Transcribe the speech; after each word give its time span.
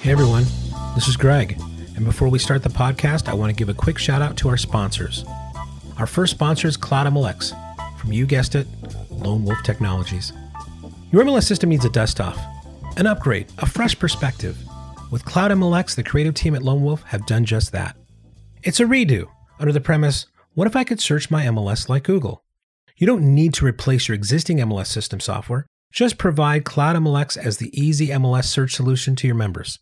Hey 0.00 0.12
everyone, 0.12 0.44
this 0.94 1.08
is 1.08 1.16
Greg. 1.18 1.60
And 1.94 2.06
before 2.06 2.30
we 2.30 2.38
start 2.38 2.62
the 2.62 2.70
podcast, 2.70 3.28
I 3.28 3.34
want 3.34 3.50
to 3.50 3.54
give 3.54 3.68
a 3.68 3.74
quick 3.74 3.98
shout 3.98 4.22
out 4.22 4.34
to 4.38 4.48
our 4.48 4.56
sponsors. 4.56 5.26
Our 5.98 6.06
first 6.06 6.30
sponsor 6.30 6.68
is 6.68 6.78
CloudMLX 6.78 7.98
from, 8.00 8.10
you 8.10 8.24
guessed 8.24 8.54
it, 8.54 8.66
Lone 9.10 9.44
Wolf 9.44 9.62
Technologies. 9.62 10.32
Your 11.12 11.22
MLS 11.22 11.42
system 11.42 11.68
needs 11.68 11.84
a 11.84 11.90
dust 11.90 12.18
off, 12.18 12.38
an 12.96 13.06
upgrade, 13.06 13.48
a 13.58 13.66
fresh 13.66 13.96
perspective. 13.98 14.56
With 15.10 15.26
CloudMLX, 15.26 15.96
the 15.96 16.02
creative 16.02 16.32
team 16.32 16.54
at 16.54 16.62
Lone 16.62 16.80
Wolf 16.80 17.02
have 17.02 17.26
done 17.26 17.44
just 17.44 17.70
that. 17.72 17.94
It's 18.62 18.80
a 18.80 18.84
redo 18.84 19.26
under 19.58 19.72
the 19.72 19.82
premise 19.82 20.24
what 20.54 20.66
if 20.66 20.76
I 20.76 20.84
could 20.84 21.02
search 21.02 21.30
my 21.30 21.44
MLS 21.44 21.90
like 21.90 22.04
Google? 22.04 22.42
You 22.96 23.06
don't 23.06 23.34
need 23.34 23.52
to 23.52 23.66
replace 23.66 24.08
your 24.08 24.14
existing 24.14 24.60
MLS 24.60 24.86
system 24.86 25.20
software. 25.20 25.66
Just 25.92 26.16
provide 26.16 26.64
CloudMLX 26.64 27.36
as 27.36 27.58
the 27.58 27.78
easy 27.78 28.08
MLS 28.08 28.44
search 28.44 28.74
solution 28.74 29.14
to 29.16 29.26
your 29.26 29.36
members. 29.36 29.78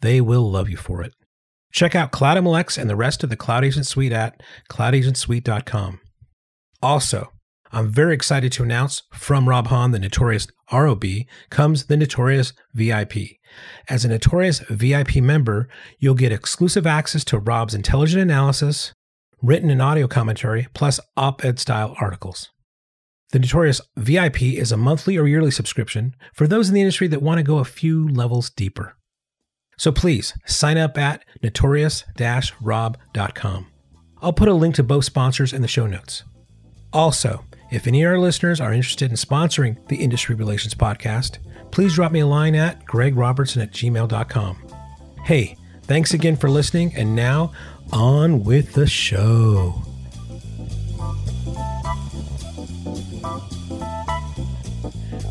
They 0.00 0.20
will 0.20 0.50
love 0.50 0.68
you 0.68 0.76
for 0.76 1.02
it. 1.02 1.12
Check 1.72 1.94
out 1.94 2.12
CloudMLX 2.12 2.78
and 2.78 2.88
the 2.88 2.96
rest 2.96 3.22
of 3.22 3.30
the 3.30 3.36
Cloud 3.36 3.64
Agent 3.64 3.86
Suite 3.86 4.12
at 4.12 4.42
cloudagentsuite.com. 4.70 6.00
Also, 6.82 7.32
I'm 7.72 7.90
very 7.90 8.14
excited 8.14 8.52
to 8.52 8.62
announce 8.62 9.02
from 9.12 9.48
Rob 9.48 9.66
Hahn, 9.66 9.90
the 9.90 9.98
notorious 9.98 10.46
ROB, 10.72 11.04
comes 11.50 11.86
the 11.86 11.96
Notorious 11.96 12.52
VIP. 12.74 13.14
As 13.88 14.04
a 14.04 14.08
Notorious 14.08 14.60
VIP 14.70 15.16
member, 15.16 15.68
you'll 15.98 16.14
get 16.14 16.32
exclusive 16.32 16.86
access 16.86 17.24
to 17.24 17.38
Rob's 17.38 17.74
intelligent 17.74 18.22
analysis, 18.22 18.92
written 19.42 19.70
and 19.70 19.82
audio 19.82 20.06
commentary, 20.06 20.68
plus 20.74 21.00
op 21.16 21.44
ed 21.44 21.58
style 21.58 21.94
articles. 22.00 22.50
The 23.32 23.40
Notorious 23.40 23.80
VIP 23.96 24.42
is 24.42 24.70
a 24.70 24.76
monthly 24.76 25.18
or 25.18 25.26
yearly 25.26 25.50
subscription 25.50 26.14
for 26.32 26.46
those 26.46 26.68
in 26.68 26.74
the 26.74 26.80
industry 26.80 27.08
that 27.08 27.22
want 27.22 27.38
to 27.38 27.44
go 27.44 27.58
a 27.58 27.64
few 27.64 28.08
levels 28.08 28.50
deeper. 28.50 28.96
So 29.78 29.92
please 29.92 30.34
sign 30.46 30.78
up 30.78 30.96
at 30.96 31.24
notorious 31.42 32.04
rob.com. 32.60 33.66
I'll 34.22 34.32
put 34.32 34.48
a 34.48 34.54
link 34.54 34.74
to 34.76 34.82
both 34.82 35.04
sponsors 35.04 35.52
in 35.52 35.62
the 35.62 35.68
show 35.68 35.86
notes. 35.86 36.24
Also, 36.92 37.44
if 37.70 37.86
any 37.86 38.02
of 38.02 38.10
our 38.10 38.18
listeners 38.18 38.60
are 38.60 38.72
interested 38.72 39.10
in 39.10 39.16
sponsoring 39.16 39.86
the 39.88 39.96
Industry 39.96 40.34
Relations 40.34 40.74
Podcast, 40.74 41.38
please 41.70 41.94
drop 41.94 42.12
me 42.12 42.20
a 42.20 42.26
line 42.26 42.54
at 42.54 42.84
gregrobertson 42.86 43.62
at 43.62 43.72
gmail.com. 43.72 44.56
Hey, 45.24 45.56
thanks 45.82 46.14
again 46.14 46.36
for 46.36 46.48
listening, 46.48 46.94
and 46.96 47.14
now 47.14 47.52
on 47.92 48.44
with 48.44 48.72
the 48.74 48.86
show. 48.86 49.82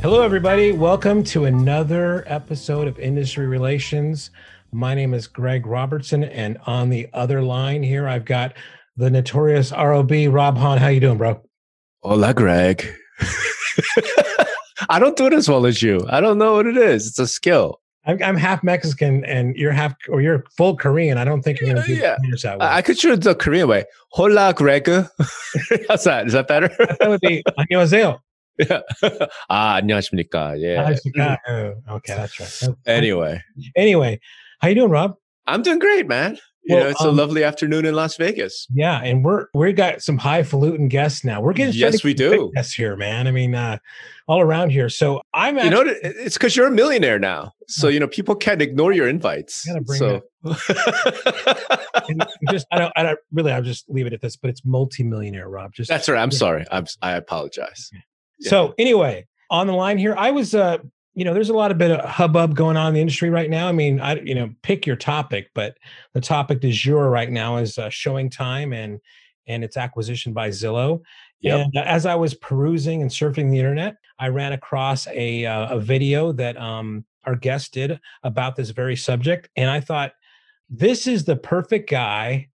Hello, 0.05 0.21
everybody. 0.21 0.73
Welcome 0.73 1.25
to 1.25 1.47
another 1.47 2.23
episode 2.27 2.87
of 2.87 2.99
Industry 2.99 3.47
Relations. 3.47 4.31
My 4.73 4.95
name 4.95 5.15
is 5.15 5.27
Greg 5.27 5.65
Robertson, 5.65 6.25
and 6.25 6.59
on 6.67 6.91
the 6.91 7.09
other 7.15 7.41
line 7.41 7.83
here, 7.83 8.07
I've 8.07 8.27
got 8.27 8.53
the 8.99 9.09
notorious 9.09 9.73
ROB 9.73 10.13
Rob 10.29 10.59
Hahn. 10.59 10.77
How 10.77 10.89
you 10.89 11.01
doing, 11.01 11.17
bro? 11.17 11.43
Hola, 12.03 12.35
Greg. 12.35 12.93
I 14.91 14.99
don't 14.99 15.17
do 15.17 15.27
it 15.27 15.33
as 15.33 15.49
well 15.49 15.65
as 15.65 15.83
you. 15.83 16.05
I 16.11 16.21
don't 16.21 16.37
know 16.37 16.57
what 16.57 16.67
it 16.67 16.77
is. 16.77 17.07
It's 17.07 17.19
a 17.19 17.27
skill. 17.27 17.81
I'm, 18.05 18.23
I'm 18.23 18.37
half 18.37 18.63
Mexican, 18.63 19.25
and 19.25 19.57
you're 19.57 19.73
half, 19.73 19.95
or 20.11 20.21
you're 20.21 20.45
full 20.59 20.77
Korean. 20.77 21.17
I 21.17 21.25
don't 21.25 21.41
think 21.41 21.59
you're 21.59 21.73
going 21.73 21.83
to 21.83 21.89
do 21.89 21.99
yeah. 21.99 22.17
that 22.43 22.59
way. 22.59 22.67
I 22.67 22.83
could 22.83 22.99
do 22.99 23.15
it 23.15 23.23
the 23.23 23.35
Korean 23.35 23.67
way. 23.67 23.85
Hola, 24.11 24.53
Greg. 24.53 24.91
How's 25.89 26.05
that? 26.05 26.27
Is 26.27 26.35
that 26.35 26.49
better? 26.49 26.69
that 26.99 27.09
would 27.09 27.21
be 27.23 27.43
안녕하세요. 27.57 28.21
Yeah. 28.59 28.83
아, 29.49 29.77
안녕하십니까. 29.81 30.55
Yeah. 30.59 30.95
Oh, 31.49 31.73
okay, 31.97 32.15
that's 32.15 32.39
right. 32.39 32.77
Anyway. 32.87 33.43
Anyway, 33.75 34.21
how 34.61 34.69
you 34.69 34.75
doing, 34.75 34.91
Rob? 34.91 35.15
I'm 35.47 35.63
doing 35.63 35.79
great, 35.79 36.07
man. 36.07 36.37
You 36.65 36.77
Well, 36.77 36.85
know, 36.85 36.91
it's 36.91 37.01
um, 37.01 37.09
a 37.09 37.13
lovely 37.13 37.43
afternoon 37.43 37.87
in 37.87 37.95
Las 37.95 38.17
Vegas. 38.19 38.67
Yeah, 38.71 39.01
and 39.03 39.25
we're 39.25 39.47
we 39.55 39.73
got 39.73 40.03
some 40.03 40.19
highfalutin 40.19 40.89
guests 40.89 41.25
now. 41.25 41.41
We're 41.41 41.55
getting 41.55 41.73
Yes, 41.73 41.97
starting 42.01 42.09
we 42.11 42.15
to 42.15 42.23
get 42.29 42.37
do. 42.37 42.53
guests 42.55 42.75
here, 42.75 42.97
man. 42.97 43.27
I 43.27 43.31
mean, 43.31 43.55
uh, 43.55 43.79
all 44.29 44.43
around 44.43 44.69
here. 44.71 44.91
So 44.91 45.23
I'm 45.33 45.55
You 45.57 45.63
actually, 45.63 45.71
know, 45.71 45.79
what? 45.79 45.87
It- 46.05 46.17
it's 46.21 46.37
because 46.37 46.55
you're 46.55 46.67
a 46.67 46.71
millionaire 46.71 47.19
now. 47.19 47.53
So, 47.67 47.89
you 47.89 47.99
know, 47.99 48.09
people 48.09 48.35
can't 48.37 48.61
ignore 48.61 48.93
your 48.93 49.09
invites. 49.09 49.65
Gotta 49.65 49.81
bring 49.81 49.99
So, 49.99 50.21
and 52.09 52.27
just 52.51 52.67
I 52.71 52.79
don't 52.79 52.93
I 52.95 53.03
don't 53.05 53.19
really 53.33 53.53
I'll 53.53 53.63
just 53.63 53.89
leave 53.89 54.07
it 54.07 54.13
at 54.13 54.21
this, 54.21 54.37
but 54.37 54.51
it's 54.51 54.63
multimillionaire, 54.65 55.49
Rob. 55.49 55.73
Just 55.73 55.89
that's 55.89 56.09
right. 56.11 56.21
I'm 56.21 56.31
Yeah. 56.31 56.37
sorry. 56.39 56.65
I'm, 56.71 56.85
I 57.01 57.13
apologize. 57.17 57.91
yeah. 58.40 58.50
So 58.50 58.74
anyway, 58.78 59.28
on 59.50 59.68
the 59.68 59.74
line 59.74 59.98
here, 59.98 60.16
I 60.18 60.32
was 60.32 60.56
uh, 60.56 60.78
you 61.16 61.24
know, 61.24 61.34
there's 61.34 61.50
a 61.50 61.54
lot 61.54 61.72
of 61.72 61.78
bit 61.78 61.92
of 61.92 62.08
hubbub 62.08 62.56
going 62.56 62.76
on 62.76 62.90
in 62.90 62.94
the 62.94 63.02
industry 63.02 63.30
right 63.30 63.50
now. 63.50 63.70
I 63.70 63.72
mean, 63.72 64.02
I 64.02 64.20
you 64.20 64.36
know, 64.36 64.54
pick 64.62 64.86
your 64.86 64.98
topic, 64.98 65.50
but 65.56 65.78
the 66.14 66.22
topic 66.22 66.60
du 66.60 66.72
jour 66.72 67.10
right 67.10 67.32
now 67.32 67.58
is 67.58 67.78
uh, 67.78 67.90
showing 67.90 68.30
time 68.30 68.74
and 68.74 69.00
and 69.48 69.64
its 69.64 69.78
acquisition 69.78 70.34
by 70.34 70.50
Zillow. 70.50 71.02
Yep. 71.42 71.60
And 71.60 71.78
uh, 71.78 71.84
as 71.86 72.06
I 72.06 72.16
was 72.16 72.34
perusing 72.34 73.02
and 73.02 73.10
surfing 73.10 73.52
the 73.52 73.60
internet, 73.60 73.96
I 74.20 74.28
ran 74.28 74.54
across 74.54 75.08
a 75.08 75.46
uh, 75.46 75.76
a 75.76 75.80
video 75.80 76.32
that 76.34 76.58
um 76.58 77.06
our 77.24 77.36
guest 77.36 77.74
did 77.74 78.00
about 78.24 78.56
this 78.56 78.72
very 78.72 78.96
subject, 78.96 79.50
and 79.56 79.70
I 79.70 79.80
thought 79.80 80.12
this 80.70 81.08
is 81.08 81.24
the 81.24 81.36
perfect 81.38 81.90
guy 81.90 82.50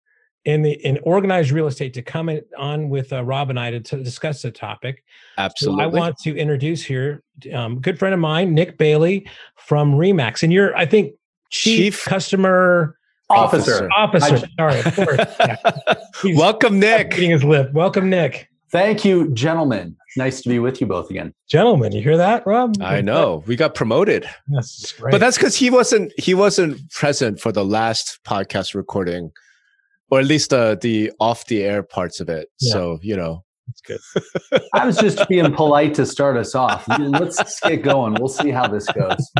in 0.47 0.63
the 0.63 0.73
in 0.87 0.99
organized 1.03 1.51
real 1.51 1.67
estate 1.67 1.93
to 1.95 2.03
come 2.03 2.29
in, 2.29 2.41
on 2.57 2.89
with 2.89 3.13
uh, 3.13 3.23
Rob 3.25 3.51
and 3.51 3.61
I 3.61 3.73
to, 3.73 3.81
to 3.81 4.03
discuss 4.03 4.43
the 4.43 4.51
topic. 4.51 5.05
So 5.37 5.43
Absolutely. 5.43 5.85
I 5.85 5.87
want 5.89 6.17
to 6.19 6.37
introduce 6.37 6.83
here 6.85 7.23
um, 7.53 7.81
good 7.81 7.99
friend 7.99 8.15
of 8.15 8.21
mine, 8.21 8.55
Nick 8.55 8.79
Bailey 8.79 9.29
from 9.57 9.93
Remax, 9.95 10.43
and 10.43 10.53
you're 10.53 10.75
I 10.77 10.87
think 10.87 11.13
chief, 11.51 11.77
Chief 11.97 12.05
customer 12.05 12.97
Officer. 13.29 13.91
officer. 13.97 14.37
I- 14.37 14.49
Sorry, 14.57 14.81
of 14.81 14.95
course. 14.95 15.19
Yeah. 16.25 16.37
Welcome, 16.39 16.79
Nick. 16.79 17.15
Eating 17.15 17.31
his 17.33 17.43
lip. 17.45 17.73
Welcome, 17.73 18.09
Nick. 18.09 18.49
Thank 18.71 19.05
you, 19.05 19.31
gentlemen. 19.33 19.97
Nice 20.17 20.41
to 20.43 20.49
be 20.49 20.59
with 20.61 20.81
you 20.81 20.87
both 20.87 21.11
again. 21.11 21.33
Gentlemen, 21.49 21.93
you 21.93 22.03
hear 22.03 22.17
that, 22.17 22.47
Rob? 22.47 22.81
I 22.81 23.01
know 23.01 23.43
we 23.47 23.55
got 23.57 23.75
promoted, 23.75 24.29
That's 24.49 24.93
great. 24.93 25.11
but 25.13 25.19
that's 25.19 25.37
because 25.37 25.57
he 25.57 25.71
wasn't 25.71 26.13
he 26.19 26.35
wasn't 26.35 26.89
present 26.91 27.41
for 27.41 27.53
the 27.53 27.65
last 27.65 28.19
podcast 28.25 28.75
recording, 28.75 29.31
or 30.11 30.21
at 30.21 30.27
least 30.27 30.51
the 30.51 30.79
the 30.81 31.13
off 31.21 31.47
the 31.47 31.63
air 31.65 31.83
parts 31.83 32.21
of 32.21 32.29
it. 32.29 32.49
Yeah. 32.61 32.73
So 32.73 32.99
you 33.03 33.17
know, 33.17 33.45
That's 33.67 33.81
good. 33.81 34.63
I 34.75 34.87
was 34.87 34.97
just 34.97 35.29
being 35.29 35.53
polite 35.55 35.95
to 35.95 36.07
start 36.07 36.37
us 36.37 36.55
off. 36.55 36.87
Let's 36.99 37.61
get 37.61 37.83
going. 37.83 38.15
We'll 38.15 38.29
see 38.29 38.51
how 38.51 38.67
this 38.69 38.87
goes. 38.93 39.31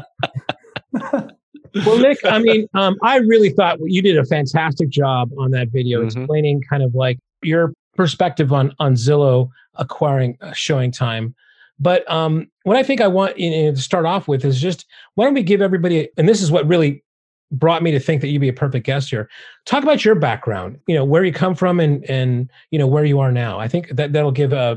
Well, 1.85 1.99
Nick, 1.99 2.19
I 2.25 2.39
mean, 2.39 2.67
um, 2.73 2.97
I 3.03 3.19
really 3.19 3.51
thought 3.51 3.79
you 3.83 4.01
did 4.01 4.17
a 4.17 4.25
fantastic 4.25 4.89
job 4.89 5.31
on 5.39 5.51
that 5.51 5.69
video 5.69 6.01
Mhm. 6.03 6.07
explaining 6.07 6.63
kind 6.71 6.83
of 6.83 6.95
like 6.95 7.19
your 7.43 7.75
perspective 7.97 8.53
on 8.53 8.73
on 8.79 8.95
Zillow 8.95 9.51
acquiring 9.75 10.39
uh, 10.41 10.53
showing 10.53 10.91
time. 10.91 11.35
But 11.79 12.11
um, 12.11 12.47
what 12.63 12.77
I 12.77 12.83
think 12.83 13.03
I 13.03 13.09
want 13.09 13.39
you 13.39 13.51
know, 13.51 13.73
to 13.73 13.77
start 13.81 14.07
off 14.07 14.27
with 14.27 14.45
is 14.47 14.59
just 14.61 14.87
why 15.17 15.27
don't 15.27 15.35
we 15.35 15.43
give 15.43 15.61
everybody, 15.61 16.09
and 16.17 16.27
this 16.27 16.41
is 16.41 16.51
what 16.51 16.67
really 16.67 17.05
brought 17.51 17.83
me 17.83 17.91
to 17.93 18.01
think 18.01 18.21
that 18.21 18.29
you'd 18.29 18.41
be 18.41 18.49
a 18.49 18.53
perfect 18.55 18.87
guest 18.87 19.11
here. 19.11 19.29
Talk 19.65 19.83
about 19.83 20.05
your 20.05 20.15
background, 20.15 20.79
you 20.87 20.95
know, 20.95 21.05
where 21.05 21.25
you 21.25 21.33
come 21.33 21.55
from 21.55 21.81
and 21.81 22.05
and 22.11 22.51
you 22.71 22.79
know 22.79 22.87
where 22.87 23.05
you 23.05 23.21
are 23.21 23.33
now. 23.33 23.59
I 23.59 23.69
think 23.69 23.91
that 23.91 24.13
that'll 24.13 24.33
give 24.33 24.53
uh, 24.53 24.77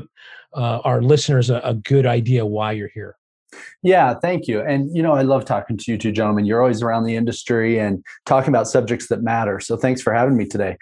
uh, 0.54 0.78
our 0.84 1.02
listeners 1.02 1.50
a, 1.50 1.60
a 1.60 1.74
good 1.74 2.06
idea 2.06 2.46
why 2.46 2.72
you're 2.72 2.88
here. 2.88 3.16
Yeah, 3.82 4.14
thank 4.14 4.46
you. 4.46 4.60
And 4.60 4.94
you 4.94 5.02
know, 5.02 5.12
I 5.12 5.22
love 5.22 5.44
talking 5.44 5.76
to 5.76 5.92
you 5.92 5.98
two 5.98 6.12
gentlemen. 6.12 6.44
You're 6.44 6.60
always 6.60 6.82
around 6.82 7.04
the 7.04 7.16
industry 7.16 7.78
and 7.78 8.04
talking 8.26 8.48
about 8.48 8.68
subjects 8.68 9.08
that 9.08 9.22
matter. 9.22 9.60
So 9.60 9.76
thanks 9.76 10.02
for 10.02 10.12
having 10.12 10.36
me 10.36 10.46
today. 10.46 10.76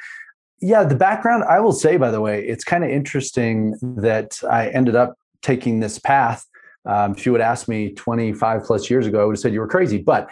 Yeah, 0.61 0.85
the 0.85 0.97
background, 0.97 1.45
I 1.45 1.61
will 1.61 1.73
say, 1.73 1.97
by 1.97 2.11
the 2.11 2.21
way, 2.21 2.45
it's 2.45 2.65
kind 2.65 2.83
of 2.83 2.91
interesting 2.91 3.77
that 3.81 4.41
I 4.51 4.69
ended 4.71 4.97
up 4.97 5.15
taking 5.41 5.81
this 5.81 5.99
path. 6.01 6.45
Um, 6.85 7.13
if 7.13 7.25
you 7.25 7.33
would 7.33 7.41
ask 7.41 7.69
me 7.69 7.93
25 7.93 8.65
plus 8.65 8.91
years 8.91 9.07
ago, 9.07 9.23
I 9.23 9.25
would 9.25 9.37
have 9.37 9.41
said 9.41 9.53
you 9.53 9.61
were 9.61 9.69
crazy. 9.69 9.99
But 9.99 10.29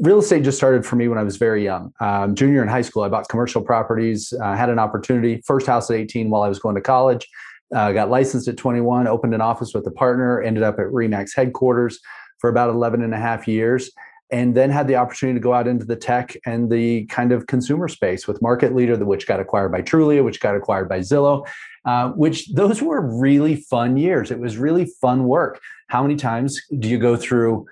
real 0.00 0.18
estate 0.18 0.44
just 0.44 0.56
started 0.56 0.84
for 0.86 0.96
me 0.96 1.08
when 1.08 1.18
I 1.18 1.22
was 1.22 1.36
very 1.36 1.64
young. 1.64 1.92
Um, 2.00 2.34
junior 2.34 2.62
in 2.62 2.68
high 2.68 2.82
school, 2.82 3.02
I 3.02 3.08
bought 3.08 3.28
commercial 3.28 3.62
properties, 3.62 4.32
uh, 4.42 4.54
had 4.54 4.70
an 4.70 4.78
opportunity, 4.78 5.42
first 5.46 5.66
house 5.66 5.90
at 5.90 5.96
18 5.96 6.30
while 6.30 6.42
I 6.42 6.48
was 6.48 6.58
going 6.58 6.74
to 6.74 6.80
college. 6.80 7.28
Uh, 7.74 7.92
got 7.92 8.10
licensed 8.10 8.48
at 8.48 8.56
21, 8.56 9.06
opened 9.06 9.34
an 9.34 9.40
office 9.40 9.72
with 9.74 9.86
a 9.86 9.90
partner, 9.90 10.42
ended 10.42 10.62
up 10.62 10.78
at 10.78 10.86
Remax 10.86 11.36
headquarters 11.36 12.00
for 12.38 12.50
about 12.50 12.70
11 12.70 13.02
and 13.02 13.14
a 13.14 13.18
half 13.18 13.46
years, 13.46 13.92
and 14.32 14.56
then 14.56 14.70
had 14.70 14.88
the 14.88 14.96
opportunity 14.96 15.38
to 15.38 15.42
go 15.42 15.52
out 15.52 15.68
into 15.68 15.84
the 15.84 15.94
tech 15.94 16.36
and 16.46 16.70
the 16.70 17.04
kind 17.06 17.30
of 17.30 17.46
consumer 17.46 17.86
space 17.86 18.26
with 18.26 18.42
Market 18.42 18.74
Leader, 18.74 18.96
which 19.04 19.26
got 19.26 19.38
acquired 19.38 19.70
by 19.70 19.82
Trulia, 19.82 20.24
which 20.24 20.40
got 20.40 20.56
acquired 20.56 20.88
by 20.88 20.98
Zillow, 20.98 21.46
uh, 21.84 22.10
which 22.10 22.48
those 22.48 22.82
were 22.82 23.00
really 23.00 23.56
fun 23.56 23.96
years. 23.96 24.30
It 24.30 24.40
was 24.40 24.56
really 24.56 24.86
fun 25.00 25.24
work. 25.24 25.60
How 25.88 26.02
many 26.02 26.16
times 26.16 26.60
do 26.78 26.88
you 26.88 26.98
go 26.98 27.16
through? 27.16 27.66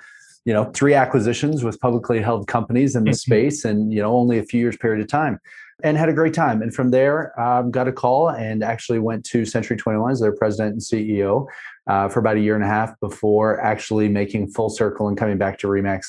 You 0.45 0.53
know, 0.53 0.71
three 0.73 0.95
acquisitions 0.95 1.65
with 1.65 1.79
publicly 1.81 2.21
held 2.21 2.47
companies 2.47 2.97
in 2.97 3.05
the 3.05 3.11
Mhm. 3.11 3.17
space, 3.17 3.65
and 3.65 3.93
you 3.93 4.01
know, 4.01 4.17
only 4.17 4.39
a 4.39 4.43
few 4.45 4.61
years 4.61 4.77
period 4.77 5.01
of 5.03 5.09
time 5.09 5.39
and 5.85 5.97
had 5.97 6.09
a 6.09 6.13
great 6.13 6.35
time. 6.35 6.61
And 6.61 6.75
from 6.75 6.91
there, 6.91 7.39
um, 7.41 7.71
got 7.71 7.87
a 7.87 7.93
call 7.93 8.31
and 8.31 8.65
actually 8.65 8.99
went 8.99 9.25
to 9.27 9.45
Century 9.45 9.77
21 9.77 10.11
as 10.11 10.21
their 10.21 10.35
president 10.35 10.73
and 10.73 10.83
CEO 10.83 11.47
uh, 11.87 12.09
for 12.09 12.19
about 12.21 12.37
a 12.37 12.41
year 12.41 12.57
and 12.57 12.65
a 12.65 12.69
half 12.69 12.99
before 13.01 13.61
actually 13.61 14.09
making 14.09 14.49
full 14.51 14.71
circle 14.71 15.09
and 15.09 15.17
coming 15.17 15.39
back 15.39 15.59
to 15.59 15.69
Remax 15.69 16.07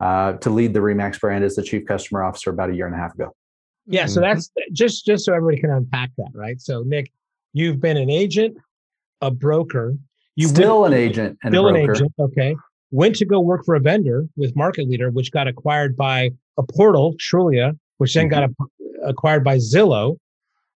uh, 0.00 0.32
to 0.34 0.50
lead 0.50 0.72
the 0.72 0.80
Remax 0.80 1.20
brand 1.20 1.44
as 1.44 1.56
the 1.56 1.62
chief 1.62 1.84
customer 1.84 2.22
officer 2.22 2.50
about 2.50 2.70
a 2.70 2.74
year 2.74 2.86
and 2.86 2.94
a 2.94 2.98
half 2.98 3.14
ago. 3.14 3.34
Yeah, 3.86 4.06
so 4.06 4.20
mm-hmm. 4.20 4.34
that's 4.34 4.50
just 4.72 5.04
just 5.04 5.24
so 5.24 5.34
everybody 5.34 5.60
can 5.60 5.70
unpack 5.70 6.10
that, 6.16 6.30
right? 6.32 6.60
So 6.60 6.82
Nick, 6.82 7.12
you've 7.52 7.80
been 7.80 7.96
an 7.96 8.08
agent, 8.08 8.56
a 9.20 9.30
broker, 9.30 9.96
you 10.36 10.48
still 10.48 10.84
an 10.86 10.94
agent, 10.94 11.38
and 11.42 11.52
still 11.52 11.68
an 11.68 11.76
agent. 11.76 12.12
Okay, 12.18 12.54
went 12.90 13.14
to 13.16 13.24
go 13.24 13.40
work 13.40 13.64
for 13.64 13.74
a 13.74 13.80
vendor 13.80 14.26
with 14.36 14.54
Market 14.56 14.88
Leader, 14.88 15.10
which 15.10 15.30
got 15.30 15.46
acquired 15.46 15.96
by 15.96 16.30
a 16.58 16.62
portal, 16.62 17.14
Trulia, 17.14 17.78
which 17.98 18.14
then 18.14 18.28
mm-hmm. 18.28 18.40
got 18.40 18.50
a, 18.50 19.08
acquired 19.08 19.44
by 19.44 19.56
Zillow, 19.56 20.16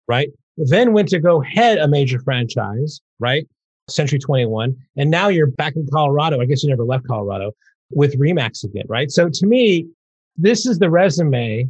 right? 0.09 0.29
Then 0.57 0.93
went 0.93 1.09
to 1.09 1.19
go 1.19 1.41
head 1.41 1.79
a 1.79 1.89
major 1.89 2.21
franchise, 2.21 3.01
right? 3.19 3.47
Century 3.89 4.19
21. 4.19 4.77
And 4.97 5.11
now 5.11 5.29
you're 5.29 5.47
back 5.47 5.75
in 5.77 5.87
Colorado. 5.93 6.41
I 6.41 6.45
guess 6.45 6.63
you 6.63 6.69
never 6.69 6.85
left 6.85 7.07
Colorado 7.07 7.53
with 7.91 8.19
Remax 8.19 8.65
again, 8.65 8.85
right? 8.89 9.11
So 9.11 9.29
to 9.29 9.47
me, 9.47 9.87
this 10.37 10.67
is 10.67 10.79
the 10.79 10.91
resume 10.91 11.69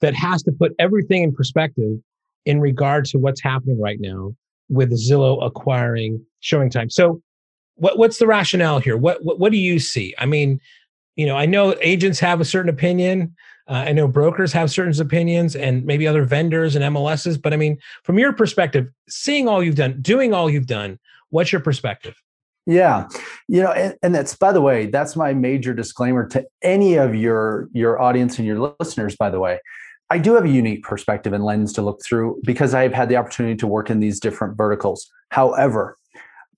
that 0.00 0.14
has 0.14 0.42
to 0.44 0.52
put 0.52 0.72
everything 0.78 1.22
in 1.22 1.34
perspective 1.34 1.98
in 2.46 2.60
regard 2.60 3.04
to 3.06 3.18
what's 3.18 3.42
happening 3.42 3.80
right 3.80 3.98
now 4.00 4.34
with 4.68 4.90
Zillow 4.92 5.44
acquiring 5.44 6.24
Showing 6.40 6.70
Time. 6.70 6.90
So 6.90 7.20
what, 7.78 7.98
what's 7.98 8.18
the 8.18 8.26
rationale 8.26 8.78
here? 8.78 8.96
What, 8.96 9.24
what, 9.24 9.38
what 9.38 9.52
do 9.52 9.58
you 9.58 9.78
see? 9.78 10.14
I 10.18 10.26
mean, 10.26 10.60
you 11.16 11.26
know, 11.26 11.36
I 11.36 11.46
know 11.46 11.74
agents 11.80 12.20
have 12.20 12.40
a 12.40 12.44
certain 12.44 12.68
opinion. 12.68 13.34
Uh, 13.68 13.84
I 13.88 13.92
know 13.92 14.08
brokers 14.08 14.52
have 14.52 14.70
certain 14.70 14.98
opinions 15.00 15.54
and 15.54 15.84
maybe 15.84 16.06
other 16.06 16.24
vendors 16.24 16.74
and 16.74 16.84
MLSs, 16.84 17.40
but 17.40 17.52
I 17.52 17.56
mean, 17.56 17.78
from 18.04 18.18
your 18.18 18.32
perspective, 18.32 18.88
seeing 19.08 19.48
all 19.48 19.62
you've 19.62 19.74
done, 19.74 20.00
doing 20.00 20.32
all 20.32 20.48
you've 20.48 20.66
done, 20.66 20.98
what's 21.30 21.52
your 21.52 21.60
perspective? 21.60 22.14
Yeah, 22.66 23.08
you 23.46 23.62
know, 23.62 23.72
and, 23.72 23.96
and, 24.02 24.14
that's 24.14 24.36
by 24.36 24.52
the 24.52 24.60
way, 24.60 24.86
that's 24.86 25.16
my 25.16 25.32
major 25.32 25.72
disclaimer 25.72 26.28
to 26.28 26.46
any 26.60 26.96
of 26.96 27.14
your 27.14 27.70
your 27.72 27.98
audience 27.98 28.36
and 28.38 28.46
your 28.46 28.74
listeners. 28.78 29.16
By 29.16 29.30
the 29.30 29.40
way, 29.40 29.58
I 30.10 30.18
do 30.18 30.34
have 30.34 30.44
a 30.44 30.50
unique 30.50 30.82
perspective 30.82 31.32
and 31.32 31.44
lens 31.44 31.72
to 31.74 31.82
look 31.82 32.02
through 32.04 32.40
because 32.44 32.74
I've 32.74 32.92
had 32.92 33.08
the 33.08 33.16
opportunity 33.16 33.56
to 33.56 33.66
work 33.66 33.90
in 33.90 34.00
these 34.00 34.20
different 34.20 34.56
verticals. 34.56 35.10
However, 35.30 35.96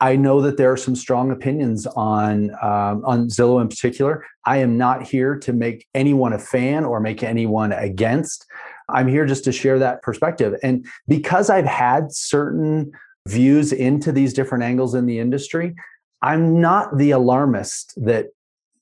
I 0.00 0.16
know 0.16 0.40
that 0.40 0.56
there 0.56 0.72
are 0.72 0.76
some 0.76 0.96
strong 0.96 1.30
opinions 1.30 1.86
on 1.86 2.50
um, 2.62 3.04
on 3.04 3.28
Zillow 3.28 3.60
in 3.60 3.68
particular. 3.68 4.24
I 4.46 4.58
am 4.58 4.78
not 4.78 5.02
here 5.02 5.36
to 5.38 5.52
make 5.52 5.86
anyone 5.94 6.32
a 6.32 6.38
fan 6.38 6.84
or 6.84 7.00
make 7.00 7.22
anyone 7.22 7.72
against. 7.72 8.46
I'm 8.88 9.08
here 9.08 9.26
just 9.26 9.44
to 9.44 9.52
share 9.52 9.78
that 9.78 10.02
perspective. 10.02 10.54
And 10.62 10.86
because 11.06 11.50
I've 11.50 11.66
had 11.66 12.12
certain 12.12 12.92
views 13.28 13.72
into 13.72 14.10
these 14.10 14.32
different 14.32 14.64
angles 14.64 14.94
in 14.94 15.06
the 15.06 15.18
industry, 15.18 15.74
I'm 16.22 16.60
not 16.60 16.96
the 16.96 17.10
alarmist 17.12 17.92
that 18.04 18.28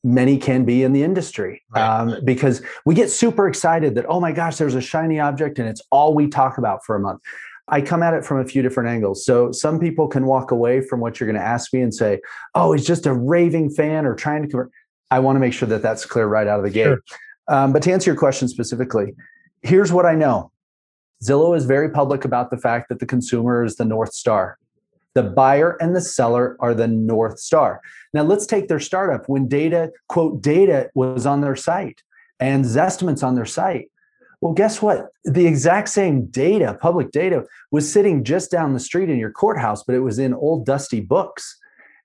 many 0.05 0.39
can 0.39 0.65
be 0.65 0.85
in 0.85 0.93
the 0.93 1.03
industry 1.03 1.63
right. 1.71 1.83
um, 1.83 2.17
because 2.25 2.63
we 2.85 2.95
get 2.95 3.11
super 3.11 3.49
excited 3.49 3.97
that 3.97 4.07
oh 4.09 4.21
my 4.21 4.31
gosh 4.31 4.57
there's 4.57 4.77
a 4.77 4.81
shiny 4.81 5.19
object 5.19 5.59
and 5.59 5.69
it's 5.69 5.83
all 5.91 6.15
we 6.15 6.29
talk 6.29 6.57
about 6.57 6.85
for 6.85 6.95
a 6.95 7.01
month 7.01 7.21
I 7.71 7.81
come 7.81 8.03
at 8.03 8.15
it 8.15 8.25
from 8.25 8.39
a 8.41 8.45
few 8.45 8.63
different 8.63 8.89
angles. 8.89 9.25
So 9.25 9.53
some 9.53 9.79
people 9.79 10.09
can 10.09 10.27
walk 10.27 10.51
away 10.51 10.81
from 10.81 11.01
what 11.01 11.19
you're 11.19 11.27
going 11.27 11.41
to 11.41 11.47
ask 11.47 11.73
me 11.73 11.81
and 11.81 11.95
say, 11.95 12.21
"Oh, 12.55 12.73
he's 12.73 12.87
just 12.87 13.07
a 13.07 13.15
raving 13.15 13.71
fan 13.71 14.07
or 14.07 14.15
trying 14.15 14.43
to 14.43 14.49
convert." 14.49 14.71
I 15.11 15.21
want 15.21 15.37
to 15.37 15.41
make 15.41 15.53
sure 15.53 15.69
that 15.69 15.83
that's 15.83 16.05
clear 16.05 16.27
right 16.27 16.47
out 16.47 16.59
of 16.59 16.65
the 16.65 16.71
gate. 16.71 16.85
Sure. 16.85 17.01
Um, 17.49 17.73
but 17.73 17.83
to 17.85 17.93
answer 17.93 18.11
your 18.11 18.19
question 18.19 18.47
specifically, 18.49 19.15
here's 19.63 19.93
what 19.93 20.07
I 20.07 20.15
know: 20.15 20.51
Zillow 21.23 21.57
is 21.57 21.65
very 21.65 21.91
public 21.91 22.25
about 22.25 22.51
the 22.51 22.59
fact 22.59 22.89
that 22.89 23.01
the 23.01 23.07
consumer 23.07 23.65
is 23.65 23.77
the 23.77 23.85
north 23.85 24.13
star. 24.13 24.59
The 25.15 25.23
buyer 25.23 25.77
and 25.81 25.97
the 25.97 26.01
seller 26.01 26.57
are 26.61 26.75
the 26.75 26.87
north 26.87 27.39
star. 27.39 27.81
Now 28.15 28.23
let's 28.23 28.47
take 28.47 28.69
their 28.69 28.81
startup 28.81 29.29
when 29.29 29.49
data 29.49 29.91
quote 30.09 30.41
data 30.43 30.91
was 30.95 31.27
on 31.27 31.41
their 31.41 31.57
site 31.57 32.03
and 32.41 32.65
Zestimate's 32.65 33.23
on 33.23 33.35
their 33.35 33.45
site 33.45 33.91
well, 34.41 34.53
guess 34.53 34.81
what? 34.81 35.09
The 35.25 35.47
exact 35.47 35.89
same 35.89 36.27
data, 36.27 36.79
public 36.81 37.11
data, 37.11 37.45
was 37.71 37.91
sitting 37.91 38.23
just 38.23 38.51
down 38.51 38.73
the 38.73 38.81
street 38.81 39.11
in 39.11 39.19
your 39.19 39.33
courthouse, 39.33 39.83
but 39.83 39.97
it 39.97 40.01
was 40.01 40.19
in 40.19 40.33
old 40.33 40.65
dusty 40.65 41.01
books. 41.01 41.59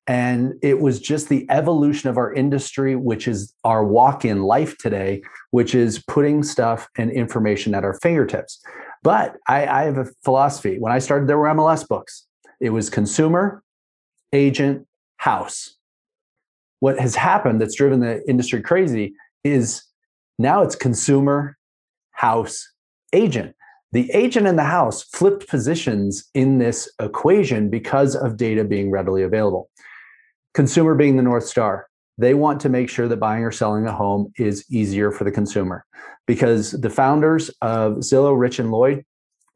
And 0.06 0.56
it 0.62 0.80
was 0.80 1.00
just 1.00 1.30
the 1.30 1.46
evolution 1.50 2.10
of 2.10 2.18
our 2.18 2.34
industry, 2.34 2.96
which 2.96 3.28
is 3.28 3.54
our 3.64 3.86
walk 3.86 4.26
in 4.26 4.44
life 4.44 4.78
today, 4.78 5.22
which 5.52 5.76
is 5.76 6.04
putting 6.08 6.44
stuff 6.44 6.90
and 6.98 7.10
information 7.12 7.74
at 7.74 7.86
our 7.86 7.94
fingertips. 7.94 8.62
But 9.04 9.38
I, 9.48 9.66
I 9.66 9.84
have 9.84 9.98
a 9.98 10.08
philosophy. 10.24 10.78
When 10.80 10.92
I 10.92 11.00
started, 11.00 11.30
there 11.30 11.38
were 11.38 11.48
MLS 11.48 11.88
books, 11.88 12.26
it 12.60 12.72
was 12.72 12.90
consumer, 12.90 13.64
agent, 14.34 14.88
house. 15.18 15.78
What 16.80 17.00
has 17.00 17.16
happened 17.16 17.62
that's 17.62 17.76
driven 17.76 18.02
the 18.02 18.28
industry 18.28 18.62
crazy 18.62 19.14
is 19.46 19.84
now 20.38 20.64
it's 20.64 20.76
consumer, 20.76 21.58
house 22.14 22.68
agent. 23.14 23.56
The 23.92 24.10
agent 24.12 24.48
and 24.48 24.58
the 24.58 24.64
house 24.64 25.04
flipped 25.04 25.48
positions 25.48 26.30
in 26.34 26.58
this 26.58 26.90
equation 27.00 27.70
because 27.70 28.16
of 28.16 28.38
data 28.38 28.64
being 28.64 28.90
readily 28.90 29.22
available. 29.22 29.70
Consumer 30.56 30.96
being 30.96 31.16
the 31.16 31.22
North 31.22 31.46
Star, 31.46 31.88
they 32.18 32.34
want 32.34 32.60
to 32.62 32.70
make 32.70 32.90
sure 32.90 33.08
that 33.08 33.18
buying 33.18 33.44
or 33.44 33.52
selling 33.52 33.86
a 33.86 33.92
home 33.92 34.32
is 34.38 34.66
easier 34.72 35.12
for 35.12 35.24
the 35.24 35.32
consumer 35.32 35.86
because 36.26 36.72
the 36.72 36.90
founders 36.90 37.50
of 37.62 37.98
Zillow, 37.98 38.38
Rich 38.38 38.60
and 38.60 38.72
Lloyd, 38.72 39.04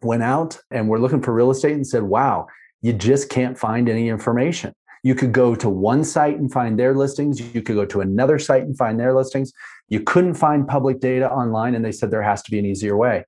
went 0.01 0.23
out 0.23 0.59
and 0.71 0.87
were 0.87 0.99
looking 0.99 1.21
for 1.21 1.33
real 1.33 1.51
estate 1.51 1.73
and 1.73 1.85
said, 1.85 2.03
wow, 2.03 2.47
you 2.81 2.93
just 2.93 3.29
can't 3.29 3.57
find 3.57 3.89
any 3.89 4.09
information. 4.09 4.73
You 5.03 5.15
could 5.15 5.31
go 5.31 5.55
to 5.55 5.69
one 5.69 6.03
site 6.03 6.37
and 6.37 6.51
find 6.51 6.77
their 6.77 6.93
listings. 6.93 7.39
You 7.39 7.61
could 7.61 7.75
go 7.75 7.85
to 7.85 8.01
another 8.01 8.39
site 8.39 8.63
and 8.63 8.77
find 8.77 8.99
their 8.99 9.13
listings. 9.13 9.53
You 9.89 10.01
couldn't 10.01 10.35
find 10.35 10.67
public 10.67 10.99
data 10.99 11.29
online, 11.29 11.75
and 11.75 11.83
they 11.83 11.91
said 11.91 12.11
there 12.11 12.21
has 12.21 12.41
to 12.43 12.51
be 12.51 12.59
an 12.59 12.65
easier 12.65 12.97
way. 12.97 13.25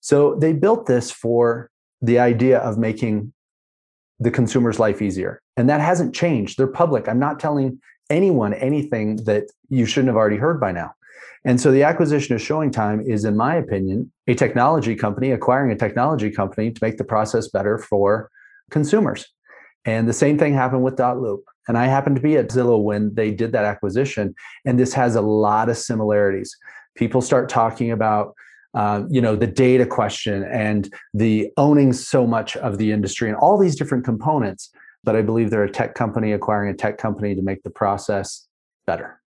So 0.00 0.34
they 0.34 0.52
built 0.52 0.86
this 0.86 1.10
for 1.10 1.70
the 2.00 2.18
idea 2.18 2.58
of 2.58 2.78
making 2.78 3.32
the 4.18 4.30
consumer's 4.30 4.78
life 4.78 5.00
easier. 5.00 5.40
And 5.56 5.68
that 5.68 5.80
hasn't 5.80 6.14
changed. 6.14 6.58
They're 6.58 6.66
public. 6.66 7.08
I'm 7.08 7.18
not 7.18 7.40
telling 7.40 7.80
anyone 8.10 8.54
anything 8.54 9.16
that 9.24 9.44
you 9.68 9.86
shouldn't 9.86 10.08
have 10.08 10.16
already 10.16 10.36
heard 10.36 10.60
by 10.60 10.72
now. 10.72 10.92
And 11.44 11.60
so 11.60 11.72
the 11.72 11.82
acquisition 11.82 12.34
of 12.34 12.40
Showing 12.40 12.70
Time 12.70 13.00
is, 13.00 13.24
in 13.24 13.36
my 13.36 13.56
opinion, 13.56 14.12
a 14.28 14.34
technology 14.34 14.94
company 14.94 15.32
acquiring 15.32 15.72
a 15.72 15.76
technology 15.76 16.30
company 16.30 16.70
to 16.70 16.78
make 16.84 16.98
the 16.98 17.04
process 17.04 17.48
better 17.48 17.78
for 17.78 18.30
consumers. 18.70 19.26
And 19.84 20.08
the 20.08 20.12
same 20.12 20.38
thing 20.38 20.54
happened 20.54 20.84
with 20.84 20.96
Dot 20.96 21.20
Loop. 21.20 21.44
And 21.68 21.78
I 21.78 21.86
happened 21.86 22.16
to 22.16 22.22
be 22.22 22.36
at 22.36 22.48
Zillow 22.48 22.82
when 22.82 23.14
they 23.14 23.30
did 23.30 23.52
that 23.52 23.64
acquisition. 23.64 24.34
And 24.64 24.78
this 24.78 24.92
has 24.94 25.14
a 25.16 25.20
lot 25.20 25.68
of 25.68 25.76
similarities. 25.76 26.56
People 26.94 27.22
start 27.22 27.48
talking 27.48 27.90
about 27.90 28.34
uh, 28.74 29.02
you 29.10 29.20
know 29.20 29.36
the 29.36 29.46
data 29.46 29.84
question 29.84 30.44
and 30.44 30.92
the 31.12 31.50
owning 31.58 31.92
so 31.92 32.26
much 32.26 32.56
of 32.56 32.78
the 32.78 32.90
industry 32.90 33.28
and 33.28 33.36
all 33.36 33.58
these 33.58 33.76
different 33.76 34.02
components 34.02 34.70
but 35.04 35.14
i 35.14 35.20
believe 35.20 35.50
they're 35.50 35.62
a 35.62 35.70
tech 35.70 35.94
company 35.94 36.32
acquiring 36.32 36.70
a 36.70 36.74
tech 36.74 36.96
company 36.96 37.34
to 37.34 37.42
make 37.42 37.62
the 37.64 37.70
process 37.70 38.48
better 38.86 39.20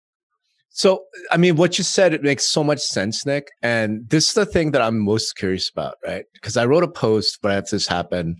so 0.68 1.02
i 1.32 1.36
mean 1.36 1.56
what 1.56 1.76
you 1.76 1.82
said 1.82 2.14
it 2.14 2.22
makes 2.22 2.44
so 2.44 2.62
much 2.62 2.78
sense 2.78 3.26
nick 3.26 3.48
and 3.62 4.08
this 4.10 4.28
is 4.28 4.34
the 4.34 4.46
thing 4.46 4.70
that 4.70 4.80
i'm 4.80 4.98
most 4.98 5.34
curious 5.34 5.68
about 5.68 5.96
right 6.06 6.26
because 6.34 6.56
i 6.56 6.64
wrote 6.64 6.84
a 6.84 6.88
post 6.88 7.38
when 7.40 7.60
this 7.68 7.88
happened 7.88 8.36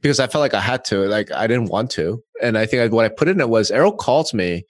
because 0.00 0.20
I 0.20 0.26
felt 0.26 0.40
like 0.40 0.54
I 0.54 0.60
had 0.60 0.84
to. 0.86 1.06
Like 1.06 1.30
I 1.32 1.46
didn't 1.46 1.68
want 1.68 1.90
to, 1.92 2.22
and 2.42 2.56
I 2.56 2.66
think 2.66 2.82
I, 2.82 2.86
what 2.88 3.04
I 3.04 3.08
put 3.08 3.28
in 3.28 3.40
it 3.40 3.48
was 3.48 3.70
Errol 3.70 3.92
calls 3.96 4.32
me 4.34 4.64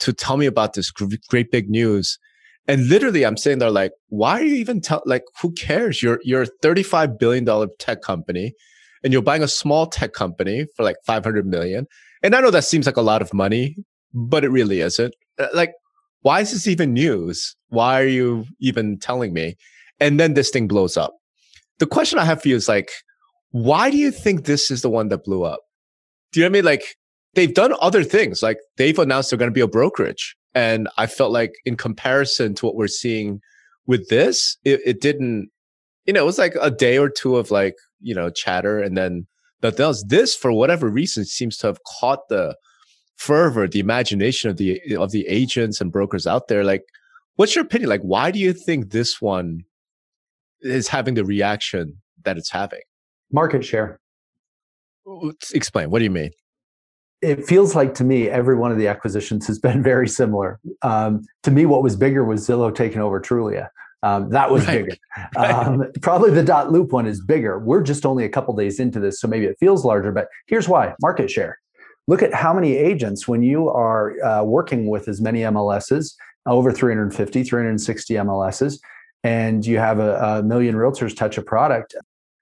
to 0.00 0.12
tell 0.12 0.36
me 0.36 0.46
about 0.46 0.74
this 0.74 0.90
great 0.90 1.50
big 1.50 1.68
news, 1.70 2.18
and 2.66 2.88
literally 2.88 3.24
I'm 3.24 3.36
sitting 3.36 3.58
there 3.58 3.70
like, 3.70 3.92
why 4.08 4.40
are 4.40 4.44
you 4.44 4.56
even 4.56 4.80
tell? 4.80 5.02
Like, 5.06 5.24
who 5.40 5.52
cares? 5.52 6.02
You're 6.02 6.20
you're 6.24 6.42
a 6.42 6.48
35 6.62 7.18
billion 7.18 7.44
dollar 7.44 7.68
tech 7.78 8.02
company, 8.02 8.54
and 9.02 9.12
you're 9.12 9.22
buying 9.22 9.42
a 9.42 9.48
small 9.48 9.86
tech 9.86 10.12
company 10.12 10.66
for 10.76 10.82
like 10.82 10.96
500 11.06 11.46
million. 11.46 11.86
And 12.22 12.34
I 12.34 12.40
know 12.40 12.50
that 12.50 12.64
seems 12.64 12.86
like 12.86 12.96
a 12.96 13.02
lot 13.02 13.22
of 13.22 13.34
money, 13.34 13.76
but 14.14 14.44
it 14.44 14.50
really 14.50 14.80
isn't. 14.80 15.14
Uh, 15.38 15.48
like, 15.54 15.72
why 16.20 16.40
is 16.40 16.52
this 16.52 16.68
even 16.68 16.92
news? 16.92 17.56
Why 17.68 18.00
are 18.00 18.06
you 18.06 18.46
even 18.60 18.98
telling 18.98 19.32
me? 19.32 19.56
And 19.98 20.20
then 20.20 20.34
this 20.34 20.50
thing 20.50 20.68
blows 20.68 20.96
up. 20.96 21.14
The 21.78 21.86
question 21.86 22.18
I 22.18 22.24
have 22.24 22.42
for 22.42 22.48
you 22.48 22.56
is 22.56 22.68
like, 22.68 22.90
why 23.52 23.90
do 23.90 23.96
you 23.96 24.10
think 24.10 24.44
this 24.44 24.70
is 24.70 24.82
the 24.82 24.90
one 24.90 25.08
that 25.08 25.24
blew 25.24 25.44
up? 25.44 25.60
Do 26.32 26.40
you 26.40 26.44
know 26.44 26.50
what 26.50 26.52
I 26.52 26.58
mean? 26.58 26.64
Like 26.64 26.96
they've 27.34 27.54
done 27.54 27.74
other 27.80 28.02
things. 28.02 28.42
Like 28.42 28.58
they've 28.76 28.98
announced 28.98 29.30
they're 29.30 29.38
going 29.38 29.50
to 29.50 29.54
be 29.54 29.60
a 29.60 29.68
brokerage. 29.68 30.36
And 30.54 30.88
I 30.98 31.06
felt 31.06 31.32
like 31.32 31.52
in 31.64 31.76
comparison 31.76 32.54
to 32.56 32.66
what 32.66 32.74
we're 32.74 32.88
seeing 32.88 33.40
with 33.86 34.08
this, 34.08 34.56
it, 34.64 34.80
it 34.84 35.00
didn't, 35.00 35.50
you 36.06 36.12
know, 36.12 36.22
it 36.22 36.26
was 36.26 36.38
like 36.38 36.54
a 36.60 36.70
day 36.70 36.98
or 36.98 37.08
two 37.08 37.36
of 37.36 37.50
like, 37.50 37.74
you 38.00 38.14
know, 38.14 38.30
chatter 38.30 38.80
and 38.80 38.96
then 38.96 39.26
nothing 39.62 39.84
else. 39.84 40.04
This, 40.08 40.34
for 40.34 40.52
whatever 40.52 40.88
reason, 40.88 41.24
seems 41.24 41.56
to 41.58 41.68
have 41.68 41.78
caught 42.00 42.28
the 42.28 42.56
fervor, 43.16 43.68
the 43.68 43.80
imagination 43.80 44.50
of 44.50 44.56
the 44.56 44.80
of 44.96 45.12
the 45.12 45.26
agents 45.28 45.80
and 45.80 45.92
brokers 45.92 46.26
out 46.26 46.48
there. 46.48 46.64
Like, 46.64 46.82
what's 47.36 47.54
your 47.54 47.64
opinion? 47.64 47.88
Like, 47.88 48.02
why 48.02 48.30
do 48.30 48.38
you 48.38 48.52
think 48.52 48.90
this 48.90 49.22
one 49.22 49.62
is 50.60 50.88
having 50.88 51.14
the 51.14 51.24
reaction 51.24 52.02
that 52.24 52.36
it's 52.36 52.50
having? 52.50 52.80
Market 53.32 53.64
share. 53.64 53.98
Explain. 55.52 55.90
What 55.90 55.98
do 55.98 56.04
you 56.04 56.10
mean? 56.10 56.30
it 57.22 57.46
feels 57.46 57.76
like 57.76 57.94
to 57.94 58.04
me 58.04 58.28
every 58.28 58.56
one 58.56 58.72
of 58.72 58.78
the 58.78 58.88
acquisitions 58.88 59.46
has 59.46 59.58
been 59.60 59.82
very 59.82 60.08
similar. 60.08 60.60
Um, 60.82 61.24
to 61.44 61.50
me, 61.50 61.64
what 61.64 61.82
was 61.82 61.96
bigger 61.96 62.24
was 62.24 62.46
Zillow 62.46 62.74
taking 62.74 63.00
over 63.00 63.20
Trulia. 63.20 63.68
Um, 64.04 64.30
that 64.30 64.50
was 64.50 64.66
right. 64.66 64.84
bigger. 64.84 64.96
Right. 65.36 65.50
Um, 65.50 65.84
probably 66.02 66.30
the 66.30 66.42
dot 66.42 66.72
loop 66.72 66.92
one 66.92 67.06
is 67.06 67.20
bigger. 67.24 67.58
We're 67.58 67.82
just 67.82 68.04
only 68.04 68.24
a 68.24 68.28
couple 68.28 68.54
days 68.54 68.80
into 68.80 68.98
this, 68.98 69.20
so 69.20 69.28
maybe 69.28 69.46
it 69.46 69.56
feels 69.60 69.84
larger. 69.84 70.10
But 70.10 70.28
here's 70.46 70.68
why: 70.68 70.94
market 71.00 71.30
share. 71.30 71.58
Look 72.08 72.22
at 72.22 72.34
how 72.34 72.52
many 72.52 72.76
agents 72.76 73.28
when 73.28 73.42
you 73.42 73.68
are 73.68 74.20
uh, 74.22 74.42
working 74.42 74.88
with 74.88 75.06
as 75.08 75.20
many 75.20 75.40
MLSs, 75.40 76.14
over 76.46 76.72
350, 76.72 77.44
360 77.44 78.14
MLSs, 78.14 78.78
and 79.22 79.64
you 79.64 79.78
have 79.78 80.00
a, 80.00 80.16
a 80.16 80.42
million 80.42 80.74
realtors 80.74 81.14
touch 81.14 81.38
a 81.38 81.42
product. 81.42 81.94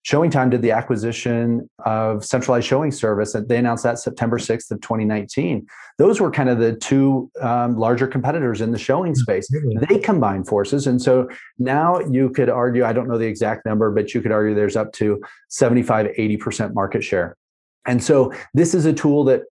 ShowingTime 0.07 0.51
did 0.51 0.63
the 0.63 0.71
acquisition 0.71 1.69
of 1.85 2.25
centralized 2.25 2.67
showing 2.67 2.91
service 2.91 3.35
and 3.35 3.47
they 3.49 3.59
announced 3.59 3.83
that 3.85 3.99
September 3.99 4.39
6th 4.39 4.71
of 4.71 4.81
2019. 4.81 5.67
Those 5.99 6.21
were 6.21 6.31
kind 6.31 6.49
of 6.49 6.59
the 6.59 6.75
two 6.75 7.31
um, 7.43 7.77
larger 7.77 8.07
competitors 8.07 8.63
in 8.63 8.71
the 8.71 8.79
showing 8.79 9.15
space. 9.15 9.49
They 9.89 9.99
combined 9.99 10.49
forces. 10.49 10.87
And 10.87 11.03
so 11.03 11.29
now 11.59 12.01
you 12.01 12.31
could 12.31 12.49
argue, 12.49 12.85
I 12.85 12.95
don't 12.95 13.09
know 13.09 13.19
the 13.19 13.27
exact 13.27 13.67
number, 13.67 13.91
but 13.91 14.15
you 14.15 14.23
could 14.23 14.33
argue 14.33 14.55
there's 14.55 14.77
up 14.77 14.93
to 14.95 15.23
75, 15.49 16.07
80% 16.07 16.73
market 16.73 17.05
share. 17.05 17.37
And 17.87 18.03
so 18.03 18.33
this 18.55 18.75
is 18.75 18.87
a 18.87 18.95
tool 18.95 19.25
that 19.25 19.43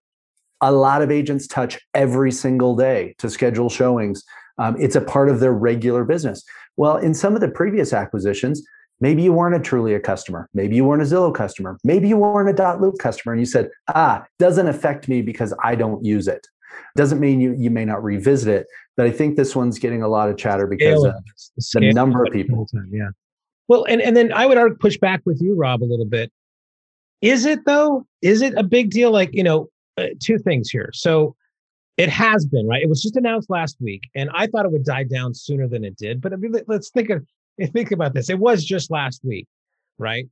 a 0.62 0.72
lot 0.72 1.04
of 1.04 1.12
agents 1.12 1.48
touch 1.48 1.80
every 1.94 2.32
single 2.32 2.76
day 2.76 3.16
to 3.20 3.30
schedule 3.30 3.70
showings. 3.70 4.24
Um, 4.58 4.76
it's 4.80 4.96
a 4.96 5.02
part 5.02 5.30
of 5.30 5.40
their 5.40 5.54
regular 5.54 6.04
business. 6.04 6.44
Well, 6.76 6.98
in 6.98 7.14
some 7.14 7.36
of 7.36 7.42
the 7.42 7.50
previous 7.50 7.94
acquisitions, 7.94 8.66
maybe 9.00 9.22
you 9.22 9.34
weren't 9.34 9.56
a 9.56 9.60
Trulia 9.60 10.02
customer. 10.02 10.50
Maybe 10.54 10.76
you 10.76 10.86
weren't 10.86 11.02
a 11.02 11.06
Zillow 11.06 11.34
customer. 11.34 11.78
Maybe 11.84 12.08
you 12.08 12.18
weren't 12.18 12.50
a 12.50 12.54
Dot 12.54 12.82
Loop 12.82 13.00
customer. 13.00 13.34
And 13.34 13.42
you 13.42 13.46
said, 13.46 13.70
ah, 13.90 14.26
doesn't 14.38 14.68
affect 14.68 15.08
me 15.08 15.22
because 15.22 15.54
I 15.64 15.76
don't 15.76 16.04
use 16.04 16.28
it. 16.28 16.48
Doesn't 16.96 17.20
mean 17.20 17.40
you, 17.40 17.56
you 17.58 17.70
may 17.70 17.86
not 17.86 18.04
revisit 18.04 18.54
it. 18.54 18.68
But 18.98 19.06
I 19.06 19.12
think 19.12 19.38
this 19.38 19.56
one's 19.56 19.80
getting 19.80 20.02
a 20.02 20.08
lot 20.08 20.30
of 20.30 20.38
chatter 20.38 20.68
because 20.68 21.04
of 21.04 21.14
the, 21.56 21.80
the 21.80 21.94
number 21.94 22.24
of 22.26 22.34
people. 22.34 22.66
Time, 22.68 22.90
yeah. 22.92 23.10
Well, 23.68 23.86
and, 23.86 24.02
and 24.02 24.18
then 24.18 24.34
I 24.34 24.46
would 24.46 24.80
push 24.80 24.98
back 24.98 25.22
with 25.26 25.42
you, 25.42 25.56
Rob, 25.56 25.82
a 25.82 25.86
little 25.86 26.06
bit. 26.06 26.32
Is 27.22 27.46
it 27.46 27.66
though? 27.66 28.06
Is 28.22 28.42
it 28.42 28.54
a 28.58 28.64
big 28.64 28.92
deal? 28.92 29.12
Like, 29.12 29.30
you 29.34 29.44
know, 29.44 29.70
uh, 29.98 30.08
two 30.20 30.38
things 30.38 30.70
here. 30.70 30.90
So 30.94 31.36
it 31.98 32.10
has 32.10 32.46
been, 32.46 32.68
right? 32.68 32.82
It 32.82 32.90
was 32.90 33.02
just 33.02 33.16
announced 33.18 33.50
last 33.50 33.78
week, 33.82 34.10
and 34.16 34.30
I 34.34 34.48
thought 34.48 34.66
it 34.66 34.72
would 34.72 34.86
die 34.86 35.04
down 35.04 35.34
sooner 35.34 35.68
than 35.68 35.84
it 35.84 35.98
did. 35.98 36.22
But 36.22 36.34
I 36.34 36.38
mean, 36.38 36.54
let's 36.68 36.90
think 36.90 37.10
of 37.10 37.26
think 37.74 37.92
about 37.92 38.14
this. 38.14 38.30
It 38.30 38.40
was 38.40 38.64
just 38.64 38.92
last 38.92 39.22
week, 39.24 39.48
right? 39.98 40.28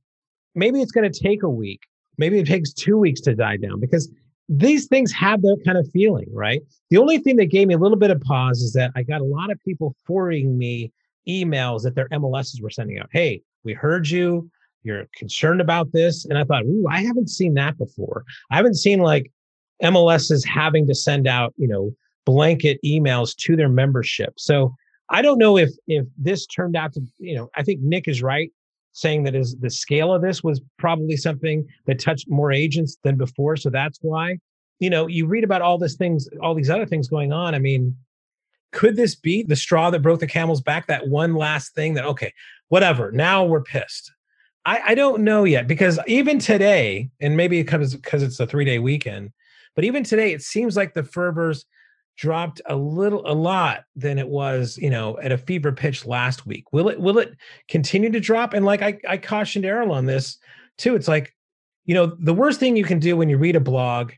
Maybe 0.54 0.80
it's 0.80 0.92
going 0.92 1.10
to 1.10 1.20
take 1.20 1.42
a 1.42 1.48
week. 1.48 1.80
Maybe 2.16 2.38
it 2.38 2.46
takes 2.46 2.72
two 2.72 2.98
weeks 2.98 3.20
to 3.22 3.34
die 3.34 3.56
down 3.56 3.80
because 3.80 4.10
these 4.48 4.86
things 4.86 5.12
have 5.12 5.42
that 5.42 5.60
kind 5.64 5.78
of 5.78 5.88
feeling, 5.92 6.26
right? 6.32 6.62
The 6.90 6.96
only 6.96 7.18
thing 7.18 7.36
that 7.36 7.46
gave 7.46 7.68
me 7.68 7.74
a 7.74 7.78
little 7.78 7.98
bit 7.98 8.10
of 8.10 8.20
pause 8.22 8.62
is 8.62 8.72
that 8.72 8.90
I 8.96 9.02
got 9.02 9.20
a 9.20 9.24
lot 9.24 9.50
of 9.50 9.60
people 9.64 9.94
forwarding 10.06 10.56
me 10.56 10.90
emails 11.28 11.82
that 11.82 11.94
their 11.94 12.08
MLSs 12.08 12.62
were 12.62 12.70
sending 12.70 12.98
out. 12.98 13.10
Hey, 13.12 13.42
we 13.62 13.74
heard 13.74 14.08
you. 14.08 14.50
You're 14.82 15.06
concerned 15.14 15.60
about 15.60 15.92
this. 15.92 16.24
And 16.24 16.38
I 16.38 16.44
thought, 16.44 16.64
ooh, 16.64 16.86
I 16.90 17.02
haven't 17.02 17.28
seen 17.28 17.54
that 17.54 17.76
before. 17.76 18.24
I 18.50 18.56
haven't 18.56 18.76
seen 18.76 19.00
like 19.00 19.30
MLSs 19.82 20.46
having 20.46 20.86
to 20.86 20.94
send 20.94 21.28
out, 21.28 21.52
you 21.56 21.68
know, 21.68 21.92
blanket 22.24 22.78
emails 22.84 23.36
to 23.36 23.54
their 23.54 23.68
membership. 23.68 24.34
So 24.38 24.74
I 25.10 25.22
don't 25.22 25.38
know 25.38 25.56
if 25.56 25.70
if 25.86 26.06
this 26.16 26.46
turned 26.46 26.76
out 26.76 26.92
to, 26.94 27.02
you 27.18 27.34
know, 27.34 27.50
I 27.54 27.62
think 27.62 27.80
Nick 27.80 28.08
is 28.08 28.22
right 28.22 28.52
saying 28.92 29.22
that 29.22 29.34
is 29.34 29.56
the 29.60 29.70
scale 29.70 30.12
of 30.12 30.22
this 30.22 30.42
was 30.42 30.60
probably 30.78 31.16
something 31.16 31.64
that 31.86 32.00
touched 32.00 32.28
more 32.28 32.50
agents 32.50 32.96
than 33.04 33.16
before. 33.16 33.56
So 33.56 33.70
that's 33.70 33.98
why, 34.02 34.38
you 34.80 34.90
know, 34.90 35.06
you 35.06 35.26
read 35.26 35.44
about 35.44 35.62
all 35.62 35.78
these 35.78 35.94
things, 35.94 36.28
all 36.42 36.54
these 36.54 36.70
other 36.70 36.86
things 36.86 37.08
going 37.08 37.32
on. 37.32 37.54
I 37.54 37.60
mean, 37.60 37.96
could 38.72 38.96
this 38.96 39.14
be 39.14 39.42
the 39.42 39.56
straw 39.56 39.90
that 39.90 40.02
broke 40.02 40.20
the 40.20 40.26
camel's 40.26 40.60
back? 40.60 40.88
That 40.88 41.08
one 41.08 41.34
last 41.34 41.74
thing 41.74 41.94
that, 41.94 42.04
okay, 42.04 42.32
whatever, 42.68 43.12
now 43.12 43.44
we're 43.44 43.62
pissed. 43.62 44.12
I, 44.66 44.80
I 44.88 44.94
don't 44.94 45.22
know 45.22 45.44
yet 45.44 45.66
because 45.66 45.98
even 46.06 46.38
today, 46.38 47.08
and 47.20 47.36
maybe 47.36 47.58
it 47.58 47.64
comes 47.64 47.94
because 47.94 48.22
it's 48.22 48.40
a 48.40 48.46
three 48.46 48.64
day 48.64 48.78
weekend, 48.78 49.30
but 49.74 49.84
even 49.84 50.02
today, 50.02 50.32
it 50.32 50.42
seems 50.42 50.76
like 50.76 50.92
the 50.92 51.04
fervors 51.04 51.64
dropped 52.18 52.60
a 52.66 52.74
little 52.74 53.22
a 53.30 53.32
lot 53.32 53.84
than 53.94 54.18
it 54.18 54.28
was 54.28 54.76
you 54.76 54.90
know 54.90 55.16
at 55.20 55.32
a 55.32 55.38
fever 55.38 55.72
pitch 55.72 56.04
last 56.04 56.46
week. 56.46 56.64
Will 56.72 56.88
it 56.88 57.00
will 57.00 57.18
it 57.18 57.34
continue 57.68 58.10
to 58.10 58.20
drop? 58.20 58.52
And 58.52 58.66
like 58.66 58.82
i 58.82 58.98
i 59.08 59.16
cautioned 59.16 59.64
errol 59.64 59.92
on 59.92 60.04
this 60.04 60.36
too. 60.76 60.96
It's 60.96 61.08
like 61.08 61.34
you 61.84 61.94
know 61.94 62.16
the 62.18 62.34
worst 62.34 62.60
thing 62.60 62.76
you 62.76 62.84
can 62.84 62.98
do 62.98 63.16
when 63.16 63.28
you 63.28 63.38
read 63.38 63.56
a 63.56 63.60
blog 63.60 64.12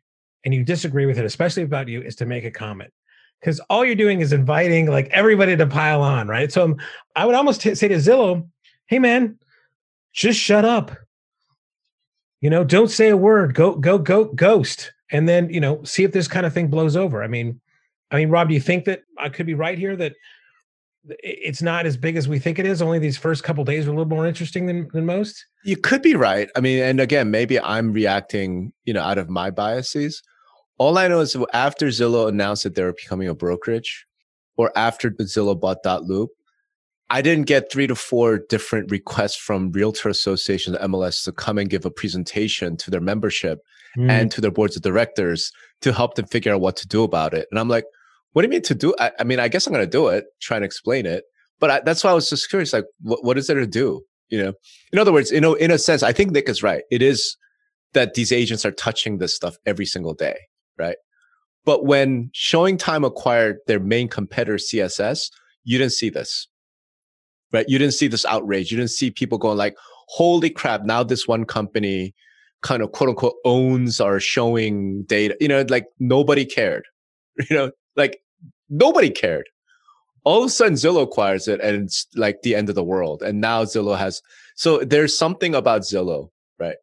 and 0.44 0.54
you 0.54 0.64
disagree 0.64 1.04
with 1.04 1.18
it 1.18 1.26
especially 1.26 1.62
about 1.62 1.88
you 1.88 2.00
is 2.00 2.16
to 2.16 2.26
make 2.26 2.44
a 2.44 2.50
comment. 2.50 2.90
Because 3.38 3.60
all 3.70 3.84
you're 3.84 3.94
doing 3.94 4.20
is 4.20 4.32
inviting 4.32 4.86
like 4.86 5.08
everybody 5.10 5.54
to 5.56 5.66
pile 5.66 6.02
on 6.02 6.26
right? 6.26 6.50
So 6.50 6.64
I'm, 6.64 6.76
i 7.14 7.26
would 7.26 7.34
almost 7.34 7.60
t- 7.60 7.74
say 7.74 7.88
to 7.88 7.96
zillow 7.96 8.48
hey 8.86 8.98
man 8.98 9.38
just 10.14 10.40
shut 10.40 10.64
up. 10.64 10.96
You 12.40 12.48
know 12.48 12.64
don't 12.64 12.90
say 12.90 13.10
a 13.10 13.16
word. 13.16 13.54
Go 13.54 13.74
go 13.74 13.98
go 13.98 14.24
ghost. 14.24 14.90
And 15.12 15.28
then 15.28 15.50
you 15.50 15.60
know 15.60 15.84
see 15.84 16.04
if 16.04 16.12
this 16.12 16.28
kind 16.28 16.46
of 16.46 16.54
thing 16.54 16.68
blows 16.68 16.96
over. 16.96 17.22
I 17.22 17.26
mean 17.26 17.60
I 18.10 18.16
mean, 18.16 18.30
Rob, 18.30 18.48
do 18.48 18.54
you 18.54 18.60
think 18.60 18.84
that 18.86 19.02
I 19.18 19.28
could 19.28 19.46
be 19.46 19.54
right 19.54 19.78
here 19.78 19.96
that 19.96 20.14
it's 21.08 21.62
not 21.62 21.86
as 21.86 21.96
big 21.96 22.16
as 22.16 22.28
we 22.28 22.38
think 22.38 22.58
it 22.58 22.66
is? 22.66 22.82
Only 22.82 22.98
these 22.98 23.16
first 23.16 23.44
couple 23.44 23.64
days 23.64 23.86
are 23.86 23.90
a 23.90 23.92
little 23.92 24.06
more 24.06 24.26
interesting 24.26 24.66
than, 24.66 24.88
than 24.92 25.06
most? 25.06 25.46
You 25.64 25.76
could 25.76 26.02
be 26.02 26.14
right. 26.14 26.50
I 26.56 26.60
mean, 26.60 26.82
and 26.82 27.00
again, 27.00 27.30
maybe 27.30 27.60
I'm 27.60 27.92
reacting, 27.92 28.72
you 28.84 28.92
know, 28.92 29.02
out 29.02 29.18
of 29.18 29.28
my 29.30 29.50
biases. 29.50 30.22
All 30.78 30.98
I 30.98 31.08
know 31.08 31.20
is 31.20 31.36
after 31.52 31.86
Zillow 31.88 32.28
announced 32.28 32.64
that 32.64 32.74
they 32.74 32.82
were 32.82 32.92
becoming 32.92 33.28
a 33.28 33.34
brokerage, 33.34 34.06
or 34.56 34.72
after 34.76 35.10
Zillow 35.10 35.58
bought 35.58 35.82
Dot 35.82 36.04
Loop, 36.04 36.30
I 37.10 37.22
didn't 37.22 37.46
get 37.46 37.72
three 37.72 37.88
to 37.88 37.96
four 37.96 38.38
different 38.48 38.90
requests 38.90 39.36
from 39.36 39.72
realtor 39.72 40.08
associations, 40.08 40.76
MLS, 40.78 41.24
to 41.24 41.32
come 41.32 41.58
and 41.58 41.68
give 41.68 41.84
a 41.84 41.90
presentation 41.90 42.76
to 42.78 42.90
their 42.90 43.00
membership 43.00 43.60
mm. 43.96 44.08
and 44.08 44.30
to 44.30 44.40
their 44.40 44.52
boards 44.52 44.76
of 44.76 44.82
directors 44.82 45.50
to 45.80 45.92
help 45.92 46.14
them 46.14 46.26
figure 46.26 46.54
out 46.54 46.60
what 46.60 46.76
to 46.76 46.86
do 46.86 47.02
about 47.02 47.34
it. 47.34 47.48
And 47.50 47.58
I'm 47.58 47.68
like, 47.68 47.84
what 48.32 48.42
do 48.42 48.46
you 48.46 48.50
mean 48.50 48.62
to 48.62 48.74
do? 48.74 48.94
I, 48.98 49.12
I 49.18 49.24
mean, 49.24 49.40
I 49.40 49.48
guess 49.48 49.66
I'm 49.66 49.72
going 49.72 49.84
to 49.84 49.90
do 49.90 50.08
it, 50.08 50.26
try 50.40 50.56
and 50.56 50.64
explain 50.64 51.06
it. 51.06 51.24
But 51.58 51.70
I, 51.70 51.80
that's 51.80 52.02
why 52.04 52.10
I 52.10 52.14
was 52.14 52.30
just 52.30 52.48
curious, 52.48 52.72
like, 52.72 52.86
what, 53.00 53.24
what 53.24 53.38
is 53.38 53.46
there 53.46 53.58
to 53.58 53.66
do? 53.66 54.02
You 54.28 54.42
know, 54.44 54.52
in 54.92 54.98
other 54.98 55.12
words, 55.12 55.30
you 55.30 55.40
know, 55.40 55.54
in 55.54 55.70
a 55.70 55.78
sense, 55.78 56.02
I 56.02 56.12
think 56.12 56.30
Nick 56.30 56.48
is 56.48 56.62
right. 56.62 56.84
It 56.90 57.02
is 57.02 57.36
that 57.92 58.14
these 58.14 58.30
agents 58.30 58.64
are 58.64 58.70
touching 58.70 59.18
this 59.18 59.34
stuff 59.34 59.56
every 59.66 59.86
single 59.86 60.14
day, 60.14 60.38
right? 60.78 60.96
But 61.64 61.84
when 61.84 62.30
showing 62.32 62.76
time 62.76 63.04
acquired 63.04 63.58
their 63.66 63.80
main 63.80 64.08
competitor, 64.08 64.56
CSS, 64.56 65.30
you 65.64 65.78
didn't 65.78 65.92
see 65.92 66.08
this, 66.08 66.48
right? 67.52 67.66
You 67.68 67.78
didn't 67.78 67.94
see 67.94 68.06
this 68.06 68.24
outrage. 68.24 68.70
You 68.70 68.78
didn't 68.78 68.90
see 68.90 69.10
people 69.10 69.36
going 69.36 69.58
like, 69.58 69.76
holy 70.08 70.50
crap, 70.50 70.84
now 70.84 71.02
this 71.02 71.28
one 71.28 71.44
company 71.44 72.14
kind 72.62 72.82
of 72.82 72.92
quote 72.92 73.10
unquote 73.10 73.34
owns 73.44 74.00
our 74.00 74.20
showing 74.20 75.02
data. 75.04 75.36
You 75.40 75.48
know, 75.48 75.64
like 75.68 75.86
nobody 75.98 76.46
cared, 76.46 76.86
you 77.50 77.56
know, 77.56 77.70
like 77.96 78.20
nobody 78.68 79.10
cared. 79.10 79.48
All 80.24 80.40
of 80.40 80.46
a 80.46 80.50
sudden, 80.50 80.74
Zillow 80.74 81.02
acquires 81.02 81.48
it, 81.48 81.60
and 81.60 81.84
it's 81.84 82.06
like 82.14 82.42
the 82.42 82.54
end 82.54 82.68
of 82.68 82.74
the 82.74 82.84
world. 82.84 83.22
And 83.22 83.40
now 83.40 83.64
Zillow 83.64 83.96
has. 83.96 84.20
So 84.54 84.78
there's 84.78 85.16
something 85.16 85.54
about 85.54 85.82
Zillow, 85.82 86.28
right? 86.58 86.76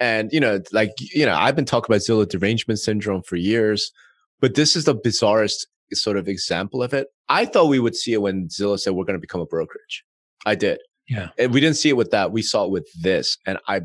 And 0.00 0.32
you 0.32 0.40
know, 0.40 0.60
like 0.72 0.92
you 0.98 1.26
know, 1.26 1.34
I've 1.34 1.56
been 1.56 1.64
talking 1.64 1.92
about 1.92 2.02
Zillow 2.02 2.28
derangement 2.28 2.80
syndrome 2.80 3.22
for 3.22 3.36
years, 3.36 3.92
but 4.40 4.54
this 4.54 4.74
is 4.74 4.84
the 4.84 4.96
bizarrest 4.96 5.66
sort 5.92 6.16
of 6.16 6.28
example 6.28 6.82
of 6.82 6.92
it. 6.92 7.06
I 7.28 7.46
thought 7.46 7.68
we 7.68 7.78
would 7.78 7.94
see 7.94 8.12
it 8.12 8.20
when 8.22 8.48
Zillow 8.48 8.78
said 8.78 8.94
we're 8.94 9.04
going 9.04 9.18
to 9.18 9.20
become 9.20 9.40
a 9.40 9.46
brokerage. 9.46 10.04
I 10.44 10.54
did. 10.56 10.80
Yeah. 11.08 11.28
And 11.38 11.52
we 11.52 11.60
didn't 11.60 11.76
see 11.76 11.88
it 11.88 11.96
with 11.96 12.10
that. 12.10 12.32
We 12.32 12.42
saw 12.42 12.64
it 12.64 12.70
with 12.70 12.88
this. 13.00 13.38
And 13.46 13.58
I 13.68 13.82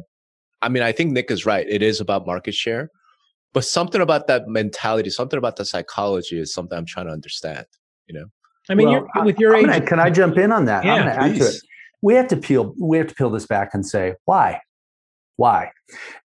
I 0.62 0.70
mean, 0.70 0.84
I 0.84 0.92
think 0.92 1.12
Nick 1.12 1.32
is 1.32 1.46
right. 1.46 1.68
It 1.68 1.82
is 1.82 2.00
about 2.00 2.26
market 2.26 2.54
share. 2.54 2.90
But 3.54 3.66
something 3.66 4.02
about 4.02 4.28
that 4.28 4.48
mentality, 4.48 5.10
something 5.10 5.38
about 5.38 5.58
the 5.58 5.66
psychology 5.66 6.40
is 6.40 6.54
something 6.54 6.78
I'm 6.78 6.86
trying 6.86 7.08
to 7.08 7.12
understand. 7.12 7.66
You 8.08 8.20
know, 8.20 8.26
I 8.70 8.76
mean, 8.76 8.90
well, 8.90 9.26
with 9.26 9.40
your 9.40 9.56
age, 9.56 9.66
gonna, 9.66 9.82
can 9.82 10.00
I 10.00 10.10
jump 10.10 10.38
in 10.38 10.52
on 10.52 10.66
that? 10.66 10.86
Yeah, 10.86 10.96
I'm 10.96 11.08
add 11.08 11.36
to 11.38 11.46
it. 11.46 11.56
We 12.02 12.14
have 12.16 12.28
to 12.30 12.38
peel. 12.38 12.74
We 12.80 12.98
have 12.98 13.08
to 13.08 13.16
peel 13.16 13.30
this 13.30 13.46
back 13.46 13.72
and 13.74 13.86
say 13.86 14.16
why, 14.26 14.62
why, 15.36 15.72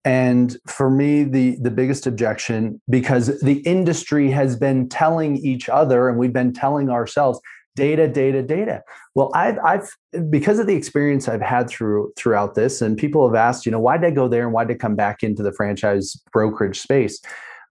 and 0.04 0.56
for 0.68 0.88
me, 0.88 1.24
the 1.24 1.56
the 1.60 1.70
biggest 1.70 2.06
objection 2.06 2.80
because 2.88 3.40
the 3.40 3.58
industry 3.60 4.30
has 4.30 4.56
been 4.56 4.88
telling 4.88 5.36
each 5.36 5.68
other, 5.68 6.08
and 6.08 6.18
we've 6.18 6.32
been 6.32 6.52
telling 6.52 6.90
ourselves, 6.90 7.40
data 7.76 8.08
data 8.08 8.42
data. 8.42 8.82
Well 9.14 9.30
i've 9.34 9.58
i've 9.64 9.88
because 10.30 10.58
of 10.58 10.66
the 10.66 10.74
experience 10.74 11.28
i've 11.28 11.40
had 11.40 11.68
through 11.68 12.12
throughout 12.16 12.54
this 12.54 12.82
and 12.82 12.96
people 12.96 13.28
have 13.28 13.36
asked 13.36 13.66
you 13.66 13.72
know 13.72 13.78
why 13.78 13.98
did 13.98 14.06
i 14.06 14.10
go 14.10 14.26
there 14.26 14.42
and 14.42 14.52
why 14.52 14.64
did 14.64 14.74
i 14.74 14.78
come 14.78 14.96
back 14.96 15.22
into 15.22 15.42
the 15.42 15.52
franchise 15.52 16.16
brokerage 16.32 16.80
space? 16.80 17.20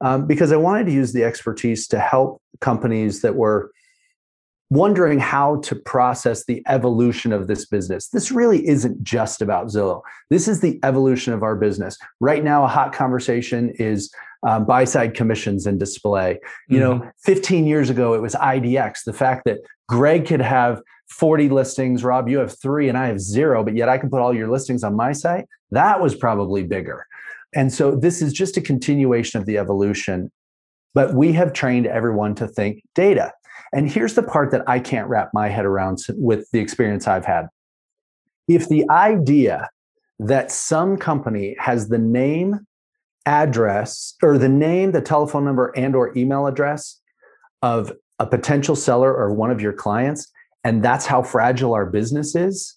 Um, 0.01 0.27
because 0.27 0.51
i 0.51 0.57
wanted 0.57 0.85
to 0.85 0.93
use 0.93 1.12
the 1.12 1.24
expertise 1.24 1.88
to 1.89 2.00
help 2.00 2.41
companies 2.62 3.21
that 3.21 3.35
were 3.35 3.71
wondering 4.69 5.19
how 5.19 5.57
to 5.57 5.75
process 5.75 6.45
the 6.45 6.63
evolution 6.67 7.31
of 7.31 7.47
this 7.47 7.65
business. 7.65 8.07
This 8.07 8.31
really 8.31 8.67
isn't 8.67 9.03
just 9.03 9.41
about 9.41 9.67
zillow. 9.67 10.01
This 10.29 10.47
is 10.47 10.59
the 10.59 10.79
evolution 10.83 11.33
of 11.33 11.43
our 11.43 11.55
business. 11.55 11.97
Right 12.19 12.43
now 12.43 12.63
a 12.63 12.67
hot 12.67 12.91
conversation 12.91 13.69
is 13.77 14.12
um, 14.46 14.66
buy 14.66 14.84
side 14.84 15.14
commissions 15.14 15.66
and 15.66 15.80
display. 15.80 16.40
You 16.70 16.80
mm-hmm. 16.80 17.00
know, 17.00 17.12
15 17.24 17.66
years 17.66 17.90
ago, 17.90 18.14
it 18.14 18.22
was 18.22 18.36
IDX. 18.36 19.04
The 19.06 19.14
fact 19.14 19.44
that 19.46 19.60
Greg 19.88 20.25
could 20.25 20.42
have 20.42 20.82
40 21.10 21.50
listings, 21.50 22.04
Rob, 22.04 22.30
you 22.30 22.40
have 22.40 22.60
three, 22.60 22.90
and 22.90 22.98
I 22.98 23.08
have 23.08 23.20
zero, 23.20 23.64
but 23.64 23.75
yet 23.75 23.90
I 23.90 23.98
can 23.98 24.10
put 24.10 24.22
all 24.22 24.34
your 24.34 24.50
listings 24.50 24.84
on 24.84 24.96
my 24.96 25.12
site. 25.12 25.46
That 25.72 26.02
was 26.02 26.16
probably 26.16 26.64
bigger. 26.64 27.06
And 27.56 27.74
so 27.74 27.96
this 27.96 28.22
is 28.22 28.34
just 28.34 28.58
a 28.58 28.62
continuation 28.62 29.40
of 29.40 29.46
the 29.46 29.58
evolution. 29.58 30.32
But 30.94 31.14
we 31.14 31.34
have 31.34 31.54
trained 31.54 31.88
everyone 31.88 32.36
to 32.36 32.48
think 32.48 32.82
data. 32.94 33.34
And 33.74 33.90
here's 33.90 34.14
the 34.14 34.24
part 34.24 34.52
that 34.52 34.64
I 34.68 34.80
can't 34.80 35.10
wrap 35.10 35.30
my 35.34 35.50
head 35.50 35.66
around 35.66 36.00
with 36.10 36.50
the 36.52 36.60
experience 36.60 37.08
I've 37.08 37.25
had. 37.25 37.48
If 38.48 38.70
the 38.70 38.90
idea 38.90 39.70
that 40.20 40.52
some 40.52 40.98
company 40.98 41.56
has 41.60 41.90
the 41.90 41.98
name, 41.98 42.66
address, 43.25 44.15
or 44.22 44.38
the 44.38 44.50
name, 44.50 44.91
the 44.91 45.01
telephone 45.01 45.46
number, 45.46 45.74
and 45.75 45.96
or 45.96 46.15
email 46.17 46.48
address 46.48 47.01
of 47.62 47.91
a 48.20 48.25
potential 48.25 48.75
seller 48.75 49.13
or 49.13 49.34
one 49.34 49.51
of 49.51 49.62
your 49.62 49.74
clients, 49.74 50.32
and 50.63 50.84
that's 50.84 51.05
how 51.05 51.22
fragile 51.22 51.74
our 51.74 51.86
business 51.86 52.36
is, 52.36 52.75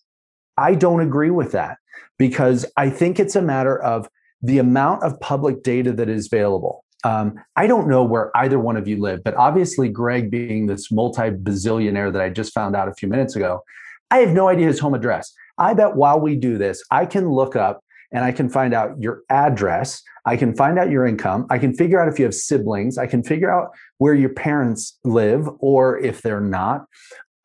I 0.56 0.74
don't 0.74 1.00
agree 1.00 1.30
with 1.30 1.52
that 1.52 1.78
because 2.18 2.66
I 2.76 2.90
think 2.90 3.20
it's 3.20 3.36
a 3.36 3.42
matter 3.42 3.80
of 3.80 4.08
the 4.42 4.58
amount 4.58 5.04
of 5.04 5.18
public 5.20 5.62
data 5.62 5.92
that 5.92 6.08
is 6.08 6.26
available. 6.26 6.84
Um, 7.04 7.36
I 7.54 7.68
don't 7.68 7.88
know 7.88 8.02
where 8.02 8.36
either 8.36 8.58
one 8.58 8.76
of 8.76 8.88
you 8.88 9.00
live, 9.00 9.22
but 9.22 9.34
obviously, 9.36 9.88
Greg, 9.88 10.30
being 10.30 10.66
this 10.66 10.90
multi 10.90 11.30
bazillionaire 11.30 12.12
that 12.12 12.20
I 12.20 12.28
just 12.28 12.52
found 12.52 12.74
out 12.74 12.88
a 12.88 12.94
few 12.94 13.08
minutes 13.08 13.36
ago, 13.36 13.62
I 14.10 14.18
have 14.18 14.30
no 14.30 14.48
idea 14.48 14.66
his 14.66 14.80
home 14.80 14.94
address. 14.94 15.32
I 15.58 15.74
bet 15.74 15.94
while 15.94 16.18
we 16.18 16.34
do 16.34 16.58
this, 16.58 16.82
I 16.90 17.06
can 17.06 17.30
look 17.30 17.54
up 17.54 17.84
and 18.12 18.24
I 18.24 18.32
can 18.32 18.48
find 18.48 18.74
out 18.74 19.00
your 19.00 19.22
address. 19.30 20.02
I 20.24 20.36
can 20.36 20.54
find 20.54 20.78
out 20.78 20.90
your 20.90 21.06
income. 21.06 21.46
I 21.50 21.58
can 21.58 21.74
figure 21.74 22.00
out 22.00 22.08
if 22.08 22.18
you 22.18 22.24
have 22.24 22.34
siblings. 22.34 22.98
I 22.98 23.06
can 23.06 23.22
figure 23.22 23.50
out 23.50 23.70
where 23.98 24.14
your 24.14 24.30
parents 24.30 24.98
live 25.04 25.48
or 25.58 25.98
if 25.98 26.22
they're 26.22 26.40
not. 26.40 26.86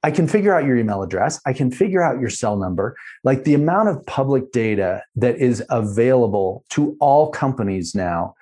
I 0.05 0.12
can 0.12 0.27
figure 0.27 0.53
out 0.53 0.65
your 0.65 0.75
email 0.75 1.01
address. 1.01 1.39
I 1.46 1.53
can 1.53 1.72
figure 1.72 2.01
out 2.01 2.20
your 2.20 2.29
cell 2.29 2.58
number. 2.58 2.96
Like 3.24 3.46
the 3.46 3.53
amount 3.53 3.89
of 3.89 4.05
public 4.05 4.51
data 4.51 5.01
that 5.15 5.38
is 5.38 5.63
available 5.70 6.65
to 6.72 6.98
all 7.00 7.29
companies 7.29 7.96
now 7.96 8.36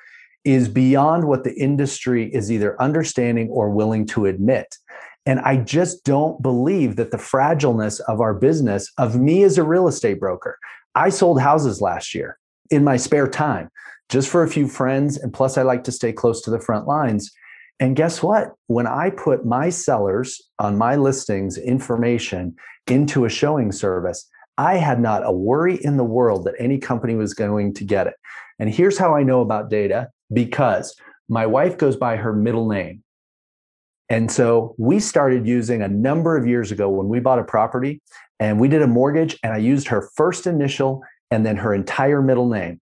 is 0.44 0.68
beyond 0.68 1.28
what 1.28 1.44
the 1.44 1.54
industry 1.54 2.34
is 2.34 2.52
either 2.52 2.82
understanding 2.82 3.48
or 3.50 3.70
willing 3.70 4.08
to 4.08 4.26
admit. 4.26 4.76
And 5.28 5.40
I 5.42 5.58
just 5.58 6.04
don't 6.04 6.42
believe 6.42 6.96
that 6.96 7.12
the 7.12 7.18
fragileness 7.18 8.00
of 8.08 8.22
our 8.22 8.34
business, 8.34 8.92
of 8.98 9.20
me 9.20 9.44
as 9.44 9.60
a 9.60 9.64
real 9.64 9.88
estate 9.88 10.20
broker, 10.20 10.58
I 10.96 11.10
sold 11.10 11.40
houses 11.40 11.82
last 11.82 12.14
year 12.14 12.38
in 12.70 12.84
my 12.84 12.98
spare 12.98 13.28
time, 13.28 13.70
just 14.10 14.30
for 14.30 14.44
a 14.44 14.50
few 14.50 14.68
friends. 14.68 15.18
And 15.18 15.34
plus, 15.34 15.58
I 15.58 15.62
like 15.62 15.84
to 15.86 15.92
stay 15.92 16.12
close 16.12 16.42
to 16.42 16.52
the 16.52 16.60
front 16.60 16.88
lines. 16.88 17.32
And 17.80 17.96
guess 17.96 18.22
what? 18.22 18.54
When 18.68 18.88
I 18.88 19.10
put 19.10 19.46
my 19.46 19.70
sellers 19.70 20.42
on 20.60 20.78
my 20.78 20.96
listings 20.96 21.58
information 21.58 22.56
into 22.88 23.26
a 23.26 23.30
showing 23.30 23.72
service, 23.72 24.28
I 24.58 24.76
had 24.76 25.00
not 25.00 25.26
a 25.26 25.32
worry 25.32 25.80
in 25.84 25.98
the 25.98 26.04
world 26.04 26.46
that 26.46 26.56
any 26.60 26.78
company 26.78 27.16
was 27.16 27.34
going 27.34 27.74
to 27.76 27.84
get 27.84 28.08
it. 28.08 28.14
And 28.60 28.70
here's 28.70 28.98
how 28.98 29.16
I 29.16 29.24
know 29.24 29.42
about 29.42 29.70
data 29.70 30.10
because 30.32 30.96
my 31.30 31.46
wife 31.46 31.78
goes 31.78 31.96
by 31.96 32.18
her 32.18 32.34
middle 32.34 32.70
name. 32.70 33.04
And 34.12 34.30
so 34.30 34.76
we 34.78 35.00
started 35.00 35.48
using 35.48 35.82
a 35.82 35.88
number 35.88 36.36
of 36.36 36.46
years 36.46 36.70
ago 36.70 36.90
when 36.90 37.08
we 37.08 37.22
bought 37.22 37.40
a 37.40 37.46
property 37.46 38.02
and 38.42 38.60
we 38.60 38.68
did 38.68 38.82
a 38.82 38.88
mortgage, 38.88 39.40
and 39.42 39.54
I 39.54 39.58
used 39.58 39.88
her 39.88 40.10
first 40.18 40.46
initial 40.46 41.02
and 41.32 41.46
then 41.46 41.56
her 41.56 41.74
entire 41.74 42.22
middle 42.22 42.50
name. 42.50 42.82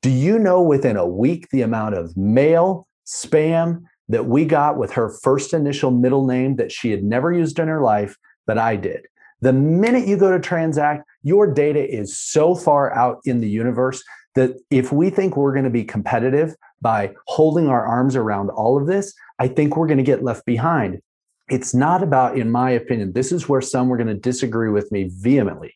Do 0.00 0.08
you 0.08 0.38
know 0.38 0.62
within 0.62 0.96
a 0.96 1.06
week 1.06 1.48
the 1.50 1.60
amount 1.60 1.96
of 1.96 2.16
mail, 2.16 2.88
spam, 3.06 3.82
that 4.08 4.24
we 4.24 4.46
got 4.46 4.78
with 4.78 4.90
her 4.92 5.10
first 5.22 5.52
initial 5.52 5.90
middle 5.90 6.26
name 6.26 6.56
that 6.56 6.72
she 6.72 6.90
had 6.90 7.04
never 7.04 7.30
used 7.30 7.58
in 7.58 7.68
her 7.68 7.82
life, 7.82 8.16
but 8.46 8.56
I 8.56 8.76
did. 8.76 9.06
The 9.42 9.52
minute 9.52 10.08
you 10.08 10.16
go 10.16 10.30
to 10.30 10.40
transact, 10.40 11.04
your 11.22 11.52
data 11.52 11.86
is 11.86 12.18
so 12.18 12.54
far 12.54 12.90
out 12.96 13.18
in 13.26 13.42
the 13.42 13.50
universe 13.50 14.02
that 14.34 14.56
if 14.70 14.92
we 14.92 15.10
think 15.10 15.36
we're 15.36 15.52
going 15.52 15.64
to 15.64 15.70
be 15.70 15.84
competitive 15.84 16.54
by 16.80 17.12
holding 17.26 17.68
our 17.68 17.84
arms 17.84 18.16
around 18.16 18.48
all 18.48 18.80
of 18.80 18.86
this, 18.86 19.12
I 19.40 19.48
think 19.48 19.76
we're 19.76 19.86
going 19.86 19.98
to 19.98 20.04
get 20.04 20.22
left 20.22 20.44
behind. 20.44 21.00
It's 21.48 21.74
not 21.74 22.02
about, 22.02 22.38
in 22.38 22.50
my 22.50 22.70
opinion, 22.70 23.12
this 23.12 23.32
is 23.32 23.48
where 23.48 23.60
some 23.60 23.92
are 23.92 23.96
going 23.96 24.06
to 24.06 24.14
disagree 24.14 24.70
with 24.70 24.92
me 24.92 25.10
vehemently. 25.12 25.74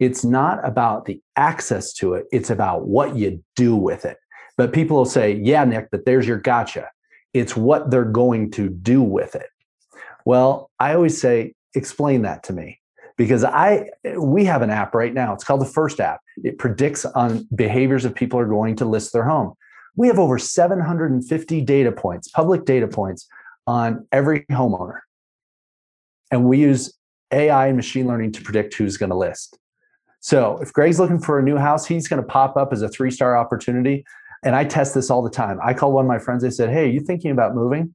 It's 0.00 0.24
not 0.24 0.66
about 0.66 1.04
the 1.04 1.20
access 1.36 1.92
to 1.94 2.14
it, 2.14 2.26
it's 2.32 2.50
about 2.50 2.88
what 2.88 3.14
you 3.14 3.44
do 3.54 3.76
with 3.76 4.04
it. 4.04 4.16
But 4.56 4.72
people 4.72 4.96
will 4.96 5.04
say, 5.04 5.34
yeah, 5.34 5.64
Nick, 5.64 5.90
but 5.92 6.04
there's 6.04 6.26
your 6.26 6.38
gotcha. 6.38 6.90
It's 7.32 7.56
what 7.56 7.90
they're 7.90 8.04
going 8.04 8.50
to 8.52 8.68
do 8.68 9.02
with 9.02 9.36
it. 9.36 9.46
Well, 10.24 10.70
I 10.80 10.94
always 10.94 11.20
say, 11.20 11.54
explain 11.74 12.22
that 12.22 12.42
to 12.44 12.52
me 12.52 12.80
because 13.16 13.44
I 13.44 13.90
we 14.16 14.44
have 14.44 14.62
an 14.62 14.70
app 14.70 14.94
right 14.94 15.14
now. 15.14 15.32
It's 15.32 15.44
called 15.44 15.60
the 15.60 15.66
First 15.66 16.00
app. 16.00 16.20
It 16.42 16.58
predicts 16.58 17.04
on 17.04 17.48
behaviors 17.54 18.04
of 18.04 18.14
people 18.14 18.38
are 18.38 18.46
going 18.46 18.76
to 18.76 18.84
list 18.84 19.12
their 19.12 19.24
home. 19.24 19.54
We 19.96 20.06
have 20.08 20.18
over 20.18 20.38
750 20.38 21.60
data 21.62 21.92
points, 21.92 22.28
public 22.28 22.64
data 22.64 22.88
points 22.88 23.28
on 23.66 24.06
every 24.10 24.44
homeowner. 24.50 25.00
And 26.30 26.46
we 26.46 26.58
use 26.58 26.94
AI 27.30 27.68
and 27.68 27.76
machine 27.76 28.06
learning 28.06 28.32
to 28.32 28.42
predict 28.42 28.74
who's 28.74 28.96
going 28.96 29.10
to 29.10 29.16
list. 29.16 29.58
So 30.20 30.58
if 30.62 30.72
Greg's 30.72 30.98
looking 30.98 31.18
for 31.18 31.38
a 31.38 31.42
new 31.42 31.56
house, 31.56 31.84
he's 31.84 32.08
going 32.08 32.22
to 32.22 32.26
pop 32.26 32.56
up 32.56 32.72
as 32.72 32.82
a 32.82 32.88
three 32.88 33.10
star 33.10 33.36
opportunity. 33.36 34.04
And 34.44 34.56
I 34.56 34.64
test 34.64 34.94
this 34.94 35.10
all 35.10 35.22
the 35.22 35.30
time. 35.30 35.58
I 35.62 35.74
call 35.74 35.92
one 35.92 36.04
of 36.04 36.08
my 36.08 36.18
friends. 36.18 36.44
I 36.44 36.48
said, 36.48 36.70
Hey, 36.70 36.90
you 36.90 37.00
thinking 37.00 37.30
about 37.30 37.54
moving? 37.54 37.94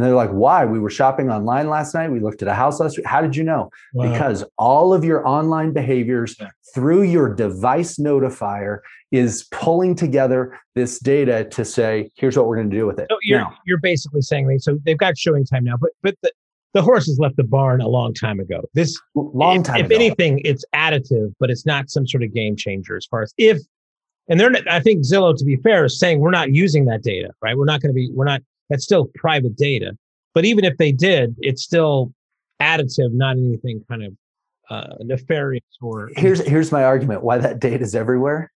And 0.00 0.06
they're 0.08 0.16
like, 0.16 0.30
Why? 0.30 0.64
We 0.64 0.78
were 0.78 0.88
shopping 0.88 1.28
online 1.28 1.68
last 1.68 1.92
night. 1.92 2.10
We 2.10 2.20
looked 2.20 2.40
at 2.40 2.48
a 2.48 2.54
house 2.54 2.80
last 2.80 2.96
week. 2.96 3.04
How 3.04 3.20
did 3.20 3.36
you 3.36 3.44
know? 3.44 3.68
Wow. 3.92 4.10
Because 4.10 4.42
all 4.56 4.94
of 4.94 5.04
your 5.04 5.28
online 5.28 5.74
behaviors 5.74 6.38
through 6.74 7.02
your 7.02 7.34
device 7.34 7.98
notifier 7.98 8.78
is 9.12 9.46
pulling 9.50 9.94
together 9.94 10.58
this 10.74 11.00
data 11.00 11.44
to 11.50 11.66
say, 11.66 12.10
Here's 12.16 12.34
what 12.34 12.46
we're 12.46 12.56
going 12.56 12.70
to 12.70 12.76
do 12.78 12.86
with 12.86 12.98
it. 12.98 13.08
So 13.10 13.18
you're, 13.20 13.40
now, 13.40 13.54
you're 13.66 13.76
basically 13.76 14.22
saying, 14.22 14.58
so 14.60 14.78
they've 14.86 14.96
got 14.96 15.18
showing 15.18 15.44
time 15.44 15.64
now, 15.64 15.76
but, 15.76 15.90
but 16.00 16.16
the, 16.22 16.32
the 16.72 16.80
horse 16.80 17.04
has 17.04 17.18
left 17.18 17.36
the 17.36 17.44
barn 17.44 17.82
a 17.82 17.88
long 17.88 18.14
time 18.14 18.40
ago. 18.40 18.62
This 18.72 18.98
long 19.14 19.62
time. 19.62 19.80
If, 19.80 19.86
if 19.86 19.92
anything, 19.92 20.40
it's 20.46 20.64
additive, 20.74 21.34
but 21.38 21.50
it's 21.50 21.66
not 21.66 21.90
some 21.90 22.06
sort 22.06 22.22
of 22.22 22.32
game 22.32 22.56
changer 22.56 22.96
as 22.96 23.04
far 23.04 23.20
as 23.20 23.34
if 23.36 23.58
and 24.30 24.38
they're 24.38 24.48
not, 24.48 24.66
I 24.68 24.78
think 24.78 25.04
Zillow, 25.04 25.36
to 25.36 25.44
be 25.44 25.56
fair, 25.56 25.84
is 25.84 25.98
saying 25.98 26.20
we're 26.20 26.30
not 26.30 26.54
using 26.54 26.84
that 26.84 27.02
data, 27.02 27.30
right? 27.42 27.58
We're 27.58 27.64
not 27.64 27.82
going 27.82 27.90
to 27.90 27.94
be, 27.94 28.10
we're 28.14 28.24
not, 28.24 28.40
that's 28.70 28.84
still 28.84 29.10
private 29.16 29.56
data. 29.56 29.92
But 30.32 30.44
even 30.44 30.64
if 30.64 30.78
they 30.78 30.92
did, 30.92 31.34
it's 31.40 31.62
still 31.62 32.12
additive, 32.60 33.12
not 33.12 33.36
anything 33.36 33.84
kind 33.88 34.04
of 34.04 34.12
uh, 34.70 34.94
nefarious 35.00 35.64
or. 35.82 36.10
Here's 36.16 36.40
here's 36.46 36.72
my 36.72 36.84
argument 36.84 37.24
why 37.24 37.38
that 37.38 37.58
data 37.58 37.82
is 37.82 37.94
everywhere. 37.94 38.52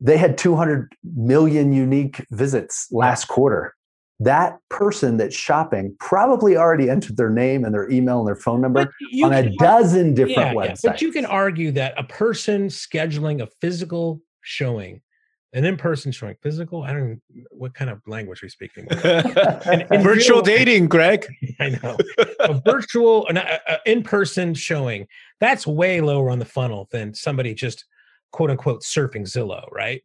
They 0.00 0.16
had 0.18 0.38
200 0.38 0.92
million 1.16 1.72
unique 1.72 2.24
visits 2.30 2.86
last 2.90 3.26
quarter. 3.26 3.74
That 4.20 4.58
person 4.70 5.16
that's 5.16 5.34
shopping 5.34 5.94
probably 6.00 6.56
already 6.56 6.88
entered 6.88 7.16
their 7.16 7.30
name 7.30 7.64
and 7.64 7.74
their 7.74 7.90
email 7.90 8.18
and 8.18 8.28
their 8.28 8.36
phone 8.36 8.60
number 8.60 8.92
on 9.22 9.32
a 9.32 9.50
dozen 9.56 10.14
different 10.14 10.36
yeah, 10.38 10.54
websites. 10.54 10.84
Yeah. 10.84 10.90
But 10.92 11.02
you 11.02 11.12
can 11.12 11.26
argue 11.26 11.70
that 11.72 11.94
a 11.98 12.04
person 12.04 12.68
scheduling 12.68 13.42
a 13.42 13.48
physical 13.60 14.22
showing 14.42 15.02
an 15.52 15.64
in-person 15.64 16.12
showing 16.12 16.36
physical 16.42 16.82
i 16.82 16.92
don't 16.92 17.20
what 17.50 17.74
kind 17.74 17.90
of 17.90 18.00
language 18.06 18.42
are 18.42 18.46
you 18.46 18.50
speaking? 18.50 18.86
And, 19.66 19.86
and 19.90 20.02
virtual 20.02 20.42
real, 20.42 20.56
dating 20.56 20.88
greg. 20.88 21.26
I 21.60 21.70
know. 21.70 21.96
A 22.40 22.60
virtual 22.64 23.26
an 23.28 23.40
in-person 23.84 24.54
showing. 24.54 25.06
That's 25.40 25.66
way 25.66 26.00
lower 26.00 26.30
on 26.30 26.38
the 26.38 26.44
funnel 26.44 26.88
than 26.90 27.14
somebody 27.14 27.54
just 27.54 27.84
quote 28.32 28.50
unquote 28.50 28.82
surfing 28.82 29.22
zillow 29.22 29.66
right? 29.72 30.02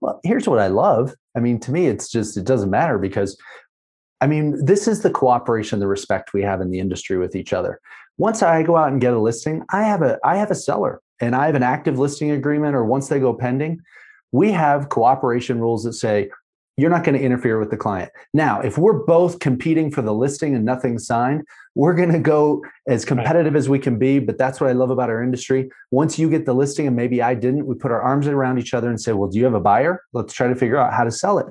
Well 0.00 0.20
here's 0.24 0.48
what 0.48 0.58
i 0.58 0.66
love. 0.66 1.14
I 1.36 1.40
mean 1.40 1.60
to 1.60 1.72
me 1.72 1.86
it's 1.86 2.10
just 2.10 2.36
it 2.36 2.44
doesn't 2.44 2.70
matter 2.70 2.98
because 2.98 3.38
i 4.20 4.26
mean 4.26 4.62
this 4.64 4.86
is 4.88 5.02
the 5.02 5.10
cooperation 5.10 5.78
the 5.78 5.86
respect 5.86 6.32
we 6.32 6.42
have 6.42 6.60
in 6.60 6.70
the 6.70 6.80
industry 6.80 7.18
with 7.18 7.34
each 7.36 7.52
other. 7.52 7.80
Once 8.18 8.42
i 8.42 8.62
go 8.62 8.76
out 8.76 8.92
and 8.92 9.00
get 9.00 9.14
a 9.14 9.20
listing 9.20 9.62
i 9.70 9.82
have 9.82 10.02
a 10.02 10.18
i 10.24 10.36
have 10.36 10.50
a 10.50 10.54
seller 10.54 11.00
and 11.20 11.34
i 11.34 11.46
have 11.46 11.54
an 11.54 11.62
active 11.62 11.98
listing 11.98 12.32
agreement 12.32 12.74
or 12.74 12.84
once 12.84 13.08
they 13.08 13.20
go 13.20 13.32
pending 13.32 13.80
we 14.32 14.50
have 14.50 14.88
cooperation 14.88 15.60
rules 15.60 15.84
that 15.84 15.92
say 15.92 16.30
you're 16.78 16.90
not 16.90 17.04
going 17.04 17.16
to 17.16 17.24
interfere 17.24 17.58
with 17.58 17.70
the 17.70 17.76
client. 17.76 18.10
Now, 18.32 18.60
if 18.60 18.78
we're 18.78 19.04
both 19.04 19.38
competing 19.40 19.90
for 19.90 20.00
the 20.00 20.14
listing 20.14 20.54
and 20.54 20.64
nothing's 20.64 21.06
signed, 21.06 21.44
we're 21.74 21.94
going 21.94 22.12
to 22.12 22.18
go 22.18 22.64
as 22.88 23.04
competitive 23.04 23.54
as 23.54 23.68
we 23.68 23.78
can 23.78 23.98
be. 23.98 24.18
But 24.18 24.38
that's 24.38 24.60
what 24.60 24.70
I 24.70 24.72
love 24.72 24.90
about 24.90 25.10
our 25.10 25.22
industry. 25.22 25.70
Once 25.90 26.18
you 26.18 26.30
get 26.30 26.46
the 26.46 26.54
listing 26.54 26.86
and 26.86 26.96
maybe 26.96 27.20
I 27.20 27.34
didn't, 27.34 27.66
we 27.66 27.74
put 27.74 27.90
our 27.90 28.00
arms 28.00 28.26
around 28.26 28.58
each 28.58 28.72
other 28.72 28.88
and 28.88 29.00
say, 29.00 29.12
well, 29.12 29.28
do 29.28 29.38
you 29.38 29.44
have 29.44 29.54
a 29.54 29.60
buyer? 29.60 30.02
Let's 30.12 30.32
try 30.32 30.48
to 30.48 30.54
figure 30.54 30.78
out 30.78 30.94
how 30.94 31.04
to 31.04 31.10
sell 31.10 31.38
it. 31.38 31.46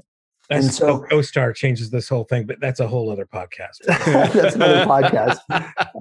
That's, 0.50 0.66
and 0.66 0.74
so 0.74 1.06
CoStar 1.10 1.56
changes 1.56 1.92
this 1.92 2.10
whole 2.10 2.26
thing, 2.26 2.46
but 2.46 2.60
that's 2.60 2.82
a 2.82 2.88
whole 2.88 3.10
other 3.10 3.26
podcast. 3.26 3.78
that's 3.86 4.56
another 4.56 4.86
podcast. 4.86 5.38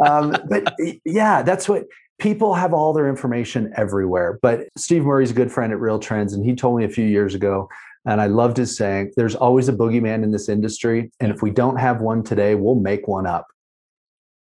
Um, 0.05 0.35
but 0.49 0.75
yeah, 1.05 1.43
that's 1.43 1.69
what 1.69 1.85
people 2.21 2.55
have 2.55 2.73
all 2.73 2.93
their 2.93 3.09
information 3.09 3.73
everywhere. 3.77 4.39
But 4.43 4.69
Steve 4.77 5.05
Murray's 5.05 5.31
a 5.31 5.35
good 5.35 5.51
friend 5.51 5.73
at 5.73 5.81
Real 5.81 5.99
Trends, 5.99 6.33
and 6.33 6.45
he 6.45 6.55
told 6.55 6.79
me 6.79 6.85
a 6.85 6.89
few 6.89 7.07
years 7.07 7.35
ago 7.35 7.69
And 8.07 8.21
I 8.21 8.27
loved 8.27 8.57
his 8.57 8.77
saying, 8.77 9.13
there's 9.17 9.35
always 9.35 9.69
a 9.69 9.73
boogeyman 9.73 10.23
in 10.23 10.31
this 10.31 10.49
industry. 10.49 11.11
And 11.21 11.31
if 11.33 11.43
we 11.43 11.51
don't 11.51 11.77
have 11.77 12.01
one 12.01 12.23
today, 12.23 12.55
we'll 12.55 12.77
make 12.77 13.07
one 13.09 13.27
up. 13.27 13.47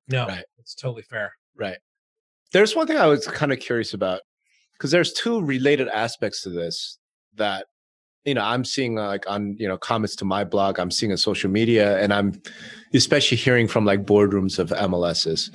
No, 0.09 0.27
right. 0.27 0.45
it's 0.59 0.75
totally 0.75 1.03
fair. 1.03 1.33
Right. 1.57 1.79
There's 2.53 2.75
one 2.75 2.87
thing 2.87 2.97
I 2.99 3.07
was 3.07 3.27
kind 3.27 3.53
of 3.53 3.61
curious 3.61 3.93
about 3.93 4.21
because 4.73 4.91
there's 4.91 5.13
two 5.13 5.43
related 5.43 5.89
aspects 5.89 6.43
to 6.43 6.51
this 6.51 6.99
that 7.35 7.67
you 8.25 8.35
know 8.35 8.43
i'm 8.43 8.65
seeing 8.65 8.99
uh, 8.99 9.07
like 9.07 9.25
on 9.29 9.57
you 9.59 9.67
know 9.67 9.79
comments 9.79 10.15
to 10.17 10.25
my 10.25 10.45
blog 10.45 10.79
i'm 10.79 10.91
seeing 10.91 11.11
on 11.11 11.19
social 11.19 11.51
media 11.51 11.99
and 11.99 12.13
i'm 12.13 12.41
especially 12.95 13.37
hearing 13.37 13.67
from 13.67 13.85
like 13.85 14.05
boardrooms 14.05 14.59
of 14.59 14.69
mls's 14.71 15.51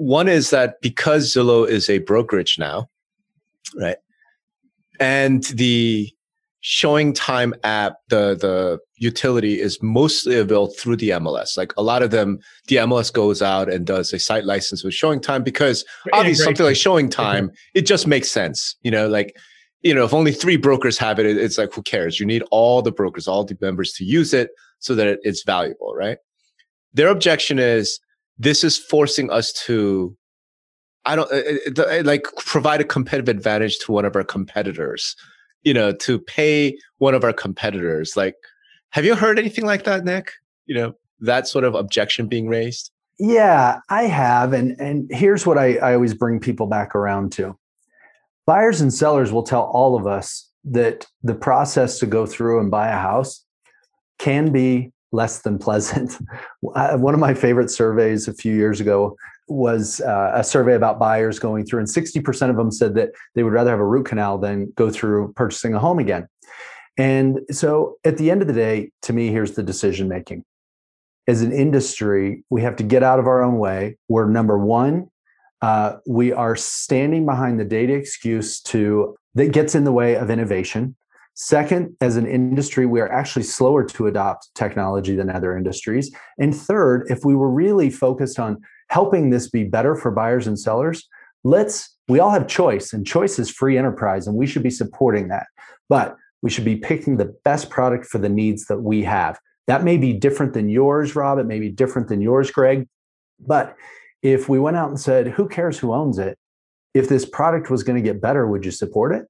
one 0.00 0.28
is 0.28 0.50
that 0.50 0.80
because 0.80 1.32
zillow 1.32 1.68
is 1.68 1.90
a 1.90 1.98
brokerage 1.98 2.58
now 2.58 2.88
right 3.76 3.98
and 4.98 5.44
the 5.44 6.10
showing 6.62 7.12
time 7.12 7.54
app 7.64 7.94
the 8.08 8.34
the 8.34 8.78
utility 8.96 9.60
is 9.60 9.82
mostly 9.82 10.36
available 10.36 10.72
through 10.74 10.96
the 10.96 11.10
mls 11.10 11.56
like 11.56 11.72
a 11.76 11.82
lot 11.82 12.02
of 12.02 12.10
them 12.10 12.38
the 12.68 12.76
mls 12.76 13.12
goes 13.12 13.42
out 13.42 13.70
and 13.70 13.86
does 13.86 14.12
a 14.12 14.18
site 14.18 14.44
license 14.44 14.84
with 14.84 14.94
showing 14.94 15.20
time 15.20 15.42
because 15.42 15.84
obviously 16.12 16.44
something 16.44 16.66
like 16.66 16.76
ShowingTime 16.76 17.44
mm-hmm. 17.44 17.54
it 17.74 17.82
just 17.82 18.06
makes 18.06 18.30
sense 18.30 18.76
you 18.82 18.90
know 18.90 19.08
like 19.08 19.36
you 19.82 19.94
know, 19.94 20.04
if 20.04 20.12
only 20.12 20.32
three 20.32 20.56
brokers 20.56 20.98
have 20.98 21.18
it, 21.18 21.26
it's 21.26 21.56
like, 21.56 21.72
who 21.72 21.82
cares? 21.82 22.20
You 22.20 22.26
need 22.26 22.42
all 22.50 22.82
the 22.82 22.92
brokers, 22.92 23.26
all 23.26 23.44
the 23.44 23.56
members 23.60 23.92
to 23.94 24.04
use 24.04 24.34
it 24.34 24.50
so 24.78 24.94
that 24.94 25.18
it's 25.22 25.42
valuable, 25.42 25.94
right? 25.94 26.18
Their 26.92 27.08
objection 27.08 27.58
is 27.58 27.98
this 28.40 28.64
is 28.64 28.78
forcing 28.78 29.30
us 29.30 29.52
to, 29.52 30.16
I 31.04 31.14
don't 31.14 31.30
uh, 31.30 31.82
uh, 31.82 32.02
like 32.04 32.24
provide 32.38 32.80
a 32.80 32.84
competitive 32.84 33.28
advantage 33.28 33.78
to 33.80 33.92
one 33.92 34.06
of 34.06 34.16
our 34.16 34.24
competitors, 34.24 35.14
you 35.62 35.74
know, 35.74 35.92
to 35.92 36.18
pay 36.18 36.78
one 36.98 37.14
of 37.14 37.22
our 37.22 37.34
competitors. 37.34 38.16
Like, 38.16 38.34
have 38.90 39.04
you 39.04 39.14
heard 39.14 39.38
anything 39.38 39.66
like 39.66 39.84
that, 39.84 40.04
Nick? 40.04 40.32
You 40.64 40.74
know, 40.74 40.94
that 41.20 41.48
sort 41.48 41.64
of 41.64 41.74
objection 41.74 42.28
being 42.28 42.48
raised? 42.48 42.90
Yeah, 43.18 43.80
I 43.90 44.04
have. 44.04 44.54
And 44.54 44.80
and 44.80 45.10
here's 45.12 45.46
what 45.46 45.58
I, 45.58 45.76
I 45.76 45.94
always 45.94 46.14
bring 46.14 46.40
people 46.40 46.66
back 46.66 46.94
around 46.94 47.32
to 47.32 47.58
buyers 48.46 48.80
and 48.80 48.92
sellers 48.92 49.32
will 49.32 49.42
tell 49.42 49.64
all 49.64 49.96
of 49.96 50.06
us 50.06 50.50
that 50.64 51.06
the 51.22 51.34
process 51.34 51.98
to 51.98 52.06
go 52.06 52.24
through 52.24 52.58
and 52.60 52.70
buy 52.70 52.88
a 52.88 52.96
house 52.96 53.44
can 54.18 54.50
be 54.50 54.92
less 55.12 55.40
than 55.40 55.58
pleasant. 55.58 56.16
One 56.60 57.14
of 57.14 57.20
my 57.20 57.34
favorite 57.34 57.70
surveys 57.70 58.28
a 58.28 58.34
few 58.34 58.54
years 58.54 58.80
ago 58.80 59.16
was 59.48 60.00
uh, 60.00 60.32
a 60.34 60.44
survey 60.44 60.74
about 60.74 60.98
buyers 60.98 61.38
going 61.38 61.66
through, 61.66 61.80
and 61.80 61.88
60% 61.88 62.50
of 62.50 62.56
them 62.56 62.70
said 62.70 62.94
that 62.94 63.10
they 63.34 63.42
would 63.42 63.52
rather 63.52 63.70
have 63.70 63.80
a 63.80 63.86
root 63.86 64.06
canal 64.06 64.38
than 64.38 64.72
go 64.76 64.90
through 64.90 65.32
purchasing 65.34 65.74
a 65.74 65.78
home 65.78 65.98
again. 65.98 66.28
And 66.96 67.40
so 67.50 67.96
at 68.04 68.18
the 68.18 68.30
end 68.30 68.42
of 68.42 68.48
the 68.48 68.54
day, 68.54 68.90
to 69.02 69.12
me, 69.12 69.28
here's 69.28 69.52
the 69.52 69.62
decision 69.62 70.08
making. 70.08 70.44
As 71.26 71.42
an 71.42 71.52
industry, 71.52 72.44
we 72.50 72.62
have 72.62 72.76
to 72.76 72.82
get 72.82 73.02
out 73.02 73.18
of 73.18 73.26
our 73.26 73.42
own 73.42 73.58
way. 73.58 73.96
We're 74.08 74.28
number 74.28 74.58
one, 74.58 75.08
uh, 75.62 75.96
we 76.06 76.32
are 76.32 76.56
standing 76.56 77.26
behind 77.26 77.60
the 77.60 77.64
data 77.64 77.92
excuse 77.92 78.60
to 78.62 79.16
that 79.34 79.52
gets 79.52 79.74
in 79.74 79.84
the 79.84 79.92
way 79.92 80.16
of 80.16 80.30
innovation. 80.30 80.96
Second, 81.34 81.96
as 82.00 82.16
an 82.16 82.26
industry, 82.26 82.86
we 82.86 83.00
are 83.00 83.10
actually 83.10 83.44
slower 83.44 83.84
to 83.84 84.06
adopt 84.06 84.48
technology 84.54 85.16
than 85.16 85.30
other 85.30 85.56
industries. 85.56 86.14
And 86.38 86.54
third, 86.54 87.06
if 87.08 87.24
we 87.24 87.34
were 87.34 87.50
really 87.50 87.88
focused 87.88 88.38
on 88.38 88.60
helping 88.88 89.30
this 89.30 89.48
be 89.48 89.64
better 89.64 89.94
for 89.94 90.10
buyers 90.10 90.46
and 90.46 90.58
sellers, 90.58 91.08
let's 91.44 91.96
we 92.08 92.18
all 92.18 92.30
have 92.30 92.48
choice 92.48 92.92
and 92.92 93.06
choice 93.06 93.38
is 93.38 93.50
free 93.50 93.78
enterprise 93.78 94.26
and 94.26 94.36
we 94.36 94.46
should 94.46 94.64
be 94.64 94.70
supporting 94.70 95.28
that. 95.28 95.46
But 95.88 96.16
we 96.42 96.50
should 96.50 96.64
be 96.64 96.76
picking 96.76 97.16
the 97.16 97.34
best 97.44 97.70
product 97.70 98.06
for 98.06 98.18
the 98.18 98.28
needs 98.28 98.66
that 98.66 98.80
we 98.80 99.02
have. 99.04 99.38
That 99.66 99.84
may 99.84 99.96
be 99.96 100.12
different 100.12 100.52
than 100.52 100.68
yours, 100.68 101.14
Rob. 101.14 101.38
It 101.38 101.46
may 101.46 101.60
be 101.60 101.70
different 101.70 102.08
than 102.08 102.20
yours, 102.20 102.50
Greg. 102.50 102.88
But 103.38 103.76
if 104.22 104.48
we 104.48 104.58
went 104.58 104.76
out 104.76 104.88
and 104.88 104.98
said, 104.98 105.28
who 105.28 105.48
cares 105.48 105.78
who 105.78 105.94
owns 105.94 106.18
it? 106.18 106.36
If 106.92 107.08
this 107.08 107.24
product 107.24 107.70
was 107.70 107.84
going 107.84 107.96
to 107.96 108.02
get 108.02 108.20
better, 108.20 108.48
would 108.48 108.64
you 108.64 108.72
support 108.72 109.14
it? 109.14 109.26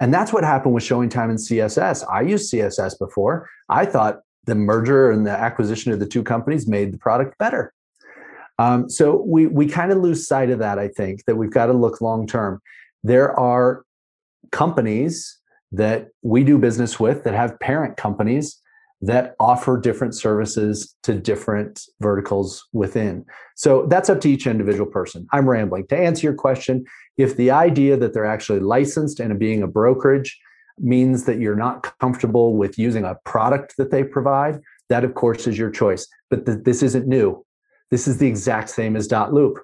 And 0.00 0.14
that's 0.14 0.32
what 0.32 0.44
happened 0.44 0.74
with 0.74 0.84
showing 0.84 1.08
time 1.08 1.30
in 1.30 1.36
CSS. 1.36 2.04
I 2.10 2.20
used 2.22 2.52
CSS 2.52 2.98
before. 2.98 3.48
I 3.68 3.84
thought 3.84 4.20
the 4.44 4.54
merger 4.54 5.10
and 5.10 5.26
the 5.26 5.32
acquisition 5.32 5.92
of 5.92 6.00
the 6.00 6.06
two 6.06 6.22
companies 6.22 6.68
made 6.68 6.92
the 6.92 6.98
product 6.98 7.36
better. 7.38 7.72
Um, 8.58 8.88
so 8.88 9.22
we 9.26 9.46
we 9.46 9.68
kind 9.68 9.92
of 9.92 9.98
lose 9.98 10.26
sight 10.26 10.50
of 10.50 10.58
that. 10.58 10.78
I 10.78 10.88
think 10.88 11.24
that 11.26 11.36
we've 11.36 11.52
got 11.52 11.66
to 11.66 11.72
look 11.72 12.00
long 12.00 12.26
term. 12.26 12.60
There 13.04 13.38
are 13.38 13.84
companies 14.50 15.38
that 15.72 16.08
we 16.22 16.44
do 16.44 16.58
business 16.58 16.98
with 16.98 17.24
that 17.24 17.34
have 17.34 17.58
parent 17.60 17.96
companies 17.96 18.60
that 19.00 19.36
offer 19.38 19.78
different 19.78 20.14
services 20.14 20.96
to 21.04 21.14
different 21.14 21.82
verticals 22.00 22.66
within. 22.72 23.24
So 23.54 23.86
that's 23.86 24.10
up 24.10 24.20
to 24.22 24.30
each 24.30 24.46
individual 24.46 24.90
person. 24.90 25.26
I'm 25.32 25.48
rambling. 25.48 25.86
To 25.88 25.96
answer 25.96 26.26
your 26.26 26.34
question, 26.34 26.84
if 27.16 27.36
the 27.36 27.50
idea 27.50 27.96
that 27.96 28.12
they're 28.12 28.26
actually 28.26 28.60
licensed 28.60 29.20
and 29.20 29.38
being 29.38 29.62
a 29.62 29.68
brokerage 29.68 30.38
means 30.78 31.24
that 31.24 31.38
you're 31.38 31.56
not 31.56 31.98
comfortable 32.00 32.56
with 32.56 32.78
using 32.78 33.04
a 33.04 33.16
product 33.24 33.76
that 33.78 33.90
they 33.90 34.02
provide, 34.02 34.60
that 34.88 35.04
of 35.04 35.14
course 35.14 35.46
is 35.46 35.58
your 35.58 35.70
choice. 35.70 36.06
But 36.30 36.46
th- 36.46 36.58
this 36.64 36.82
isn't 36.82 37.06
new. 37.06 37.44
This 37.90 38.08
is 38.08 38.18
the 38.18 38.26
exact 38.26 38.70
same 38.70 38.96
as 38.96 39.06
Dot 39.06 39.32
Loop. 39.32 39.58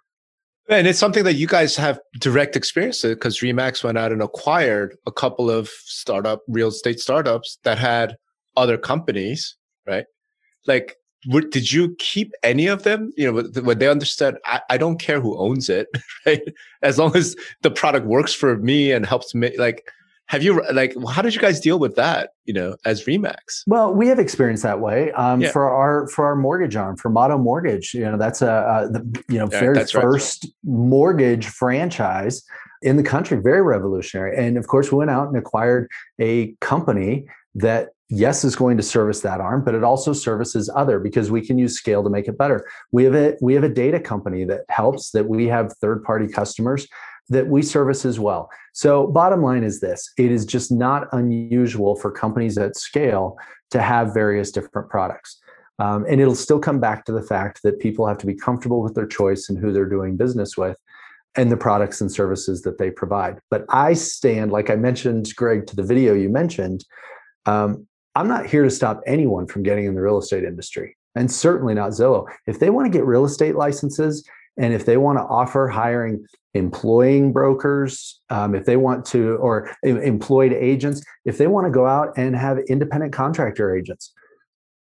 And 0.68 0.86
it's 0.86 0.98
something 0.98 1.24
that 1.24 1.34
you 1.34 1.46
guys 1.46 1.76
have 1.76 2.00
direct 2.18 2.56
experience 2.56 3.02
because 3.02 3.40
Remax 3.40 3.84
went 3.84 3.98
out 3.98 4.12
and 4.12 4.22
acquired 4.22 4.96
a 5.06 5.12
couple 5.12 5.50
of 5.50 5.68
startup 5.68 6.40
real 6.48 6.68
estate 6.68 7.00
startups 7.00 7.58
that 7.64 7.76
had 7.76 8.16
other 8.56 8.78
companies, 8.78 9.56
right? 9.86 10.06
Like, 10.66 10.96
would, 11.26 11.50
did 11.50 11.72
you 11.72 11.94
keep 11.98 12.32
any 12.42 12.66
of 12.66 12.82
them? 12.82 13.10
You 13.16 13.32
know, 13.32 13.42
when 13.62 13.78
they 13.78 13.88
understood, 13.88 14.36
I, 14.44 14.60
I 14.70 14.78
don't 14.78 14.98
care 14.98 15.20
who 15.20 15.38
owns 15.38 15.68
it, 15.68 15.88
right? 16.26 16.42
As 16.82 16.98
long 16.98 17.16
as 17.16 17.34
the 17.62 17.70
product 17.70 18.06
works 18.06 18.34
for 18.34 18.56
me 18.58 18.92
and 18.92 19.06
helps 19.06 19.34
me, 19.34 19.56
like, 19.56 19.88
have 20.26 20.42
you 20.42 20.62
like 20.72 20.94
how 21.10 21.22
did 21.22 21.34
you 21.34 21.40
guys 21.40 21.60
deal 21.60 21.78
with 21.78 21.96
that 21.96 22.30
you 22.46 22.54
know 22.54 22.76
as 22.84 23.04
remax 23.04 23.62
well 23.66 23.92
we 23.92 24.08
have 24.08 24.18
experience 24.18 24.62
that 24.62 24.80
way 24.80 25.12
um, 25.12 25.40
yeah. 25.42 25.50
for 25.50 25.68
our 25.68 26.08
for 26.08 26.24
our 26.24 26.36
mortgage 26.36 26.76
arm 26.76 26.96
for 26.96 27.10
motto 27.10 27.36
mortgage 27.36 27.92
you 27.92 28.00
know 28.00 28.16
that's 28.16 28.40
a, 28.40 28.46
a 28.46 28.88
the 28.90 29.24
you 29.28 29.38
know 29.38 29.48
yeah, 29.52 29.60
very 29.60 29.84
first 29.86 30.44
right. 30.44 30.52
mortgage 30.64 31.46
franchise 31.46 32.42
in 32.82 32.96
the 32.96 33.02
country 33.02 33.38
very 33.38 33.62
revolutionary 33.62 34.36
and 34.36 34.56
of 34.56 34.66
course 34.66 34.90
we 34.90 34.98
went 34.98 35.10
out 35.10 35.28
and 35.28 35.36
acquired 35.36 35.90
a 36.18 36.54
company 36.60 37.26
that 37.54 37.90
yes 38.14 38.44
is 38.44 38.56
going 38.56 38.76
to 38.76 38.82
service 38.82 39.20
that 39.20 39.40
arm 39.40 39.64
but 39.64 39.74
it 39.74 39.84
also 39.84 40.12
services 40.12 40.70
other 40.74 40.98
because 40.98 41.30
we 41.30 41.40
can 41.40 41.58
use 41.58 41.76
scale 41.76 42.02
to 42.02 42.10
make 42.10 42.28
it 42.28 42.38
better. 42.38 42.66
We 42.92 43.04
have 43.04 43.14
a 43.14 43.36
we 43.40 43.54
have 43.54 43.64
a 43.64 43.68
data 43.68 44.00
company 44.00 44.44
that 44.44 44.62
helps 44.68 45.10
that 45.10 45.26
we 45.28 45.46
have 45.48 45.72
third 45.80 46.02
party 46.04 46.28
customers 46.28 46.86
that 47.30 47.46
we 47.46 47.62
service 47.62 48.04
as 48.04 48.20
well. 48.20 48.50
So 48.74 49.06
bottom 49.06 49.42
line 49.42 49.64
is 49.64 49.80
this 49.80 50.12
it 50.16 50.30
is 50.30 50.44
just 50.46 50.70
not 50.70 51.08
unusual 51.12 51.96
for 51.96 52.10
companies 52.10 52.58
at 52.58 52.76
scale 52.76 53.36
to 53.70 53.80
have 53.80 54.14
various 54.14 54.50
different 54.50 54.88
products. 54.88 55.40
Um, 55.80 56.06
and 56.08 56.20
it'll 56.20 56.36
still 56.36 56.60
come 56.60 56.78
back 56.78 57.04
to 57.06 57.12
the 57.12 57.22
fact 57.22 57.62
that 57.64 57.80
people 57.80 58.06
have 58.06 58.18
to 58.18 58.26
be 58.26 58.34
comfortable 58.34 58.80
with 58.80 58.94
their 58.94 59.08
choice 59.08 59.48
and 59.48 59.58
who 59.58 59.72
they're 59.72 59.88
doing 59.88 60.16
business 60.16 60.56
with 60.56 60.78
and 61.36 61.50
the 61.50 61.56
products 61.56 62.00
and 62.00 62.12
services 62.12 62.62
that 62.62 62.78
they 62.78 62.90
provide. 62.90 63.40
But 63.50 63.64
i 63.68 63.94
stand 63.94 64.52
like 64.52 64.70
i 64.70 64.76
mentioned 64.76 65.34
greg 65.36 65.66
to 65.66 65.76
the 65.76 65.82
video 65.82 66.14
you 66.14 66.28
mentioned 66.28 66.84
um, 67.46 67.86
I'm 68.14 68.28
not 68.28 68.46
here 68.46 68.62
to 68.62 68.70
stop 68.70 69.00
anyone 69.06 69.46
from 69.46 69.62
getting 69.62 69.86
in 69.86 69.94
the 69.94 70.00
real 70.02 70.18
estate 70.18 70.44
industry, 70.44 70.96
and 71.14 71.30
certainly 71.30 71.74
not 71.74 71.90
Zillow. 71.90 72.26
If 72.46 72.60
they 72.60 72.70
want 72.70 72.90
to 72.90 72.96
get 72.96 73.04
real 73.04 73.24
estate 73.24 73.56
licenses 73.56 74.26
and 74.56 74.72
if 74.72 74.86
they 74.86 74.96
want 74.96 75.18
to 75.18 75.22
offer 75.22 75.66
hiring 75.66 76.24
employing 76.54 77.32
brokers, 77.32 78.20
um, 78.30 78.54
if 78.54 78.64
they 78.64 78.76
want 78.76 79.04
to, 79.06 79.34
or 79.36 79.70
employed 79.82 80.52
agents, 80.52 81.02
if 81.24 81.38
they 81.38 81.48
want 81.48 81.66
to 81.66 81.70
go 81.72 81.86
out 81.86 82.12
and 82.16 82.36
have 82.36 82.58
independent 82.68 83.12
contractor 83.12 83.74
agents, 83.74 84.12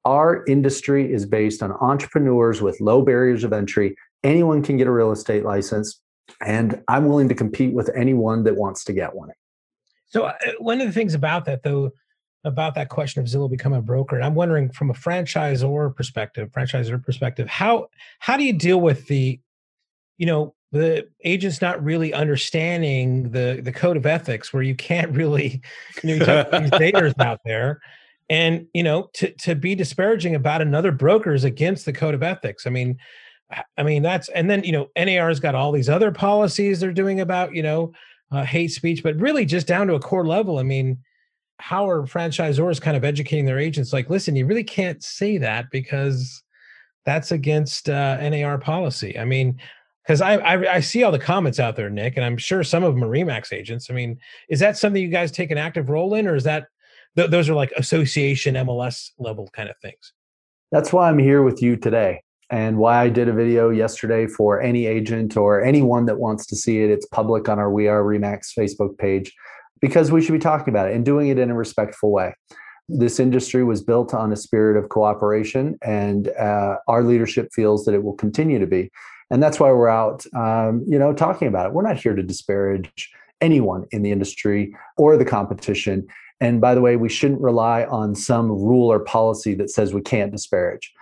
our 0.04 0.44
industry 0.46 1.12
is 1.12 1.26
based 1.26 1.62
on 1.62 1.72
entrepreneurs 1.72 2.60
with 2.60 2.80
low 2.80 3.02
barriers 3.02 3.44
of 3.44 3.52
entry. 3.52 3.94
Anyone 4.24 4.62
can 4.62 4.76
get 4.76 4.88
a 4.88 4.90
real 4.90 5.12
estate 5.12 5.44
license, 5.44 6.00
and 6.44 6.82
I'm 6.88 7.06
willing 7.06 7.28
to 7.28 7.34
compete 7.34 7.72
with 7.72 7.90
anyone 7.94 8.42
that 8.44 8.56
wants 8.56 8.82
to 8.84 8.92
get 8.92 9.14
one. 9.14 9.30
So, 10.06 10.24
uh, 10.24 10.34
one 10.58 10.80
of 10.80 10.88
the 10.88 10.92
things 10.92 11.14
about 11.14 11.44
that, 11.44 11.62
though, 11.62 11.92
about 12.44 12.74
that 12.74 12.88
question 12.88 13.20
of 13.20 13.28
Zillow 13.28 13.50
becoming 13.50 13.78
a 13.78 13.82
broker. 13.82 14.16
And 14.16 14.24
I'm 14.24 14.34
wondering 14.34 14.70
from 14.70 14.90
a 14.90 14.94
franchisor 14.94 15.94
perspective, 15.94 16.50
franchisor 16.50 17.02
perspective, 17.04 17.48
how 17.48 17.88
how 18.18 18.36
do 18.36 18.44
you 18.44 18.52
deal 18.52 18.80
with 18.80 19.06
the, 19.08 19.38
you 20.18 20.26
know, 20.26 20.54
the 20.72 21.08
agents 21.24 21.60
not 21.60 21.82
really 21.82 22.14
understanding 22.14 23.30
the 23.30 23.60
the 23.62 23.72
code 23.72 23.96
of 23.96 24.06
ethics 24.06 24.52
where 24.52 24.62
you 24.62 24.74
can't 24.74 25.10
really, 25.16 25.60
you 26.02 26.08
know, 26.08 26.14
you 26.14 26.18
these 26.60 26.70
daters 26.80 27.18
out 27.20 27.40
there. 27.44 27.80
And 28.28 28.66
you 28.72 28.82
know, 28.82 29.10
to 29.14 29.32
to 29.32 29.54
be 29.54 29.74
disparaging 29.74 30.34
about 30.34 30.62
another 30.62 30.92
broker 30.92 31.34
is 31.34 31.44
against 31.44 31.84
the 31.84 31.92
code 31.92 32.14
of 32.14 32.22
ethics. 32.22 32.66
I 32.66 32.70
mean, 32.70 32.98
I 33.76 33.82
mean 33.82 34.02
that's 34.02 34.28
and 34.30 34.48
then 34.48 34.62
you 34.64 34.72
know 34.72 34.88
NAR's 34.96 35.40
got 35.40 35.54
all 35.56 35.72
these 35.72 35.88
other 35.88 36.12
policies 36.12 36.80
they're 36.80 36.92
doing 36.92 37.20
about 37.20 37.54
you 37.54 37.62
know 37.62 37.92
uh, 38.30 38.44
hate 38.44 38.68
speech, 38.68 39.02
but 39.02 39.16
really 39.16 39.44
just 39.44 39.66
down 39.66 39.88
to 39.88 39.94
a 39.94 40.00
core 40.00 40.26
level. 40.26 40.58
I 40.58 40.62
mean, 40.62 40.98
how 41.60 41.88
are 41.88 42.02
franchisors 42.02 42.80
kind 42.80 42.96
of 42.96 43.04
educating 43.04 43.44
their 43.44 43.58
agents? 43.58 43.92
Like, 43.92 44.10
listen, 44.10 44.36
you 44.36 44.46
really 44.46 44.64
can't 44.64 45.02
say 45.02 45.38
that 45.38 45.70
because 45.70 46.42
that's 47.04 47.32
against 47.32 47.88
uh, 47.88 48.16
NAR 48.28 48.58
policy. 48.58 49.18
I 49.18 49.24
mean, 49.24 49.60
because 50.02 50.20
I, 50.20 50.36
I, 50.36 50.74
I 50.74 50.80
see 50.80 51.02
all 51.02 51.12
the 51.12 51.18
comments 51.18 51.60
out 51.60 51.76
there, 51.76 51.90
Nick, 51.90 52.16
and 52.16 52.24
I'm 52.24 52.36
sure 52.36 52.64
some 52.64 52.82
of 52.82 52.94
them 52.94 53.04
are 53.04 53.08
Remax 53.08 53.52
agents. 53.52 53.90
I 53.90 53.94
mean, 53.94 54.18
is 54.48 54.58
that 54.60 54.76
something 54.76 55.00
you 55.00 55.08
guys 55.08 55.30
take 55.30 55.50
an 55.50 55.58
active 55.58 55.90
role 55.90 56.14
in, 56.14 56.26
or 56.26 56.34
is 56.34 56.44
that 56.44 56.66
th- 57.16 57.30
those 57.30 57.48
are 57.48 57.54
like 57.54 57.72
association 57.76 58.54
MLS 58.54 59.10
level 59.18 59.48
kind 59.52 59.68
of 59.68 59.76
things? 59.82 60.12
That's 60.72 60.92
why 60.92 61.08
I'm 61.08 61.18
here 61.18 61.42
with 61.42 61.62
you 61.62 61.76
today, 61.76 62.22
and 62.48 62.78
why 62.78 63.02
I 63.02 63.08
did 63.08 63.28
a 63.28 63.32
video 63.32 63.70
yesterday 63.70 64.26
for 64.26 64.60
any 64.60 64.86
agent 64.86 65.36
or 65.36 65.62
anyone 65.62 66.06
that 66.06 66.18
wants 66.18 66.46
to 66.46 66.56
see 66.56 66.82
it. 66.82 66.90
It's 66.90 67.06
public 67.06 67.48
on 67.48 67.58
our 67.58 67.70
We 67.70 67.86
Are 67.88 68.02
Remax 68.02 68.52
Facebook 68.58 68.96
page 68.98 69.32
because 69.80 70.12
we 70.12 70.22
should 70.22 70.32
be 70.32 70.38
talking 70.38 70.72
about 70.72 70.88
it 70.88 70.94
and 70.94 71.04
doing 71.04 71.28
it 71.28 71.38
in 71.38 71.50
a 71.50 71.54
respectful 71.54 72.10
way 72.10 72.34
this 72.90 73.20
industry 73.20 73.62
was 73.62 73.82
built 73.82 74.12
on 74.12 74.32
a 74.32 74.36
spirit 74.36 74.76
of 74.76 74.88
cooperation, 74.88 75.78
and 75.82 76.28
uh, 76.30 76.76
our 76.88 77.04
leadership 77.04 77.50
feels 77.52 77.84
that 77.84 77.94
it 77.94 78.02
will 78.02 78.14
continue 78.14 78.58
to 78.58 78.66
be. 78.66 78.90
And 79.30 79.42
that's 79.42 79.60
why 79.60 79.70
we're 79.70 79.88
out, 79.88 80.24
um, 80.34 80.84
you 80.88 80.98
know, 80.98 81.12
talking 81.12 81.46
about 81.46 81.66
it. 81.66 81.72
We're 81.72 81.86
not 81.86 81.98
here 81.98 82.16
to 82.16 82.22
disparage 82.22 83.10
anyone 83.40 83.86
in 83.92 84.02
the 84.02 84.10
industry 84.10 84.74
or 84.96 85.16
the 85.16 85.24
competition. 85.24 86.06
And 86.40 86.60
by 86.60 86.74
the 86.74 86.80
way, 86.80 86.96
we 86.96 87.08
shouldn't 87.08 87.40
rely 87.40 87.84
on 87.84 88.14
some 88.14 88.50
rule 88.50 88.90
or 88.90 88.98
policy 88.98 89.54
that 89.54 89.70
says 89.70 89.94
we 89.94 90.02
can't 90.02 90.32
disparage. 90.32 90.92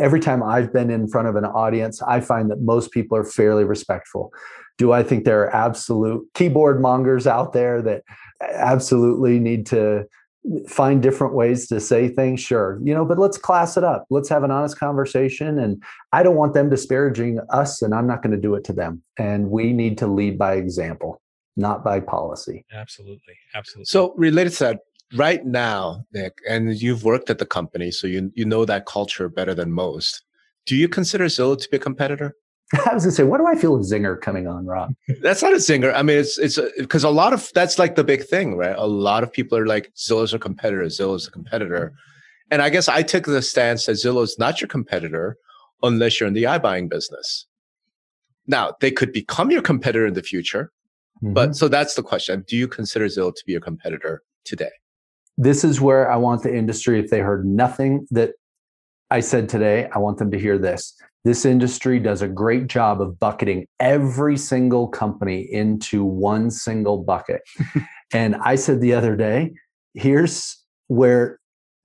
Every 0.00 0.20
time 0.20 0.42
I've 0.42 0.72
been 0.72 0.88
in 0.88 1.08
front 1.08 1.28
of 1.28 1.36
an 1.36 1.44
audience, 1.44 2.00
I 2.02 2.20
find 2.20 2.50
that 2.50 2.62
most 2.62 2.90
people 2.90 3.18
are 3.18 3.24
fairly 3.24 3.64
respectful. 3.64 4.32
Do 4.78 4.92
I 4.92 5.02
think 5.02 5.24
there 5.24 5.42
are 5.42 5.54
absolute 5.54 6.26
keyboard 6.32 6.80
mongers 6.80 7.26
out 7.26 7.52
there 7.52 7.82
that 7.82 8.02
absolutely 8.52 9.38
need 9.38 9.66
to 9.66 10.04
find 10.68 11.02
different 11.02 11.32
ways 11.32 11.66
to 11.68 11.80
say 11.80 12.06
things 12.06 12.38
sure 12.38 12.78
you 12.82 12.92
know 12.92 13.04
but 13.04 13.18
let's 13.18 13.38
class 13.38 13.78
it 13.78 13.84
up. 13.84 14.04
Let's 14.10 14.28
have 14.28 14.42
an 14.42 14.50
honest 14.50 14.78
conversation 14.78 15.58
and 15.58 15.82
i 16.12 16.22
don't 16.22 16.36
want 16.36 16.52
them 16.52 16.68
disparaging 16.68 17.40
us 17.50 17.80
and 17.80 17.94
i'm 17.94 18.06
not 18.06 18.22
going 18.22 18.32
to 18.32 18.40
do 18.40 18.54
it 18.54 18.64
to 18.64 18.72
them. 18.72 19.02
And 19.18 19.50
we 19.50 19.72
need 19.72 19.96
to 19.98 20.06
lead 20.06 20.38
by 20.38 20.54
example 20.54 21.20
not 21.56 21.84
by 21.84 22.00
policy. 22.00 22.64
Absolutely 22.72 23.34
absolutely. 23.54 23.86
So 23.86 24.12
related 24.16 24.52
to 24.54 24.64
that 24.64 24.80
right 25.14 25.46
now 25.46 26.04
nick 26.12 26.38
and 26.48 26.74
you've 26.74 27.04
worked 27.04 27.30
at 27.30 27.38
the 27.38 27.46
company 27.46 27.90
so 27.90 28.06
you 28.06 28.32
you 28.34 28.44
know 28.44 28.64
that 28.64 28.86
culture 28.86 29.28
better 29.28 29.54
than 29.54 29.72
most. 29.72 30.24
Do 30.66 30.76
you 30.76 30.88
consider 30.88 31.26
zillow 31.26 31.58
to 31.58 31.68
be 31.70 31.76
a 31.76 31.80
competitor 31.80 32.34
I 32.86 32.94
was 32.94 33.04
gonna 33.04 33.12
say, 33.12 33.24
what 33.24 33.38
do 33.38 33.46
I 33.46 33.54
feel 33.54 33.76
a 33.76 33.80
zinger 33.80 34.20
coming 34.20 34.46
on, 34.46 34.64
Rob? 34.64 34.94
That's 35.20 35.42
not 35.42 35.52
a 35.52 35.56
zinger. 35.56 35.94
I 35.94 36.02
mean, 36.02 36.18
it's 36.18 36.38
it's 36.38 36.58
because 36.78 37.04
a, 37.04 37.08
a, 37.08 37.10
lot 37.10 37.32
of 37.32 37.50
that's 37.54 37.78
like 37.78 37.94
the 37.94 38.04
big 38.04 38.24
thing, 38.24 38.56
right? 38.56 38.74
A 38.76 38.86
lot 38.86 39.22
of 39.22 39.32
people 39.32 39.58
are 39.58 39.66
like 39.66 39.92
Zillow's 39.96 40.32
a 40.32 40.38
competitor, 40.38 40.84
Zillow's 40.84 41.28
a 41.28 41.30
competitor, 41.30 41.92
and 42.50 42.62
I 42.62 42.70
guess 42.70 42.88
I 42.88 43.02
took 43.02 43.26
the 43.26 43.42
stance 43.42 43.86
that 43.86 43.92
Zillow's 43.92 44.38
not 44.38 44.60
your 44.60 44.68
competitor 44.68 45.36
unless 45.82 46.18
you're 46.18 46.26
in 46.26 46.34
the 46.34 46.44
iBuying 46.44 46.88
business. 46.88 47.46
Now 48.46 48.74
they 48.80 48.90
could 48.90 49.12
become 49.12 49.50
your 49.50 49.62
competitor 49.62 50.06
in 50.06 50.14
the 50.14 50.22
future, 50.22 50.72
mm-hmm. 51.22 51.34
but 51.34 51.56
so 51.56 51.68
that's 51.68 51.94
the 51.94 52.02
question: 52.02 52.44
Do 52.48 52.56
you 52.56 52.66
consider 52.66 53.06
Zillow 53.06 53.34
to 53.34 53.42
be 53.44 53.52
your 53.52 53.60
competitor 53.60 54.22
today? 54.44 54.72
This 55.36 55.64
is 55.64 55.80
where 55.80 56.10
I 56.10 56.16
want 56.16 56.42
the 56.42 56.54
industry. 56.54 56.98
If 56.98 57.10
they 57.10 57.20
heard 57.20 57.44
nothing 57.44 58.06
that 58.10 58.32
I 59.10 59.20
said 59.20 59.50
today, 59.50 59.88
I 59.94 59.98
want 59.98 60.18
them 60.18 60.30
to 60.30 60.38
hear 60.38 60.58
this. 60.58 60.94
This 61.24 61.46
industry 61.46 61.98
does 61.98 62.20
a 62.20 62.28
great 62.28 62.66
job 62.66 63.00
of 63.00 63.18
bucketing 63.18 63.66
every 63.80 64.36
single 64.36 64.88
company 64.88 65.40
into 65.40 66.04
one 66.04 66.50
single 66.50 66.98
bucket. 66.98 67.40
and 68.12 68.36
I 68.36 68.56
said 68.56 68.80
the 68.80 68.92
other 68.92 69.16
day, 69.16 69.52
here's 69.94 70.62
where 70.88 71.40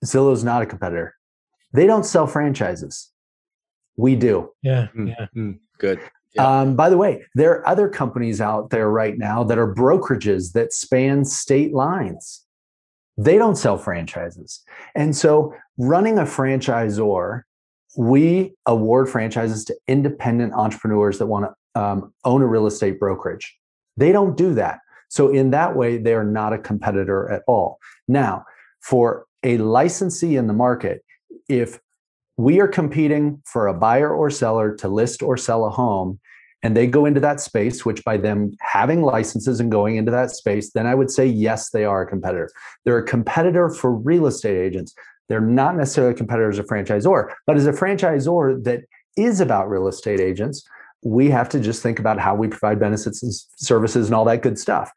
Zillow's 0.05 0.43
not 0.43 0.61
a 0.61 0.65
competitor. 0.65 1.15
They 1.71 1.85
don't 1.85 2.05
sell 2.05 2.27
franchises. 2.27 3.11
We 3.95 4.15
do. 4.15 4.51
Yeah. 4.61 4.87
Mm, 4.95 5.07
yeah. 5.07 5.27
Mm, 5.35 5.59
good. 5.77 6.01
Yeah. 6.35 6.61
Um, 6.61 6.75
by 6.75 6.89
the 6.89 6.97
way, 6.97 7.25
there 7.33 7.51
are 7.53 7.67
other 7.67 7.87
companies 7.89 8.41
out 8.41 8.69
there 8.69 8.89
right 8.89 9.17
now 9.17 9.43
that 9.45 9.57
are 9.57 9.73
brokerages 9.73 10.51
that 10.51 10.73
span 10.73 11.25
state 11.25 11.73
lines. 11.73 12.45
They 13.17 13.37
don't 13.37 13.55
sell 13.55 13.77
franchises. 13.77 14.63
And 14.95 15.15
so 15.15 15.53
running 15.77 16.17
a 16.17 16.23
franchisor 16.23 17.43
we 17.97 18.53
award 18.65 19.09
franchises 19.09 19.65
to 19.65 19.75
independent 19.87 20.53
entrepreneurs 20.53 21.17
that 21.19 21.27
want 21.27 21.45
to 21.45 21.81
um, 21.81 22.13
own 22.25 22.41
a 22.41 22.47
real 22.47 22.67
estate 22.67 22.99
brokerage. 22.99 23.57
They 23.97 24.11
don't 24.11 24.37
do 24.37 24.53
that. 24.55 24.79
So, 25.09 25.29
in 25.29 25.51
that 25.51 25.75
way, 25.75 25.97
they 25.97 26.13
are 26.13 26.23
not 26.23 26.53
a 26.53 26.57
competitor 26.57 27.31
at 27.31 27.41
all. 27.47 27.79
Now, 28.07 28.45
for 28.81 29.25
a 29.43 29.57
licensee 29.57 30.35
in 30.35 30.47
the 30.47 30.53
market, 30.53 31.03
if 31.47 31.79
we 32.37 32.59
are 32.59 32.67
competing 32.67 33.41
for 33.45 33.67
a 33.67 33.73
buyer 33.73 34.13
or 34.13 34.29
seller 34.29 34.75
to 34.75 34.87
list 34.87 35.23
or 35.23 35.35
sell 35.35 35.65
a 35.65 35.69
home, 35.69 36.19
and 36.61 36.75
they 36.75 36.87
go 36.87 37.05
into 37.05 37.19
that 37.21 37.39
space, 37.39 37.85
which 37.85 38.03
by 38.03 38.17
them 38.17 38.51
having 38.59 39.01
licenses 39.01 39.59
and 39.59 39.71
going 39.71 39.95
into 39.95 40.11
that 40.11 40.31
space, 40.31 40.71
then 40.71 40.85
I 40.85 40.95
would 40.95 41.09
say, 41.09 41.25
yes, 41.25 41.69
they 41.69 41.85
are 41.85 42.01
a 42.01 42.07
competitor. 42.07 42.49
They're 42.83 42.97
a 42.97 43.05
competitor 43.05 43.69
for 43.69 43.93
real 43.93 44.27
estate 44.27 44.57
agents. 44.57 44.93
They're 45.29 45.39
not 45.39 45.77
necessarily 45.77 46.15
competitors 46.15 46.59
of 46.59 46.65
franchisor, 46.65 47.31
but 47.45 47.55
as 47.55 47.67
a 47.67 47.71
franchisor 47.71 48.63
that 48.63 48.81
is 49.15 49.39
about 49.39 49.69
real 49.69 49.87
estate 49.87 50.19
agents, 50.19 50.67
we 51.03 51.29
have 51.29 51.47
to 51.49 51.59
just 51.59 51.81
think 51.81 51.99
about 51.99 52.19
how 52.19 52.35
we 52.35 52.47
provide 52.47 52.79
benefits 52.79 53.23
and 53.23 53.31
services 53.33 54.07
and 54.07 54.15
all 54.15 54.25
that 54.25 54.41
good 54.41 54.59
stuff. 54.59 54.91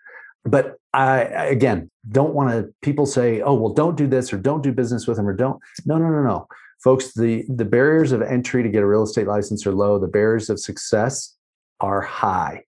But 0.44 0.76
I, 0.92 1.20
again, 1.22 1.90
don't 2.10 2.34
want 2.34 2.50
to, 2.50 2.74
people 2.82 3.06
say, 3.06 3.40
oh, 3.42 3.54
well, 3.54 3.72
don't 3.72 3.96
do 3.96 4.06
this 4.06 4.32
or 4.32 4.38
don't 4.38 4.62
do 4.62 4.72
business 4.72 5.06
with 5.06 5.16
them 5.16 5.28
or 5.28 5.34
don't. 5.34 5.60
No, 5.86 5.98
no, 5.98 6.08
no, 6.08 6.22
no. 6.22 6.48
Folks, 6.82 7.14
the, 7.14 7.44
the 7.48 7.64
barriers 7.64 8.10
of 8.10 8.22
entry 8.22 8.62
to 8.62 8.68
get 8.68 8.82
a 8.82 8.86
real 8.86 9.04
estate 9.04 9.28
license 9.28 9.64
are 9.66 9.72
low. 9.72 9.98
The 9.98 10.08
barriers 10.08 10.50
of 10.50 10.58
success 10.58 11.36
are 11.80 12.00
high. 12.00 12.64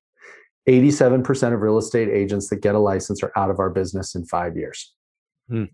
87% 0.69 1.53
of 1.53 1.61
real 1.61 1.79
estate 1.79 2.09
agents 2.09 2.49
that 2.49 2.57
get 2.57 2.75
a 2.75 2.79
license 2.79 3.23
are 3.23 3.33
out 3.37 3.51
of 3.51 3.59
our 3.59 3.71
business 3.71 4.15
in 4.15 4.25
five 4.25 4.57
years. 4.57 4.95
Hmm. 5.49 5.65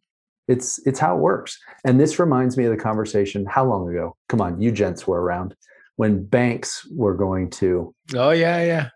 It's 0.50 0.84
it's 0.86 0.98
how 0.98 1.16
it 1.16 1.20
works. 1.20 1.58
And 1.84 2.00
this 2.00 2.18
reminds 2.18 2.56
me 2.56 2.64
of 2.64 2.72
the 2.72 2.82
conversation 2.82 3.46
how 3.46 3.64
long 3.64 3.88
ago? 3.88 4.16
Come 4.28 4.40
on, 4.40 4.60
you 4.60 4.72
gents 4.72 5.06
were 5.06 5.22
around 5.22 5.54
when 5.96 6.24
banks 6.24 6.86
were 6.90 7.14
going 7.14 7.50
to. 7.50 7.94
Oh 8.14 8.30
yeah, 8.30 8.64
yeah. 8.64 8.88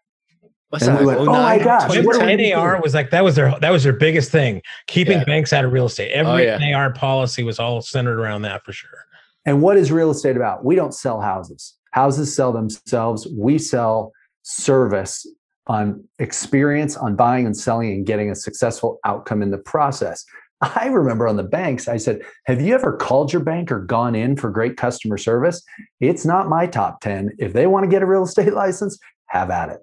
What's 0.70 0.86
that? 0.86 0.98
We 0.98 1.06
went, 1.06 1.20
oh, 1.20 1.26
my 1.26 1.60
oh 1.60 1.64
gosh! 1.64 1.94
NAR 1.94 2.80
was 2.82 2.94
like 2.94 3.10
that 3.10 3.22
was 3.22 3.36
their 3.36 3.56
that 3.60 3.70
was 3.70 3.84
their 3.84 3.92
biggest 3.92 4.32
thing, 4.32 4.60
keeping 4.88 5.18
yeah. 5.18 5.24
banks 5.24 5.52
out 5.52 5.64
of 5.64 5.72
real 5.72 5.86
estate. 5.86 6.10
Oh, 6.14 6.18
Every 6.18 6.50
oh, 6.50 6.56
yeah. 6.58 6.70
NAR 6.72 6.92
policy 6.92 7.44
was 7.44 7.60
all 7.60 7.80
centered 7.80 8.18
around 8.18 8.42
that 8.42 8.64
for 8.64 8.72
sure. 8.72 9.06
And 9.46 9.62
what 9.62 9.76
is 9.76 9.92
real 9.92 10.10
estate 10.10 10.34
about? 10.34 10.64
We 10.64 10.74
don't 10.74 10.92
sell 10.92 11.20
houses. 11.20 11.74
Houses 11.92 12.34
sell 12.34 12.52
themselves. 12.52 13.28
We 13.28 13.58
sell 13.58 14.12
service 14.42 15.24
on 15.66 16.02
experience 16.18 16.96
on 16.96 17.16
buying 17.16 17.46
and 17.46 17.56
selling 17.56 17.92
and 17.92 18.06
getting 18.06 18.30
a 18.30 18.34
successful 18.34 18.98
outcome 19.04 19.42
in 19.42 19.50
the 19.50 19.58
process. 19.58 20.24
I 20.60 20.86
remember 20.86 21.28
on 21.28 21.36
the 21.36 21.42
banks, 21.42 21.88
I 21.88 21.96
said, 21.96 22.22
Have 22.46 22.60
you 22.60 22.74
ever 22.74 22.96
called 22.96 23.32
your 23.32 23.42
bank 23.42 23.70
or 23.70 23.80
gone 23.80 24.14
in 24.14 24.36
for 24.36 24.50
great 24.50 24.76
customer 24.76 25.18
service? 25.18 25.62
It's 26.00 26.24
not 26.24 26.48
my 26.48 26.66
top 26.66 27.00
10. 27.00 27.32
If 27.38 27.52
they 27.52 27.66
want 27.66 27.84
to 27.84 27.90
get 27.90 28.02
a 28.02 28.06
real 28.06 28.24
estate 28.24 28.52
license, 28.54 28.98
have 29.26 29.50
at 29.50 29.68
it. 29.70 29.80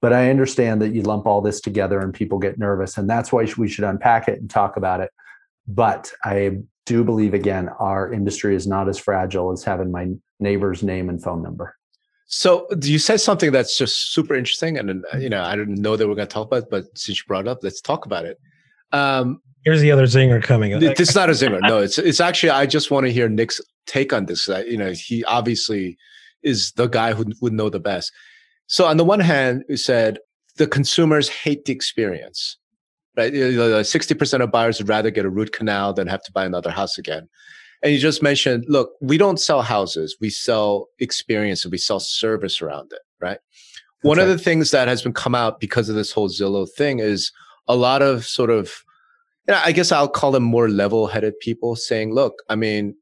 But 0.00 0.12
I 0.12 0.30
understand 0.30 0.82
that 0.82 0.94
you 0.94 1.02
lump 1.02 1.26
all 1.26 1.40
this 1.40 1.60
together 1.60 2.00
and 2.00 2.12
people 2.12 2.38
get 2.38 2.58
nervous. 2.58 2.96
And 2.96 3.08
that's 3.08 3.32
why 3.32 3.46
we 3.56 3.68
should 3.68 3.84
unpack 3.84 4.28
it 4.28 4.40
and 4.40 4.48
talk 4.48 4.76
about 4.76 5.00
it. 5.00 5.10
But 5.66 6.12
I 6.24 6.58
do 6.86 7.04
believe, 7.04 7.34
again, 7.34 7.68
our 7.78 8.12
industry 8.12 8.54
is 8.54 8.66
not 8.66 8.88
as 8.88 8.98
fragile 8.98 9.50
as 9.50 9.64
having 9.64 9.90
my 9.90 10.08
neighbor's 10.40 10.82
name 10.82 11.08
and 11.08 11.22
phone 11.22 11.42
number. 11.42 11.74
So 12.26 12.66
you 12.82 12.98
said 12.98 13.20
something 13.20 13.52
that's 13.52 13.76
just 13.76 14.12
super 14.12 14.34
interesting, 14.34 14.78
and 14.78 15.04
you 15.18 15.28
know 15.28 15.42
I 15.42 15.56
didn't 15.56 15.80
know 15.80 15.94
that 15.96 16.06
we 16.06 16.12
are 16.12 16.16
going 16.16 16.26
to 16.26 16.32
talk 16.32 16.46
about, 16.46 16.64
it, 16.64 16.70
but 16.70 16.98
since 16.98 17.18
you 17.18 17.24
brought 17.28 17.46
it 17.46 17.48
up, 17.48 17.58
let's 17.62 17.80
talk 17.80 18.06
about 18.06 18.24
it. 18.24 18.40
Um, 18.92 19.40
Here's 19.64 19.80
the 19.80 19.90
other 19.90 20.04
zinger 20.04 20.42
coming. 20.42 20.78
This 20.78 21.08
is 21.08 21.14
not 21.14 21.30
a 21.30 21.32
zinger. 21.32 21.60
No, 21.62 21.78
it's 21.78 21.98
it's 21.98 22.20
actually. 22.20 22.50
I 22.50 22.66
just 22.66 22.90
want 22.90 23.06
to 23.06 23.12
hear 23.12 23.28
Nick's 23.28 23.60
take 23.86 24.12
on 24.12 24.26
this. 24.26 24.46
You 24.46 24.76
know, 24.76 24.92
he 24.92 25.24
obviously 25.24 25.96
is 26.42 26.72
the 26.72 26.86
guy 26.86 27.14
who 27.14 27.32
would 27.40 27.52
know 27.52 27.70
the 27.70 27.80
best. 27.80 28.12
So 28.66 28.84
on 28.86 28.98
the 28.98 29.04
one 29.04 29.20
hand, 29.20 29.64
you 29.68 29.76
said 29.76 30.18
the 30.56 30.66
consumers 30.66 31.28
hate 31.28 31.64
the 31.64 31.72
experience, 31.72 32.58
right? 33.16 33.86
Sixty 33.86 34.14
percent 34.14 34.42
of 34.42 34.50
buyers 34.50 34.78
would 34.78 34.88
rather 34.88 35.10
get 35.10 35.24
a 35.24 35.30
root 35.30 35.52
canal 35.52 35.94
than 35.94 36.08
have 36.08 36.22
to 36.24 36.32
buy 36.32 36.44
another 36.44 36.70
house 36.70 36.98
again. 36.98 37.28
And 37.82 37.92
you 37.92 37.98
just 37.98 38.22
mentioned, 38.22 38.64
look, 38.68 38.92
we 39.00 39.18
don't 39.18 39.40
sell 39.40 39.62
houses; 39.62 40.16
we 40.20 40.30
sell 40.30 40.88
experience 40.98 41.64
and 41.64 41.72
we 41.72 41.78
sell 41.78 42.00
service 42.00 42.60
around 42.60 42.92
it, 42.92 43.00
right? 43.20 43.38
That's 43.38 44.08
One 44.08 44.18
right. 44.18 44.24
of 44.24 44.28
the 44.28 44.42
things 44.42 44.70
that 44.72 44.88
has 44.88 45.02
been 45.02 45.14
come 45.14 45.34
out 45.34 45.58
because 45.58 45.88
of 45.88 45.94
this 45.94 46.12
whole 46.12 46.28
Zillow 46.28 46.68
thing 46.76 46.98
is 46.98 47.32
a 47.66 47.76
lot 47.76 48.02
of 48.02 48.26
sort 48.26 48.50
of 48.50 48.70
know, 49.52 49.60
I 49.64 49.72
guess 49.72 49.92
I'll 49.92 50.08
call 50.08 50.32
them 50.32 50.42
more 50.42 50.68
level-headed 50.68 51.38
people 51.40 51.76
saying, 51.76 52.14
look, 52.14 52.42
I 52.48 52.56
mean, 52.56 52.94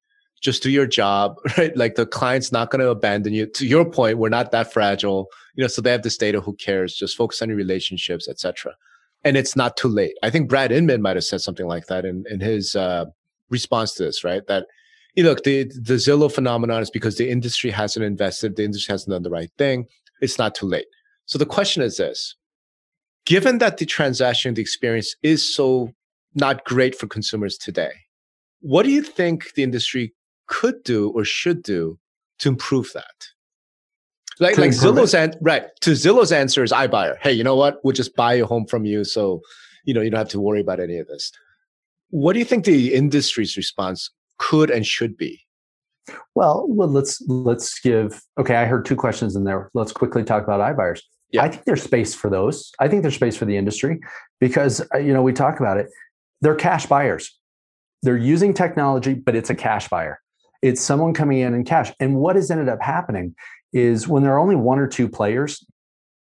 just 0.42 0.62
do 0.62 0.70
your 0.70 0.86
job, 0.86 1.36
right? 1.58 1.74
Like 1.76 1.94
the 1.94 2.04
client's 2.04 2.52
not 2.52 2.70
going 2.70 2.80
to 2.80 2.90
abandon 2.90 3.32
you. 3.32 3.46
To 3.46 3.66
your 3.66 3.88
point, 3.88 4.18
we're 4.18 4.28
not 4.28 4.50
that 4.50 4.72
fragile, 4.72 5.28
you 5.54 5.62
know. 5.62 5.68
So 5.68 5.80
they 5.80 5.92
have 5.92 6.02
this 6.02 6.18
data. 6.18 6.40
Who 6.40 6.54
cares? 6.56 6.94
Just 6.94 7.16
focus 7.16 7.40
on 7.40 7.48
your 7.48 7.56
relationships, 7.56 8.28
etc. 8.28 8.74
and 9.24 9.36
it's 9.36 9.56
not 9.56 9.76
too 9.76 9.88
late. 9.88 10.14
I 10.22 10.30
think 10.30 10.48
Brad 10.48 10.72
Inman 10.72 11.00
might 11.00 11.16
have 11.16 11.24
said 11.24 11.40
something 11.40 11.66
like 11.66 11.86
that 11.86 12.04
in 12.04 12.24
in 12.28 12.40
his 12.40 12.74
uh, 12.74 13.06
response 13.48 13.94
to 13.94 14.04
this, 14.04 14.24
right? 14.24 14.42
That 14.48 14.66
you 15.14 15.22
know, 15.22 15.30
look 15.30 15.44
the 15.44 15.64
the 15.64 15.94
Zillow 15.94 16.30
phenomenon 16.30 16.82
is 16.82 16.90
because 16.90 17.16
the 17.16 17.30
industry 17.30 17.70
hasn't 17.70 18.04
invested, 18.04 18.56
the 18.56 18.64
industry 18.64 18.92
hasn't 18.92 19.12
done 19.12 19.22
the 19.22 19.30
right 19.30 19.50
thing. 19.58 19.86
It's 20.20 20.38
not 20.38 20.54
too 20.54 20.66
late. 20.66 20.86
So 21.26 21.38
the 21.38 21.46
question 21.46 21.82
is 21.82 21.98
this: 21.98 22.34
Given 23.26 23.58
that 23.58 23.78
the 23.78 23.86
transaction, 23.86 24.54
the 24.54 24.62
experience 24.62 25.14
is 25.22 25.54
so 25.54 25.92
not 26.34 26.64
great 26.64 26.94
for 26.94 27.06
consumers 27.06 27.56
today, 27.58 27.92
what 28.60 28.84
do 28.84 28.90
you 28.90 29.02
think 29.02 29.54
the 29.54 29.62
industry 29.62 30.14
could 30.46 30.82
do 30.84 31.10
or 31.10 31.24
should 31.24 31.62
do 31.62 31.98
to 32.38 32.48
improve 32.48 32.92
that? 32.94 33.28
Like, 34.40 34.58
like 34.58 34.70
Zillow's 34.70 35.14
an, 35.14 35.34
right 35.40 35.64
to 35.82 35.90
Zillow's 35.90 36.32
answer 36.32 36.64
is 36.64 36.72
iBuyer. 36.72 37.16
Hey, 37.20 37.32
you 37.32 37.44
know 37.44 37.56
what? 37.56 37.84
We'll 37.84 37.92
just 37.92 38.16
buy 38.16 38.34
a 38.34 38.46
home 38.46 38.66
from 38.66 38.84
you, 38.84 39.04
so 39.04 39.40
you 39.84 39.92
know 39.94 40.00
you 40.00 40.10
don't 40.10 40.18
have 40.18 40.28
to 40.30 40.40
worry 40.40 40.60
about 40.60 40.80
any 40.80 40.98
of 40.98 41.06
this. 41.06 41.30
What 42.10 42.32
do 42.32 42.38
you 42.38 42.44
think 42.44 42.64
the 42.64 42.94
industry's 42.94 43.56
response 43.56 44.10
could 44.38 44.70
and 44.70 44.86
should 44.86 45.16
be? 45.16 45.40
Well, 46.34 46.66
well, 46.68 46.88
let's 46.88 47.22
let's 47.28 47.78
give. 47.78 48.22
Okay, 48.38 48.56
I 48.56 48.64
heard 48.64 48.84
two 48.84 48.96
questions 48.96 49.36
in 49.36 49.44
there. 49.44 49.70
Let's 49.74 49.92
quickly 49.92 50.24
talk 50.24 50.42
about 50.42 50.60
iBuyers. 50.76 51.00
Yeah. 51.30 51.42
I 51.42 51.48
think 51.48 51.64
there's 51.64 51.82
space 51.82 52.14
for 52.14 52.28
those. 52.28 52.72
I 52.80 52.88
think 52.88 53.02
there's 53.02 53.14
space 53.14 53.36
for 53.36 53.44
the 53.44 53.56
industry 53.56 54.00
because 54.40 54.82
uh, 54.94 54.98
you 54.98 55.12
know 55.12 55.22
we 55.22 55.32
talk 55.32 55.60
about 55.60 55.78
it. 55.78 55.88
They're 56.42 56.54
cash 56.54 56.86
buyers. 56.86 57.38
They're 58.02 58.16
using 58.16 58.52
technology, 58.52 59.14
but 59.14 59.34
it's 59.34 59.48
a 59.48 59.54
cash 59.54 59.88
buyer. 59.88 60.20
It's 60.60 60.82
someone 60.82 61.14
coming 61.14 61.38
in 61.38 61.54
in 61.54 61.64
cash. 61.64 61.92
And 61.98 62.16
what 62.16 62.36
has 62.36 62.50
ended 62.50 62.68
up 62.68 62.82
happening 62.82 63.34
is 63.72 64.06
when 64.06 64.22
there 64.22 64.34
are 64.34 64.38
only 64.38 64.56
one 64.56 64.78
or 64.78 64.86
two 64.86 65.08
players, 65.08 65.64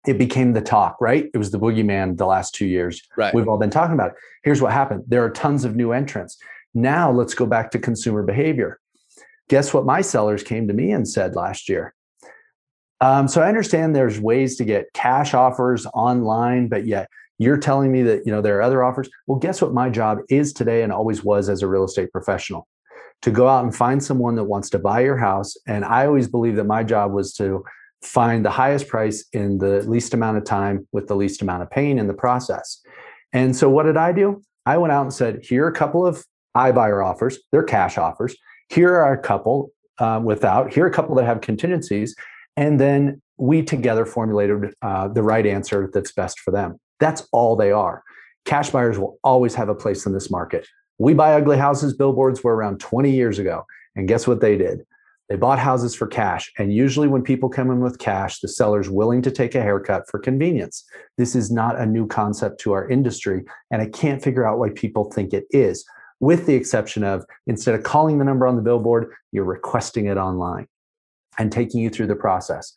it 0.07 0.17
became 0.17 0.53
the 0.53 0.61
talk, 0.61 0.97
right? 0.99 1.29
It 1.33 1.37
was 1.37 1.51
the 1.51 1.59
boogeyman 1.59 2.17
the 2.17 2.25
last 2.25 2.55
two 2.55 2.65
years. 2.65 3.01
Right. 3.17 3.33
We've 3.33 3.47
all 3.47 3.57
been 3.57 3.69
talking 3.69 3.93
about 3.93 4.11
it. 4.11 4.15
Here's 4.43 4.61
what 4.61 4.71
happened 4.71 5.03
there 5.07 5.23
are 5.23 5.29
tons 5.29 5.65
of 5.65 5.75
new 5.75 5.91
entrants. 5.91 6.37
Now 6.73 7.11
let's 7.11 7.33
go 7.33 7.45
back 7.45 7.71
to 7.71 7.79
consumer 7.79 8.23
behavior. 8.23 8.79
Guess 9.49 9.73
what 9.73 9.85
my 9.85 10.01
sellers 10.01 10.43
came 10.43 10.67
to 10.67 10.73
me 10.73 10.91
and 10.91 11.07
said 11.07 11.35
last 11.35 11.69
year? 11.69 11.93
Um, 13.01 13.27
so 13.27 13.41
I 13.41 13.49
understand 13.49 13.95
there's 13.95 14.19
ways 14.19 14.55
to 14.57 14.65
get 14.65 14.91
cash 14.93 15.33
offers 15.33 15.85
online, 15.87 16.67
but 16.67 16.87
yet 16.87 17.09
you're 17.37 17.57
telling 17.57 17.91
me 17.91 18.01
that 18.03 18.25
you 18.25 18.31
know 18.31 18.41
there 18.41 18.57
are 18.57 18.61
other 18.61 18.83
offers. 18.83 19.09
Well, 19.27 19.39
guess 19.39 19.61
what 19.61 19.73
my 19.73 19.89
job 19.89 20.19
is 20.29 20.53
today 20.53 20.83
and 20.83 20.91
always 20.91 21.23
was 21.23 21.49
as 21.49 21.61
a 21.61 21.67
real 21.67 21.83
estate 21.83 22.11
professional? 22.11 22.67
To 23.21 23.31
go 23.31 23.47
out 23.47 23.63
and 23.63 23.75
find 23.75 24.03
someone 24.03 24.35
that 24.35 24.43
wants 24.43 24.69
to 24.71 24.79
buy 24.79 25.01
your 25.01 25.17
house. 25.17 25.55
And 25.67 25.85
I 25.85 26.05
always 26.05 26.27
believe 26.27 26.57
that 26.57 26.65
my 26.65 26.83
job 26.83 27.11
was 27.11 27.33
to 27.35 27.63
find 28.03 28.45
the 28.45 28.51
highest 28.51 28.87
price 28.87 29.25
in 29.33 29.57
the 29.57 29.81
least 29.83 30.13
amount 30.13 30.37
of 30.37 30.43
time 30.43 30.87
with 30.91 31.07
the 31.07 31.15
least 31.15 31.41
amount 31.41 31.63
of 31.63 31.69
pain 31.71 31.97
in 31.97 32.07
the 32.07 32.13
process. 32.13 32.81
And 33.33 33.55
so 33.55 33.69
what 33.69 33.83
did 33.83 33.97
I 33.97 34.11
do? 34.11 34.43
I 34.65 34.77
went 34.77 34.91
out 34.91 35.03
and 35.03 35.13
said, 35.13 35.39
here 35.43 35.65
are 35.65 35.69
a 35.69 35.73
couple 35.73 36.05
of 36.05 36.23
iBuyer 36.55 37.05
offers. 37.05 37.39
They're 37.51 37.63
cash 37.63 37.97
offers. 37.97 38.35
Here 38.69 38.95
are 38.95 39.13
a 39.13 39.17
couple 39.17 39.71
um, 39.99 40.23
without. 40.23 40.73
Here 40.73 40.85
are 40.85 40.89
a 40.89 40.93
couple 40.93 41.15
that 41.15 41.25
have 41.25 41.41
contingencies. 41.41 42.15
And 42.57 42.79
then 42.79 43.21
we 43.37 43.63
together 43.63 44.05
formulated 44.05 44.73
uh, 44.81 45.07
the 45.09 45.23
right 45.23 45.45
answer 45.45 45.89
that's 45.93 46.11
best 46.13 46.39
for 46.39 46.51
them. 46.51 46.79
That's 46.99 47.27
all 47.31 47.55
they 47.55 47.71
are. 47.71 48.03
Cash 48.45 48.69
buyers 48.69 48.99
will 48.99 49.19
always 49.23 49.55
have 49.55 49.69
a 49.69 49.75
place 49.75 50.05
in 50.05 50.13
this 50.13 50.29
market. 50.29 50.67
We 50.97 51.13
buy 51.13 51.33
ugly 51.33 51.57
houses 51.57 51.95
billboards 51.95 52.43
were 52.43 52.55
around 52.55 52.79
20 52.79 53.11
years 53.11 53.39
ago. 53.39 53.65
And 53.95 54.07
guess 54.07 54.27
what 54.27 54.41
they 54.41 54.57
did? 54.57 54.85
They 55.29 55.35
bought 55.35 55.57
houses 55.57 55.95
for 55.95 56.05
cash. 56.05 56.51
And 56.59 56.71
usually, 56.71 57.07
when 57.07 57.23
people 57.23 57.49
come 57.49 57.71
in 57.71 57.79
with 57.79 57.97
cash, 57.97 58.39
the 58.39 58.47
seller's 58.47 58.89
willing 58.89 59.23
to 59.23 59.31
take 59.31 59.55
a 59.55 59.61
haircut 59.61 60.03
for 60.09 60.19
convenience. 60.19 60.85
This 61.17 61.35
is 61.35 61.51
not 61.51 61.79
a 61.79 61.85
new 61.85 62.05
concept 62.05 62.59
to 62.61 62.73
our 62.73 62.87
industry. 62.87 63.43
And 63.71 63.81
I 63.81 63.87
can't 63.87 64.23
figure 64.23 64.47
out 64.47 64.59
why 64.59 64.69
people 64.69 65.11
think 65.11 65.33
it 65.33 65.45
is, 65.49 65.83
with 66.19 66.45
the 66.45 66.53
exception 66.53 67.03
of 67.03 67.25
instead 67.47 67.73
of 67.73 67.83
calling 67.83 68.19
the 68.19 68.25
number 68.25 68.45
on 68.45 68.55
the 68.55 68.61
billboard, 68.61 69.11
you're 69.31 69.45
requesting 69.45 70.05
it 70.05 70.17
online 70.17 70.67
and 71.39 71.51
taking 71.51 71.81
you 71.81 71.89
through 71.89 72.07
the 72.07 72.15
process. 72.15 72.73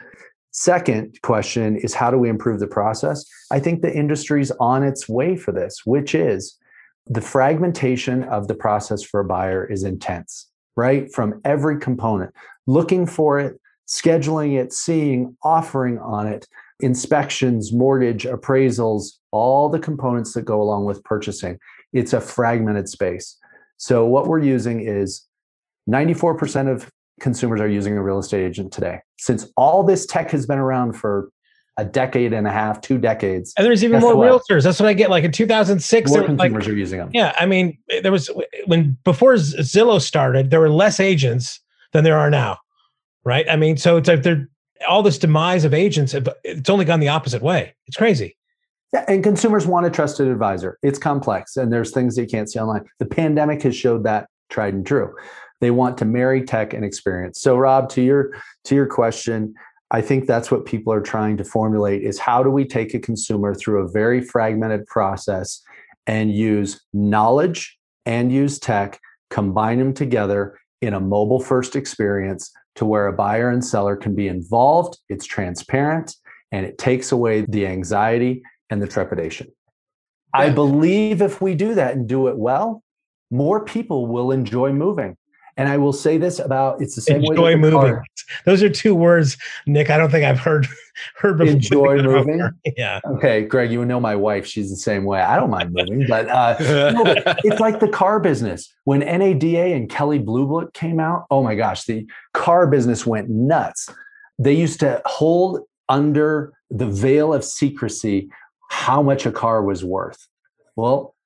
Second 0.58 1.22
question 1.22 1.76
is 1.76 1.94
how 1.94 2.10
do 2.10 2.18
we 2.18 2.28
improve 2.28 2.58
the 2.58 2.66
process? 2.66 3.24
I 3.52 3.60
think 3.60 3.80
the 3.80 3.94
industry's 3.94 4.50
on 4.58 4.82
its 4.82 5.08
way 5.08 5.36
for 5.36 5.52
this, 5.52 5.82
which 5.84 6.16
is 6.16 6.58
the 7.06 7.20
fragmentation 7.20 8.24
of 8.24 8.48
the 8.48 8.56
process 8.56 9.04
for 9.04 9.20
a 9.20 9.24
buyer 9.24 9.64
is 9.64 9.84
intense, 9.84 10.50
right? 10.76 11.14
From 11.14 11.40
every 11.44 11.78
component, 11.78 12.34
looking 12.66 13.06
for 13.06 13.38
it, 13.38 13.60
scheduling 13.86 14.60
it, 14.60 14.72
seeing, 14.72 15.36
offering 15.44 16.00
on 16.00 16.26
it, 16.26 16.48
inspections, 16.80 17.72
mortgage, 17.72 18.24
appraisals, 18.24 19.18
all 19.30 19.68
the 19.68 19.78
components 19.78 20.32
that 20.32 20.42
go 20.42 20.60
along 20.60 20.86
with 20.86 21.04
purchasing. 21.04 21.56
It's 21.92 22.14
a 22.14 22.20
fragmented 22.20 22.88
space. 22.88 23.36
So, 23.76 24.06
what 24.06 24.26
we're 24.26 24.42
using 24.42 24.80
is 24.80 25.24
94% 25.88 26.68
of 26.68 26.90
consumers 27.20 27.60
are 27.60 27.68
using 27.68 27.96
a 27.96 28.02
real 28.02 28.18
estate 28.18 28.44
agent 28.44 28.72
today. 28.72 29.00
Since 29.18 29.50
all 29.56 29.82
this 29.82 30.06
tech 30.06 30.30
has 30.30 30.46
been 30.46 30.58
around 30.58 30.92
for 30.92 31.30
a 31.76 31.84
decade 31.84 32.32
and 32.32 32.46
a 32.46 32.50
half, 32.50 32.80
two 32.80 32.98
decades. 32.98 33.54
And 33.56 33.64
there's 33.64 33.84
even 33.84 34.00
more 34.00 34.16
what? 34.16 34.28
realtors. 34.28 34.64
That's 34.64 34.80
what 34.80 34.88
I 34.88 34.94
get. 34.94 35.10
Like 35.10 35.24
in 35.24 35.30
2006, 35.30 36.10
more 36.10 36.24
consumers 36.24 36.52
like, 36.52 36.68
are 36.68 36.76
using 36.76 36.98
them. 36.98 37.10
Yeah, 37.12 37.34
I 37.38 37.46
mean, 37.46 37.78
there 38.02 38.10
was 38.10 38.30
when 38.66 38.98
before 39.04 39.34
Zillow 39.34 40.00
started, 40.00 40.50
there 40.50 40.60
were 40.60 40.70
less 40.70 40.98
agents 40.98 41.60
than 41.92 42.02
there 42.02 42.18
are 42.18 42.30
now, 42.30 42.58
right? 43.24 43.46
I 43.48 43.56
mean, 43.56 43.76
so 43.76 43.96
it's 43.96 44.08
like 44.08 44.24
they're 44.24 44.48
all 44.88 45.02
this 45.04 45.18
demise 45.18 45.64
of 45.64 45.72
agents. 45.72 46.14
It's 46.42 46.68
only 46.68 46.84
gone 46.84 47.00
the 47.00 47.08
opposite 47.08 47.42
way. 47.42 47.74
It's 47.86 47.96
crazy. 47.96 48.36
Yeah, 48.92 49.04
and 49.06 49.22
consumers 49.22 49.66
want 49.66 49.86
a 49.86 49.90
trusted 49.90 50.28
advisor. 50.28 50.78
It's 50.82 50.98
complex, 50.98 51.56
and 51.56 51.72
there's 51.72 51.92
things 51.92 52.16
that 52.16 52.22
you 52.22 52.28
can't 52.28 52.50
see 52.50 52.58
online. 52.58 52.86
The 52.98 53.06
pandemic 53.06 53.62
has 53.62 53.76
showed 53.76 54.02
that 54.04 54.28
tried 54.48 54.74
and 54.74 54.84
true. 54.84 55.14
They 55.60 55.70
want 55.70 55.98
to 55.98 56.04
marry 56.04 56.44
tech 56.44 56.72
and 56.72 56.84
experience. 56.84 57.40
So, 57.40 57.56
Rob, 57.56 57.88
to 57.90 58.02
your 58.02 58.32
to 58.64 58.74
your 58.74 58.86
question, 58.86 59.54
I 59.90 60.02
think 60.02 60.26
that's 60.26 60.50
what 60.50 60.66
people 60.66 60.92
are 60.92 61.00
trying 61.00 61.36
to 61.38 61.44
formulate 61.44 62.02
is 62.02 62.18
how 62.18 62.42
do 62.42 62.50
we 62.50 62.64
take 62.64 62.94
a 62.94 62.98
consumer 62.98 63.54
through 63.54 63.82
a 63.82 63.88
very 63.88 64.20
fragmented 64.20 64.86
process 64.86 65.62
and 66.06 66.32
use 66.32 66.80
knowledge 66.92 67.78
and 68.04 68.30
use 68.30 68.58
tech, 68.58 69.00
combine 69.30 69.78
them 69.78 69.94
together 69.94 70.58
in 70.80 70.94
a 70.94 71.00
mobile 71.00 71.40
first 71.40 71.74
experience 71.74 72.50
to 72.76 72.86
where 72.86 73.06
a 73.06 73.12
buyer 73.12 73.50
and 73.50 73.64
seller 73.64 73.96
can 73.96 74.14
be 74.14 74.28
involved, 74.28 74.98
it's 75.08 75.26
transparent, 75.26 76.14
and 76.52 76.64
it 76.64 76.78
takes 76.78 77.10
away 77.10 77.44
the 77.48 77.66
anxiety 77.66 78.42
and 78.70 78.80
the 78.80 78.86
trepidation. 78.86 79.48
I 80.32 80.50
believe 80.50 81.22
if 81.22 81.40
we 81.40 81.54
do 81.54 81.74
that 81.74 81.96
and 81.96 82.06
do 82.06 82.28
it 82.28 82.36
well, 82.36 82.82
more 83.30 83.64
people 83.64 84.06
will 84.06 84.30
enjoy 84.30 84.72
moving. 84.72 85.16
And 85.58 85.68
I 85.68 85.76
will 85.76 85.92
say 85.92 86.18
this 86.18 86.38
about 86.38 86.80
it's 86.80 86.94
the 86.94 87.00
same 87.00 87.16
enjoy 87.16 87.42
way. 87.42 87.52
Enjoy 87.52 87.70
moving. 87.70 87.94
Car. 87.94 88.04
Those 88.44 88.62
are 88.62 88.70
two 88.70 88.94
words, 88.94 89.36
Nick. 89.66 89.90
I 89.90 89.98
don't 89.98 90.10
think 90.10 90.24
I've 90.24 90.38
heard 90.38 90.68
heard 91.16 91.36
before. 91.36 91.52
Enjoy 91.52 92.02
moving. 92.02 92.48
Yeah. 92.76 93.00
Okay, 93.04 93.44
Greg. 93.44 93.72
You 93.72 93.84
know 93.84 93.98
my 93.98 94.14
wife. 94.14 94.46
She's 94.46 94.70
the 94.70 94.76
same 94.76 95.04
way. 95.04 95.20
I 95.20 95.36
don't 95.36 95.50
mind 95.50 95.72
moving, 95.72 96.06
but, 96.06 96.28
uh, 96.28 96.56
no, 96.92 97.04
but 97.04 97.40
it's 97.44 97.60
like 97.60 97.80
the 97.80 97.88
car 97.88 98.20
business. 98.20 98.72
When 98.84 99.00
NADA 99.00 99.74
and 99.74 99.90
Kelley 99.90 100.20
Blue 100.20 100.46
Book 100.46 100.72
came 100.74 101.00
out, 101.00 101.26
oh 101.30 101.42
my 101.42 101.56
gosh, 101.56 101.84
the 101.84 102.06
car 102.34 102.68
business 102.68 103.04
went 103.04 103.28
nuts. 103.28 103.90
They 104.38 104.54
used 104.54 104.78
to 104.80 105.02
hold 105.06 105.60
under 105.88 106.52
the 106.70 106.86
veil 106.86 107.34
of 107.34 107.44
secrecy 107.44 108.30
how 108.70 109.02
much 109.02 109.26
a 109.26 109.32
car 109.32 109.62
was 109.62 109.84
worth. 109.84 110.28
Well, 110.76 111.16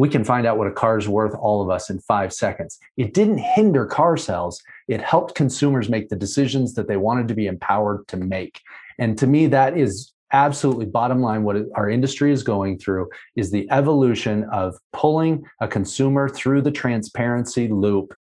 we 0.00 0.08
can 0.08 0.24
find 0.24 0.46
out 0.46 0.56
what 0.56 0.66
a 0.66 0.72
car 0.72 0.96
is 0.96 1.10
worth, 1.10 1.34
all 1.34 1.60
of 1.60 1.68
us, 1.68 1.90
in 1.90 1.98
five 1.98 2.32
seconds. 2.32 2.78
It 2.96 3.12
didn't 3.12 3.36
hinder 3.36 3.84
car 3.84 4.16
sales. 4.16 4.58
It 4.88 5.02
helped 5.02 5.34
consumers 5.34 5.90
make 5.90 6.08
the 6.08 6.16
decisions 6.16 6.72
that 6.72 6.88
they 6.88 6.96
wanted 6.96 7.28
to 7.28 7.34
be 7.34 7.46
empowered 7.46 8.08
to 8.08 8.16
make. 8.16 8.62
And 8.98 9.18
to 9.18 9.26
me, 9.26 9.46
that 9.48 9.76
is 9.76 10.14
absolutely 10.32 10.86
bottom 10.86 11.20
line 11.20 11.42
what 11.42 11.56
our 11.74 11.90
industry 11.90 12.32
is 12.32 12.42
going 12.42 12.78
through 12.78 13.10
is 13.36 13.50
the 13.50 13.70
evolution 13.70 14.44
of 14.44 14.74
pulling 14.94 15.44
a 15.60 15.68
consumer 15.68 16.30
through 16.30 16.62
the 16.62 16.70
transparency 16.70 17.68
loop 17.68 18.14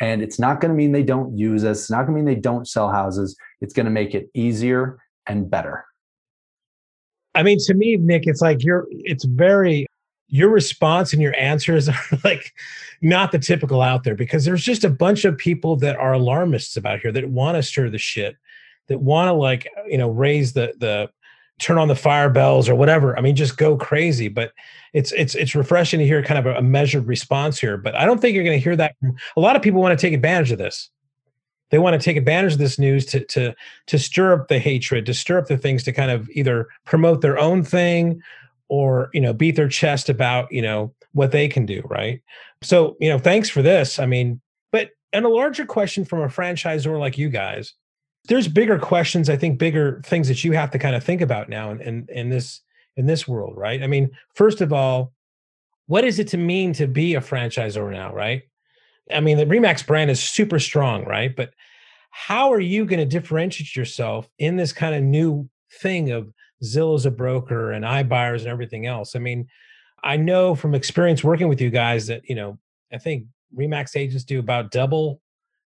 and 0.00 0.20
it's 0.20 0.38
not 0.38 0.60
going 0.60 0.70
to 0.70 0.76
mean 0.76 0.92
they 0.92 1.04
don't 1.04 1.38
use 1.38 1.64
us 1.64 1.82
it's 1.82 1.90
not 1.90 2.04
going 2.04 2.08
to 2.08 2.14
mean 2.14 2.24
they 2.24 2.34
don't 2.34 2.66
sell 2.66 2.90
houses 2.90 3.36
it's 3.60 3.72
going 3.72 3.86
to 3.86 3.92
make 3.92 4.12
it 4.12 4.28
easier 4.34 4.98
and 5.28 5.48
better 5.48 5.84
i 7.36 7.44
mean 7.44 7.58
to 7.60 7.74
me 7.74 7.96
nick 7.96 8.24
it's 8.26 8.42
like 8.42 8.64
you're 8.64 8.88
it's 8.90 9.24
very 9.24 9.86
your 10.32 10.48
response 10.48 11.12
and 11.12 11.20
your 11.20 11.38
answers 11.38 11.88
are 11.88 12.18
like 12.24 12.52
not 13.02 13.30
the 13.30 13.38
typical 13.38 13.80
out 13.80 14.02
there 14.02 14.16
because 14.16 14.44
there's 14.44 14.64
just 14.64 14.82
a 14.82 14.90
bunch 14.90 15.24
of 15.24 15.38
people 15.38 15.76
that 15.76 15.94
are 15.96 16.14
alarmists 16.14 16.76
about 16.76 16.98
here 17.00 17.12
that 17.12 17.28
want 17.28 17.56
to 17.56 17.62
stir 17.62 17.88
the 17.90 17.98
shit 17.98 18.36
that 18.88 18.98
want 18.98 19.28
to 19.28 19.32
like 19.32 19.68
you 19.86 19.98
know 19.98 20.10
raise 20.10 20.54
the 20.54 20.74
the 20.78 21.08
turn 21.58 21.78
on 21.78 21.86
the 21.86 21.94
fire 21.94 22.30
bells 22.30 22.68
or 22.68 22.74
whatever. 22.74 23.16
I 23.16 23.20
mean 23.20 23.36
just 23.36 23.56
go 23.56 23.76
crazy 23.76 24.28
but 24.28 24.52
it's 24.94 25.12
it's 25.12 25.34
it's 25.34 25.54
refreshing 25.54 26.00
to 26.00 26.06
hear 26.06 26.22
kind 26.22 26.38
of 26.38 26.46
a, 26.46 26.58
a 26.58 26.62
measured 26.62 27.06
response 27.06 27.58
here 27.58 27.76
but 27.76 27.94
i 27.94 28.04
don't 28.04 28.20
think 28.20 28.34
you're 28.34 28.44
going 28.44 28.58
to 28.58 28.62
hear 28.62 28.76
that 28.76 28.94
from, 29.00 29.14
a 29.36 29.40
lot 29.40 29.54
of 29.54 29.62
people 29.62 29.80
want 29.80 29.98
to 29.98 30.06
take 30.06 30.14
advantage 30.14 30.50
of 30.50 30.58
this. 30.58 30.90
They 31.70 31.78
want 31.78 31.98
to 31.98 32.04
take 32.04 32.18
advantage 32.18 32.54
of 32.54 32.58
this 32.58 32.78
news 32.78 33.04
to 33.06 33.24
to 33.26 33.54
to 33.86 33.98
stir 33.98 34.32
up 34.32 34.48
the 34.48 34.58
hatred 34.58 35.04
to 35.06 35.14
stir 35.14 35.38
up 35.38 35.46
the 35.46 35.58
things 35.58 35.82
to 35.84 35.92
kind 35.92 36.10
of 36.10 36.28
either 36.30 36.68
promote 36.84 37.20
their 37.20 37.38
own 37.38 37.62
thing 37.62 38.22
or 38.72 39.10
you 39.12 39.20
know 39.20 39.34
beat 39.34 39.54
their 39.54 39.68
chest 39.68 40.08
about 40.08 40.50
you 40.50 40.62
know 40.62 40.94
what 41.12 41.30
they 41.30 41.46
can 41.46 41.66
do 41.66 41.82
right? 41.90 42.22
So 42.62 42.96
you 43.00 43.10
know 43.10 43.18
thanks 43.18 43.50
for 43.50 43.60
this 43.60 43.98
i 43.98 44.06
mean 44.06 44.40
but 44.70 44.90
and 45.12 45.26
a 45.26 45.28
larger 45.28 45.66
question 45.66 46.06
from 46.06 46.20
a 46.22 46.28
franchisor 46.28 46.98
like 46.98 47.18
you 47.18 47.28
guys 47.28 47.74
there's 48.28 48.48
bigger 48.48 48.78
questions 48.78 49.28
i 49.28 49.36
think 49.36 49.58
bigger 49.58 50.00
things 50.06 50.28
that 50.28 50.42
you 50.42 50.52
have 50.52 50.70
to 50.70 50.78
kind 50.78 50.96
of 50.96 51.04
think 51.04 51.20
about 51.20 51.48
now 51.48 51.70
in, 51.70 51.80
in, 51.82 52.06
in 52.08 52.30
this 52.30 52.62
in 52.96 53.04
this 53.04 53.28
world 53.28 53.54
right? 53.56 53.82
I 53.82 53.86
mean 53.86 54.10
first 54.34 54.62
of 54.62 54.72
all 54.72 55.12
what 55.86 56.04
is 56.04 56.18
it 56.18 56.28
to 56.28 56.38
mean 56.38 56.72
to 56.74 56.86
be 56.86 57.14
a 57.14 57.20
franchisor 57.20 57.92
now 57.92 58.14
right? 58.14 58.42
I 59.12 59.20
mean 59.20 59.36
the 59.36 59.44
remax 59.44 59.86
brand 59.86 60.10
is 60.10 60.22
super 60.22 60.58
strong 60.58 61.04
right? 61.04 61.34
But 61.36 61.52
how 62.10 62.52
are 62.52 62.60
you 62.60 62.86
going 62.86 63.00
to 63.00 63.18
differentiate 63.18 63.76
yourself 63.76 64.30
in 64.38 64.56
this 64.56 64.72
kind 64.72 64.94
of 64.94 65.02
new 65.02 65.50
thing 65.80 66.10
of 66.12 66.32
Zillow 66.62 66.94
as 66.94 67.06
a 67.06 67.10
broker 67.10 67.72
and 67.72 67.84
iBuyers 67.84 68.40
and 68.40 68.48
everything 68.48 68.86
else? 68.86 69.14
I 69.16 69.18
mean, 69.18 69.48
I 70.04 70.16
know 70.16 70.54
from 70.54 70.74
experience 70.74 71.22
working 71.22 71.48
with 71.48 71.60
you 71.60 71.70
guys 71.70 72.06
that, 72.08 72.28
you 72.28 72.34
know, 72.34 72.58
I 72.92 72.98
think 72.98 73.26
Remax 73.56 73.96
agents 73.96 74.24
do 74.24 74.38
about 74.38 74.70
double 74.70 75.20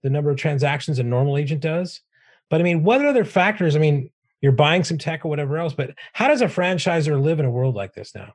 the 0.02 0.10
number 0.10 0.30
of 0.30 0.38
transactions 0.38 1.00
a 1.00 1.04
normal 1.04 1.38
agent 1.38 1.62
does. 1.62 2.02
But 2.50 2.60
I 2.60 2.64
mean, 2.64 2.84
what 2.84 3.04
other 3.04 3.26
factors? 3.26 3.76
I 3.76 3.80
mean, 3.80 4.10
you're 4.42 4.52
buying 4.52 4.84
some 4.84 4.98
tech 4.98 5.24
or 5.26 5.30
whatever 5.30 5.58
else, 5.58 5.74
but 5.74 5.92
how 6.12 6.28
does 6.28 6.42
a 6.42 6.48
franchisor 6.48 7.22
live 7.22 7.40
in 7.40 7.46
a 7.46 7.52
world 7.52 7.76
like 7.76 7.94
this 7.94 8.14
now? 8.14 8.34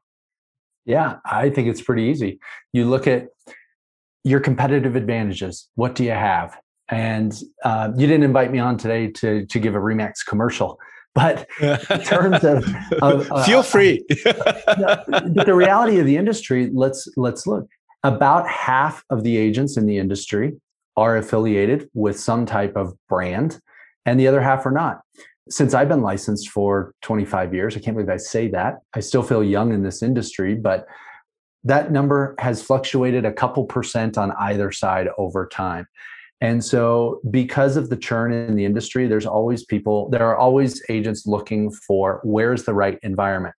Yeah, 0.86 1.16
I 1.24 1.50
think 1.50 1.68
it's 1.68 1.82
pretty 1.82 2.04
easy. 2.04 2.40
You 2.72 2.86
look 2.86 3.06
at 3.06 3.28
your 4.24 4.40
competitive 4.40 4.96
advantages. 4.96 5.68
What 5.74 5.94
do 5.94 6.04
you 6.04 6.12
have? 6.12 6.58
And 6.88 7.38
uh, 7.62 7.92
you 7.94 8.06
didn't 8.06 8.22
invite 8.22 8.50
me 8.50 8.58
on 8.58 8.78
today 8.78 9.08
to 9.08 9.44
to 9.44 9.58
give 9.58 9.74
a 9.74 9.78
Remax 9.78 10.24
commercial, 10.26 10.78
but 11.18 11.48
in 11.90 12.00
terms 12.02 12.44
of, 12.44 12.64
of 13.02 13.30
uh, 13.32 13.44
feel 13.44 13.62
free. 13.62 14.04
but 14.24 15.04
the 15.34 15.54
reality 15.54 15.98
of 15.98 16.06
the 16.06 16.16
industry, 16.16 16.70
let's 16.72 17.08
let's 17.16 17.46
look. 17.46 17.68
About 18.04 18.48
half 18.48 19.04
of 19.10 19.24
the 19.24 19.36
agents 19.36 19.76
in 19.76 19.86
the 19.86 19.98
industry 19.98 20.52
are 20.96 21.16
affiliated 21.16 21.88
with 21.94 22.18
some 22.18 22.46
type 22.46 22.76
of 22.76 22.94
brand, 23.08 23.60
and 24.06 24.18
the 24.18 24.28
other 24.28 24.40
half 24.40 24.64
are 24.64 24.70
not. 24.70 25.00
Since 25.50 25.74
I've 25.74 25.88
been 25.88 26.02
licensed 26.02 26.50
for 26.50 26.94
25 27.02 27.54
years, 27.54 27.76
I 27.76 27.80
can't 27.80 27.96
believe 27.96 28.10
I 28.10 28.18
say 28.18 28.48
that. 28.48 28.76
I 28.94 29.00
still 29.00 29.22
feel 29.22 29.42
young 29.42 29.72
in 29.72 29.82
this 29.82 30.02
industry, 30.02 30.54
but 30.54 30.86
that 31.64 31.90
number 31.90 32.36
has 32.38 32.62
fluctuated 32.62 33.24
a 33.24 33.32
couple 33.32 33.64
percent 33.64 34.16
on 34.16 34.32
either 34.38 34.70
side 34.70 35.08
over 35.18 35.48
time. 35.48 35.86
And 36.40 36.64
so, 36.64 37.20
because 37.30 37.76
of 37.76 37.90
the 37.90 37.96
churn 37.96 38.32
in 38.32 38.54
the 38.54 38.64
industry, 38.64 39.08
there's 39.08 39.26
always 39.26 39.64
people, 39.64 40.08
there 40.10 40.24
are 40.24 40.36
always 40.36 40.82
agents 40.88 41.26
looking 41.26 41.70
for 41.70 42.20
where's 42.22 42.64
the 42.64 42.74
right 42.74 42.98
environment. 43.02 43.54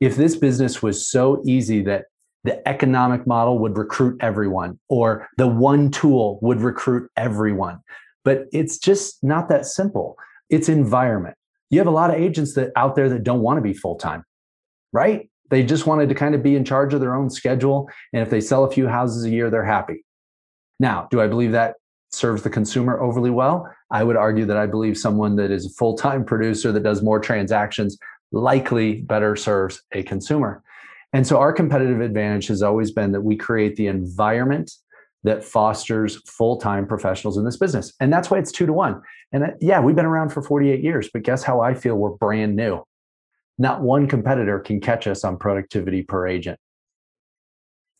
If 0.00 0.16
this 0.16 0.36
business 0.36 0.82
was 0.82 1.06
so 1.06 1.42
easy 1.44 1.82
that 1.82 2.06
the 2.44 2.66
economic 2.66 3.26
model 3.26 3.58
would 3.58 3.76
recruit 3.76 4.16
everyone 4.20 4.78
or 4.88 5.28
the 5.36 5.46
one 5.46 5.90
tool 5.90 6.38
would 6.40 6.60
recruit 6.60 7.10
everyone, 7.16 7.80
but 8.24 8.46
it's 8.52 8.78
just 8.78 9.22
not 9.22 9.48
that 9.48 9.66
simple. 9.66 10.16
It's 10.48 10.68
environment. 10.68 11.34
You 11.68 11.78
have 11.78 11.88
a 11.88 11.90
lot 11.90 12.10
of 12.10 12.16
agents 12.16 12.54
that 12.54 12.70
out 12.76 12.94
there 12.94 13.08
that 13.10 13.24
don't 13.24 13.42
want 13.42 13.58
to 13.58 13.62
be 13.62 13.74
full 13.74 13.96
time, 13.96 14.24
right? 14.92 15.28
They 15.50 15.62
just 15.62 15.86
wanted 15.86 16.08
to 16.08 16.14
kind 16.14 16.34
of 16.34 16.42
be 16.42 16.56
in 16.56 16.64
charge 16.64 16.94
of 16.94 17.00
their 17.00 17.14
own 17.14 17.28
schedule. 17.28 17.90
And 18.12 18.22
if 18.22 18.30
they 18.30 18.40
sell 18.40 18.64
a 18.64 18.70
few 18.70 18.86
houses 18.86 19.24
a 19.24 19.30
year, 19.30 19.50
they're 19.50 19.64
happy. 19.64 20.04
Now, 20.80 21.08
do 21.10 21.20
I 21.20 21.26
believe 21.26 21.52
that 21.52 21.74
serves 22.10 22.42
the 22.42 22.50
consumer 22.50 23.00
overly 23.00 23.30
well. 23.30 23.70
I 23.90 24.04
would 24.04 24.16
argue 24.16 24.46
that 24.46 24.56
I 24.56 24.66
believe 24.66 24.96
someone 24.96 25.36
that 25.36 25.50
is 25.50 25.66
a 25.66 25.70
full 25.70 25.96
time 25.96 26.24
producer 26.24 26.72
that 26.72 26.82
does 26.82 27.02
more 27.02 27.20
transactions 27.20 27.98
likely 28.32 29.02
better 29.02 29.36
serves 29.36 29.82
a 29.92 30.02
consumer. 30.02 30.62
And 31.12 31.26
so 31.26 31.38
our 31.38 31.52
competitive 31.52 32.00
advantage 32.00 32.48
has 32.48 32.62
always 32.62 32.90
been 32.90 33.12
that 33.12 33.22
we 33.22 33.36
create 33.36 33.76
the 33.76 33.86
environment 33.86 34.70
that 35.24 35.42
fosters 35.42 36.16
full 36.26 36.58
time 36.58 36.86
professionals 36.86 37.38
in 37.38 37.44
this 37.44 37.56
business. 37.56 37.92
And 38.00 38.12
that's 38.12 38.30
why 38.30 38.38
it's 38.38 38.52
two 38.52 38.66
to 38.66 38.72
one. 38.72 39.00
And 39.32 39.44
uh, 39.44 39.46
yeah, 39.60 39.80
we've 39.80 39.96
been 39.96 40.04
around 40.06 40.30
for 40.30 40.42
48 40.42 40.82
years, 40.82 41.08
but 41.12 41.22
guess 41.22 41.42
how 41.42 41.60
I 41.60 41.74
feel 41.74 41.96
we're 41.96 42.10
brand 42.10 42.56
new? 42.56 42.82
Not 43.58 43.82
one 43.82 44.06
competitor 44.06 44.60
can 44.60 44.80
catch 44.80 45.06
us 45.06 45.24
on 45.24 45.36
productivity 45.36 46.02
per 46.02 46.26
agent. 46.26 46.58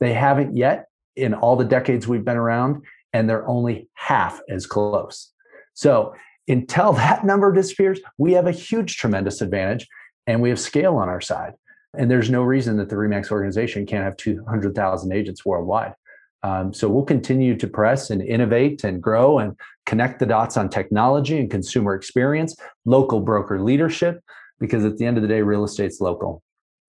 They 0.00 0.12
haven't 0.12 0.56
yet 0.56 0.86
in 1.16 1.34
all 1.34 1.56
the 1.56 1.64
decades 1.64 2.06
we've 2.06 2.24
been 2.24 2.36
around 2.36 2.84
and 3.12 3.28
they're 3.28 3.48
only 3.48 3.88
half 3.94 4.40
as 4.48 4.66
close. 4.66 5.32
So 5.74 6.14
until 6.48 6.92
that 6.94 7.24
number 7.24 7.52
disappears, 7.52 8.00
we 8.16 8.32
have 8.32 8.46
a 8.46 8.52
huge, 8.52 8.96
tremendous 8.96 9.40
advantage 9.40 9.86
and 10.26 10.42
we 10.42 10.48
have 10.48 10.60
scale 10.60 10.96
on 10.96 11.08
our 11.08 11.20
side. 11.20 11.54
And 11.96 12.10
there's 12.10 12.30
no 12.30 12.42
reason 12.42 12.76
that 12.76 12.90
the 12.90 12.96
Remax 12.96 13.30
organization 13.30 13.86
can't 13.86 14.04
have 14.04 14.16
200,000 14.18 15.12
agents 15.12 15.44
worldwide. 15.44 15.94
Um, 16.42 16.72
so 16.72 16.88
we'll 16.88 17.04
continue 17.04 17.56
to 17.56 17.66
press 17.66 18.10
and 18.10 18.22
innovate 18.22 18.84
and 18.84 19.02
grow 19.02 19.38
and 19.38 19.56
connect 19.86 20.20
the 20.20 20.26
dots 20.26 20.56
on 20.56 20.68
technology 20.68 21.38
and 21.38 21.50
consumer 21.50 21.94
experience, 21.94 22.54
local 22.84 23.20
broker 23.20 23.60
leadership, 23.60 24.22
because 24.60 24.84
at 24.84 24.98
the 24.98 25.06
end 25.06 25.16
of 25.16 25.22
the 25.22 25.28
day, 25.28 25.42
real 25.42 25.64
estate's 25.64 26.00
local. 26.00 26.42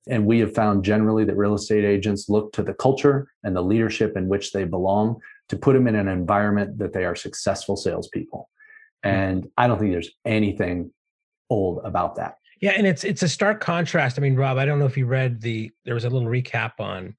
And 0.07 0.25
we 0.25 0.39
have 0.39 0.53
found 0.53 0.83
generally 0.83 1.23
that 1.25 1.37
real 1.37 1.55
estate 1.55 1.85
agents 1.85 2.29
look 2.29 2.51
to 2.53 2.63
the 2.63 2.73
culture 2.73 3.31
and 3.43 3.55
the 3.55 3.61
leadership 3.61 4.15
in 4.17 4.27
which 4.27 4.51
they 4.51 4.65
belong 4.65 5.19
to 5.49 5.57
put 5.57 5.73
them 5.73 5.87
in 5.87 5.95
an 5.95 6.07
environment 6.07 6.77
that 6.77 6.93
they 6.93 7.05
are 7.05 7.15
successful 7.15 7.75
salespeople. 7.75 8.49
Hmm. 9.03 9.09
And 9.09 9.51
I 9.57 9.67
don't 9.67 9.79
think 9.79 9.91
there's 9.91 10.11
anything 10.25 10.91
old 11.49 11.81
about 11.83 12.15
that. 12.15 12.35
Yeah, 12.61 12.71
and 12.75 12.85
it's 12.85 13.03
it's 13.03 13.23
a 13.23 13.29
stark 13.29 13.61
contrast. 13.61 14.19
I 14.19 14.21
mean, 14.21 14.35
Rob, 14.35 14.57
I 14.57 14.65
don't 14.65 14.79
know 14.79 14.85
if 14.85 14.97
you 14.97 15.05
read 15.05 15.41
the 15.41 15.71
there 15.85 15.93
was 15.93 16.05
a 16.05 16.09
little 16.09 16.27
recap 16.27 16.73
on, 16.79 17.15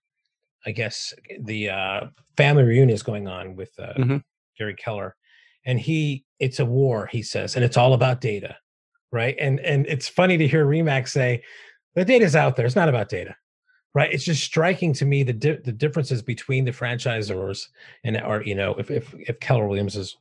I 0.67 0.73
guess 0.73 1.15
the 1.41 1.71
uh, 1.71 2.01
family 2.37 2.63
reunion 2.63 2.91
is 2.91 3.03
going 3.03 3.27
on 3.27 3.57
with 3.57 3.71
uh, 3.79 3.95
mm-hmm. 3.95 4.17
Gary 4.59 4.75
Keller, 4.75 5.17
and 5.65 5.81
he 5.81 6.27
it's 6.39 6.61
a 6.61 6.67
war 6.67 7.07
he 7.07 7.23
says, 7.23 7.57
and 7.57 7.65
it's 7.65 7.79
all 7.79 7.95
about 7.95 8.21
data, 8.21 8.55
right? 9.13 9.35
And 9.41 9.61
and 9.61 9.87
it's 9.87 10.09
funny 10.09 10.37
to 10.37 10.47
hear 10.47 10.67
Remax 10.67 11.09
say 11.09 11.43
the 11.95 12.05
data's 12.05 12.37
out 12.37 12.57
there. 12.57 12.67
It's 12.67 12.77
not 12.77 12.91
about 12.91 13.09
data 13.09 13.35
right 13.95 14.13
it's 14.13 14.25
just 14.25 14.43
striking 14.43 14.93
to 14.93 15.05
me 15.05 15.23
the 15.23 15.33
di- 15.33 15.59
the 15.65 15.73
differences 15.73 16.23
between 16.23 16.65
the 16.65 16.71
franchisors 16.71 17.69
and 18.05 18.21
or 18.23 18.43
you 18.43 18.55
know 18.55 18.75
if 18.75 18.91
if, 18.91 19.15
if 19.15 19.41
keller 19.41 19.67
williams 19.67 19.97
is 19.97 20.17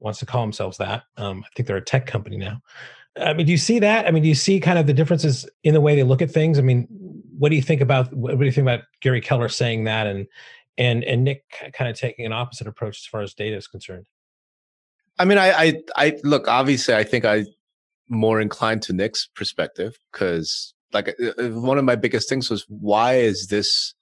wants 0.00 0.18
to 0.18 0.26
call 0.26 0.42
themselves 0.42 0.78
that 0.78 1.04
um, 1.16 1.44
i 1.44 1.48
think 1.54 1.66
they're 1.66 1.76
a 1.76 1.84
tech 1.84 2.06
company 2.06 2.36
now. 2.36 2.60
I 3.20 3.34
mean 3.34 3.46
do 3.46 3.52
you 3.52 3.58
see 3.58 3.78
that? 3.80 4.06
I 4.06 4.10
mean 4.10 4.22
do 4.22 4.28
you 4.28 4.34
see 4.34 4.58
kind 4.58 4.78
of 4.78 4.86
the 4.86 4.94
differences 4.94 5.46
in 5.64 5.74
the 5.74 5.80
way 5.80 5.94
they 5.94 6.02
look 6.02 6.22
at 6.22 6.30
things? 6.30 6.58
I 6.58 6.62
mean 6.62 6.88
what 7.38 7.50
do 7.50 7.56
you 7.56 7.62
think 7.62 7.80
about 7.80 8.12
what 8.12 8.38
do 8.38 8.44
you 8.44 8.52
think 8.52 8.64
about 8.64 8.84
gary 9.00 9.20
keller 9.20 9.48
saying 9.48 9.84
that 9.84 10.06
and 10.06 10.26
and 10.78 11.04
and 11.04 11.24
nick 11.24 11.44
kind 11.74 11.90
of 11.90 11.96
taking 11.96 12.24
an 12.24 12.32
opposite 12.32 12.66
approach 12.66 12.98
as 12.98 13.06
far 13.06 13.20
as 13.20 13.34
data 13.34 13.56
is 13.56 13.66
concerned? 13.66 14.06
I 15.18 15.24
mean 15.26 15.38
i 15.38 15.52
i, 15.52 15.82
I 15.96 16.18
look 16.24 16.48
obviously 16.48 16.94
i 16.94 17.04
think 17.04 17.24
I'm 17.24 17.46
more 18.08 18.40
inclined 18.40 18.82
to 18.82 18.92
nick's 18.92 19.28
perspective 19.34 19.98
because 20.10 20.74
like 20.92 21.14
uh, 21.20 21.42
uh, 21.42 21.48
one 21.60 21.78
of 21.78 21.84
my 21.84 21.96
biggest 21.96 22.28
things 22.28 22.50
was 22.50 22.64
why 22.68 23.14
is 23.14 23.48
this 23.48 23.94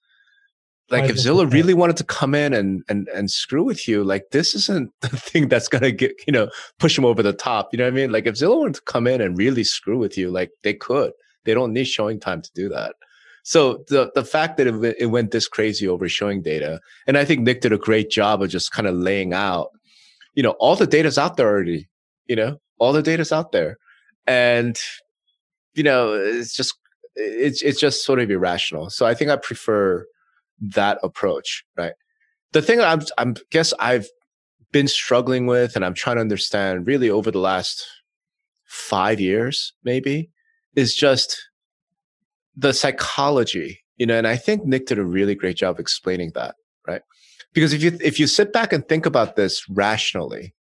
like 0.90 1.08
if 1.08 1.16
Zillow 1.16 1.50
really 1.50 1.72
wanted 1.72 1.96
to 1.98 2.04
come 2.04 2.34
in 2.34 2.52
and 2.52 2.82
and 2.88 3.08
and 3.08 3.30
screw 3.30 3.62
with 3.62 3.86
you, 3.86 4.02
like 4.02 4.30
this 4.32 4.54
isn't 4.54 4.92
the 5.00 5.08
thing 5.08 5.48
that's 5.48 5.68
gonna 5.68 5.92
get 5.92 6.12
you 6.26 6.32
know 6.32 6.50
push 6.78 6.96
them 6.96 7.04
over 7.04 7.22
the 7.22 7.32
top. 7.32 7.68
You 7.72 7.78
know 7.78 7.84
what 7.84 7.92
I 7.92 7.96
mean? 7.96 8.12
Like 8.12 8.26
if 8.26 8.34
Zillow 8.34 8.58
wanted 8.58 8.74
to 8.76 8.82
come 8.82 9.06
in 9.06 9.20
and 9.20 9.38
really 9.38 9.64
screw 9.64 9.98
with 9.98 10.18
you, 10.18 10.30
like 10.30 10.50
they 10.62 10.74
could. 10.74 11.12
They 11.44 11.54
don't 11.54 11.72
need 11.72 11.86
ShowingTime 11.86 12.42
to 12.42 12.50
do 12.54 12.68
that. 12.68 12.94
So 13.42 13.84
the 13.88 14.10
the 14.14 14.24
fact 14.24 14.56
that 14.58 14.66
it, 14.66 14.96
it 14.98 15.06
went 15.06 15.30
this 15.30 15.48
crazy 15.48 15.88
over 15.88 16.08
showing 16.08 16.42
data, 16.42 16.80
and 17.06 17.16
I 17.16 17.24
think 17.24 17.40
Nick 17.40 17.62
did 17.62 17.72
a 17.72 17.78
great 17.78 18.10
job 18.10 18.42
of 18.42 18.50
just 18.50 18.72
kind 18.72 18.86
of 18.86 18.94
laying 18.94 19.32
out, 19.32 19.70
you 20.34 20.42
know, 20.42 20.52
all 20.58 20.76
the 20.76 20.86
data's 20.86 21.18
out 21.18 21.36
there 21.36 21.48
already. 21.48 21.88
You 22.26 22.36
know, 22.36 22.60
all 22.78 22.92
the 22.92 23.02
data's 23.02 23.32
out 23.32 23.52
there, 23.52 23.78
and 24.26 24.78
you 25.74 25.82
know, 25.82 26.12
it's 26.14 26.54
just 26.54 26.74
it's 27.20 27.62
it's 27.62 27.80
just 27.80 28.04
sort 28.04 28.20
of 28.20 28.30
irrational. 28.30 28.90
So 28.90 29.06
I 29.06 29.14
think 29.14 29.30
I 29.30 29.36
prefer 29.36 30.06
that 30.60 30.98
approach, 31.02 31.64
right? 31.76 31.92
The 32.52 32.62
thing 32.62 32.80
I'm 32.80 33.02
I'm 33.18 33.36
guess 33.50 33.72
I've 33.78 34.08
been 34.72 34.88
struggling 34.88 35.46
with 35.46 35.76
and 35.76 35.84
I'm 35.84 35.94
trying 35.94 36.16
to 36.16 36.20
understand 36.20 36.86
really 36.86 37.10
over 37.10 37.30
the 37.30 37.40
last 37.40 37.84
5 38.66 39.18
years 39.18 39.72
maybe 39.82 40.30
is 40.76 40.94
just 40.94 41.36
the 42.56 42.72
psychology, 42.72 43.80
you 43.96 44.06
know, 44.06 44.16
and 44.16 44.28
I 44.28 44.36
think 44.36 44.64
Nick 44.64 44.86
did 44.86 44.98
a 44.98 45.04
really 45.04 45.34
great 45.34 45.56
job 45.56 45.80
explaining 45.80 46.30
that, 46.34 46.54
right? 46.86 47.02
Because 47.52 47.72
if 47.72 47.82
you 47.82 47.98
if 48.00 48.20
you 48.20 48.26
sit 48.26 48.52
back 48.52 48.72
and 48.72 48.86
think 48.88 49.06
about 49.06 49.36
this 49.36 49.68
rationally, 49.68 50.54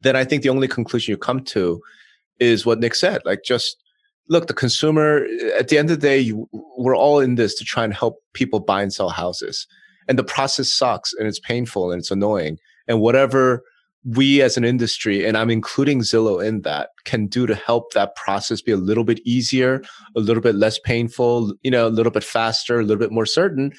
then 0.00 0.16
I 0.16 0.24
think 0.24 0.42
the 0.42 0.48
only 0.48 0.68
conclusion 0.68 1.12
you 1.12 1.16
come 1.16 1.44
to 1.44 1.80
is 2.40 2.64
what 2.64 2.80
Nick 2.80 2.94
said, 2.94 3.22
like 3.24 3.42
just 3.44 3.76
look, 4.28 4.46
the 4.46 4.54
consumer, 4.54 5.26
at 5.58 5.68
the 5.68 5.78
end 5.78 5.90
of 5.90 6.00
the 6.00 6.06
day, 6.06 6.18
you, 6.18 6.48
we're 6.76 6.96
all 6.96 7.20
in 7.20 7.34
this 7.34 7.54
to 7.56 7.64
try 7.64 7.84
and 7.84 7.94
help 7.94 8.18
people 8.34 8.60
buy 8.60 8.82
and 8.82 8.92
sell 8.92 9.08
houses. 9.08 9.66
And 10.06 10.18
the 10.18 10.24
process 10.24 10.72
sucks 10.72 11.12
and 11.14 11.26
it's 11.26 11.40
painful 11.40 11.90
and 11.90 12.00
it's 12.00 12.10
annoying. 12.10 12.58
And 12.86 13.00
whatever 13.00 13.62
we 14.04 14.40
as 14.40 14.56
an 14.56 14.64
industry, 14.64 15.26
and 15.26 15.36
I'm 15.36 15.50
including 15.50 16.00
Zillow 16.00 16.44
in 16.44 16.62
that, 16.62 16.90
can 17.04 17.26
do 17.26 17.46
to 17.46 17.54
help 17.54 17.92
that 17.92 18.14
process 18.16 18.62
be 18.62 18.72
a 18.72 18.76
little 18.76 19.04
bit 19.04 19.20
easier, 19.24 19.82
a 20.16 20.20
little 20.20 20.42
bit 20.42 20.54
less 20.54 20.78
painful, 20.78 21.54
you 21.62 21.70
know, 21.70 21.86
a 21.86 21.90
little 21.90 22.12
bit 22.12 22.24
faster, 22.24 22.80
a 22.80 22.82
little 22.82 23.00
bit 23.00 23.12
more 23.12 23.26
certain, 23.26 23.72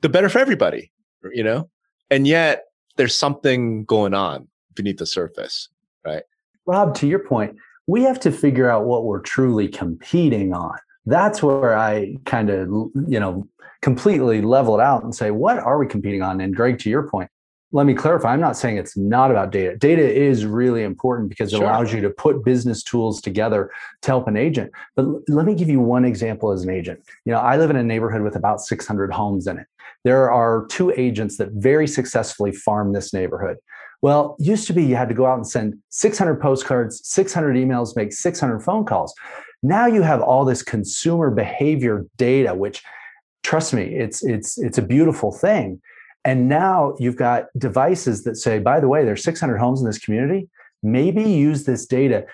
the 0.00 0.08
better 0.08 0.28
for 0.28 0.38
everybody, 0.38 0.90
you 1.32 1.44
know? 1.44 1.68
And 2.10 2.26
yet 2.26 2.64
there's 2.96 3.16
something 3.16 3.84
going 3.84 4.14
on 4.14 4.48
beneath 4.74 4.98
the 4.98 5.06
surface, 5.06 5.68
right? 6.04 6.22
Rob, 6.66 6.94
to 6.96 7.06
your 7.06 7.20
point, 7.20 7.56
we 7.88 8.02
have 8.02 8.20
to 8.20 8.30
figure 8.30 8.70
out 8.70 8.84
what 8.84 9.04
we're 9.04 9.20
truly 9.20 9.66
competing 9.66 10.52
on. 10.52 10.76
That's 11.06 11.42
where 11.42 11.76
I 11.76 12.16
kind 12.26 12.50
of, 12.50 12.68
you 12.68 13.18
know, 13.18 13.48
completely 13.80 14.42
level 14.42 14.78
it 14.78 14.82
out 14.82 15.02
and 15.02 15.14
say, 15.14 15.30
what 15.30 15.58
are 15.58 15.78
we 15.78 15.86
competing 15.86 16.20
on? 16.22 16.40
And 16.42 16.54
Greg, 16.54 16.78
to 16.80 16.90
your 16.90 17.08
point, 17.08 17.30
let 17.70 17.84
me 17.84 17.92
clarify 17.92 18.32
i'm 18.32 18.40
not 18.40 18.56
saying 18.56 18.78
it's 18.78 18.96
not 18.96 19.30
about 19.30 19.50
data 19.50 19.76
data 19.76 20.02
is 20.02 20.46
really 20.46 20.82
important 20.82 21.28
because 21.28 21.52
it 21.52 21.56
sure. 21.56 21.64
allows 21.64 21.92
you 21.92 22.00
to 22.00 22.08
put 22.08 22.42
business 22.42 22.82
tools 22.82 23.20
together 23.20 23.70
to 24.00 24.10
help 24.10 24.26
an 24.26 24.38
agent 24.38 24.72
but 24.96 25.04
let 25.28 25.44
me 25.44 25.54
give 25.54 25.68
you 25.68 25.78
one 25.78 26.04
example 26.04 26.50
as 26.50 26.62
an 26.62 26.70
agent 26.70 26.98
you 27.26 27.32
know 27.32 27.38
i 27.38 27.58
live 27.58 27.68
in 27.68 27.76
a 27.76 27.82
neighborhood 27.82 28.22
with 28.22 28.36
about 28.36 28.60
600 28.62 29.12
homes 29.12 29.46
in 29.46 29.58
it 29.58 29.66
there 30.02 30.30
are 30.30 30.66
two 30.70 30.92
agents 30.96 31.36
that 31.36 31.50
very 31.52 31.86
successfully 31.86 32.52
farm 32.52 32.94
this 32.94 33.12
neighborhood 33.12 33.58
well 34.02 34.36
used 34.38 34.66
to 34.66 34.72
be 34.72 34.84
you 34.84 34.96
had 34.96 35.08
to 35.08 35.14
go 35.14 35.26
out 35.26 35.36
and 35.36 35.46
send 35.46 35.76
600 35.90 36.40
postcards 36.40 37.00
600 37.08 37.56
emails 37.56 37.96
make 37.96 38.12
600 38.12 38.60
phone 38.60 38.84
calls 38.84 39.14
now 39.62 39.86
you 39.86 40.02
have 40.02 40.20
all 40.20 40.44
this 40.44 40.62
consumer 40.62 41.30
behavior 41.30 42.06
data 42.16 42.54
which 42.54 42.82
trust 43.42 43.72
me 43.74 43.84
it's 43.84 44.24
it's 44.24 44.58
it's 44.58 44.78
a 44.78 44.82
beautiful 44.82 45.32
thing 45.32 45.80
and 46.28 46.46
now 46.46 46.94
you've 46.98 47.16
got 47.16 47.46
devices 47.56 48.24
that 48.24 48.36
say, 48.36 48.58
by 48.58 48.80
the 48.80 48.88
way, 48.88 49.02
there's 49.02 49.24
600 49.24 49.56
homes 49.56 49.80
in 49.80 49.86
this 49.86 49.98
community. 49.98 50.48
Maybe 50.82 51.22
use 51.22 51.64
this 51.64 51.86
data. 51.86 52.26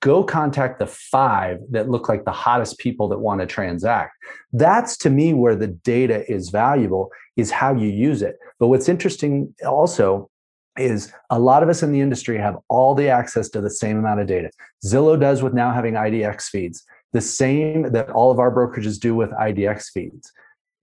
Go 0.00 0.22
contact 0.22 0.78
the 0.78 0.86
five 0.86 1.58
that 1.70 1.88
look 1.90 2.08
like 2.08 2.24
the 2.24 2.30
hottest 2.30 2.78
people 2.78 3.08
that 3.08 3.18
want 3.18 3.40
to 3.40 3.46
transact. 3.46 4.16
That's 4.52 4.96
to 4.98 5.10
me 5.10 5.34
where 5.34 5.56
the 5.56 5.66
data 5.66 6.30
is 6.30 6.50
valuable, 6.50 7.10
is 7.36 7.50
how 7.50 7.74
you 7.74 7.88
use 7.88 8.22
it. 8.22 8.38
But 8.60 8.68
what's 8.68 8.88
interesting 8.88 9.52
also 9.66 10.29
is 10.80 11.12
a 11.30 11.38
lot 11.38 11.62
of 11.62 11.68
us 11.68 11.82
in 11.82 11.92
the 11.92 12.00
industry 12.00 12.38
have 12.38 12.58
all 12.68 12.94
the 12.94 13.08
access 13.08 13.48
to 13.50 13.60
the 13.60 13.70
same 13.70 13.98
amount 13.98 14.20
of 14.20 14.26
data. 14.26 14.50
Zillow 14.84 15.18
does 15.18 15.42
with 15.42 15.54
now 15.54 15.72
having 15.72 15.94
IDX 15.94 16.44
feeds, 16.44 16.84
the 17.12 17.20
same 17.20 17.92
that 17.92 18.10
all 18.10 18.30
of 18.30 18.38
our 18.38 18.50
brokerages 18.50 18.98
do 18.98 19.14
with 19.14 19.30
IDX 19.30 19.90
feeds. 19.92 20.32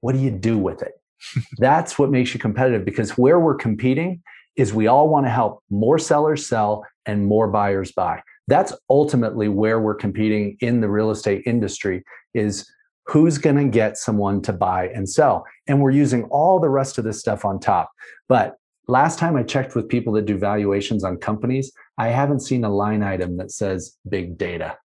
What 0.02 0.14
do 0.14 0.20
you 0.20 0.32
do 0.32 0.58
with 0.58 0.82
it? 0.82 0.94
That's 1.58 1.98
what 1.98 2.12
makes 2.12 2.34
you 2.34 2.40
competitive 2.40 2.86
because 2.86 3.18
where 3.18 3.40
we're 3.40 3.56
competing 3.56 4.22
is 4.56 4.74
we 4.74 4.88
all 4.88 5.08
want 5.10 5.26
to 5.26 5.30
help 5.30 5.64
more 5.70 6.00
sellers 6.00 6.46
sell 6.46 6.86
and 7.06 7.26
more 7.26 7.48
buyers 7.48 7.92
buy. 7.92 8.22
That's 8.48 8.74
ultimately 8.90 9.50
where 9.50 9.80
we're 9.80 9.96
competing 9.96 10.58
in 10.62 10.82
the 10.82 10.90
real 10.90 11.12
estate 11.12 11.44
industry 11.46 12.04
is 12.34 12.70
who's 13.06 13.38
going 13.38 13.56
to 13.56 13.66
get 13.66 13.98
someone 13.98 14.42
to 14.42 14.54
buy 14.54 14.90
and 14.90 15.10
sell. 15.10 15.46
And 15.68 15.82
we're 15.82 15.92
using 15.92 16.24
all 16.26 16.60
the 16.60 16.70
rest 16.70 16.98
of 16.98 17.04
this 17.04 17.20
stuff 17.20 17.46
on 17.46 17.60
top. 17.60 17.92
But 18.28 18.58
last 18.88 19.20
time 19.20 19.36
I 19.36 19.44
checked 19.44 19.76
with 19.76 19.90
people 19.90 20.14
that 20.14 20.26
do 20.26 20.38
valuations 20.38 21.04
on 21.04 21.18
companies, 21.18 21.72
I 21.98 22.08
haven't 22.08 22.42
seen 22.42 22.64
a 22.64 22.70
line 22.70 23.04
item 23.04 23.38
that 23.38 23.52
says 23.52 23.98
big 24.08 24.38
data. 24.38 24.78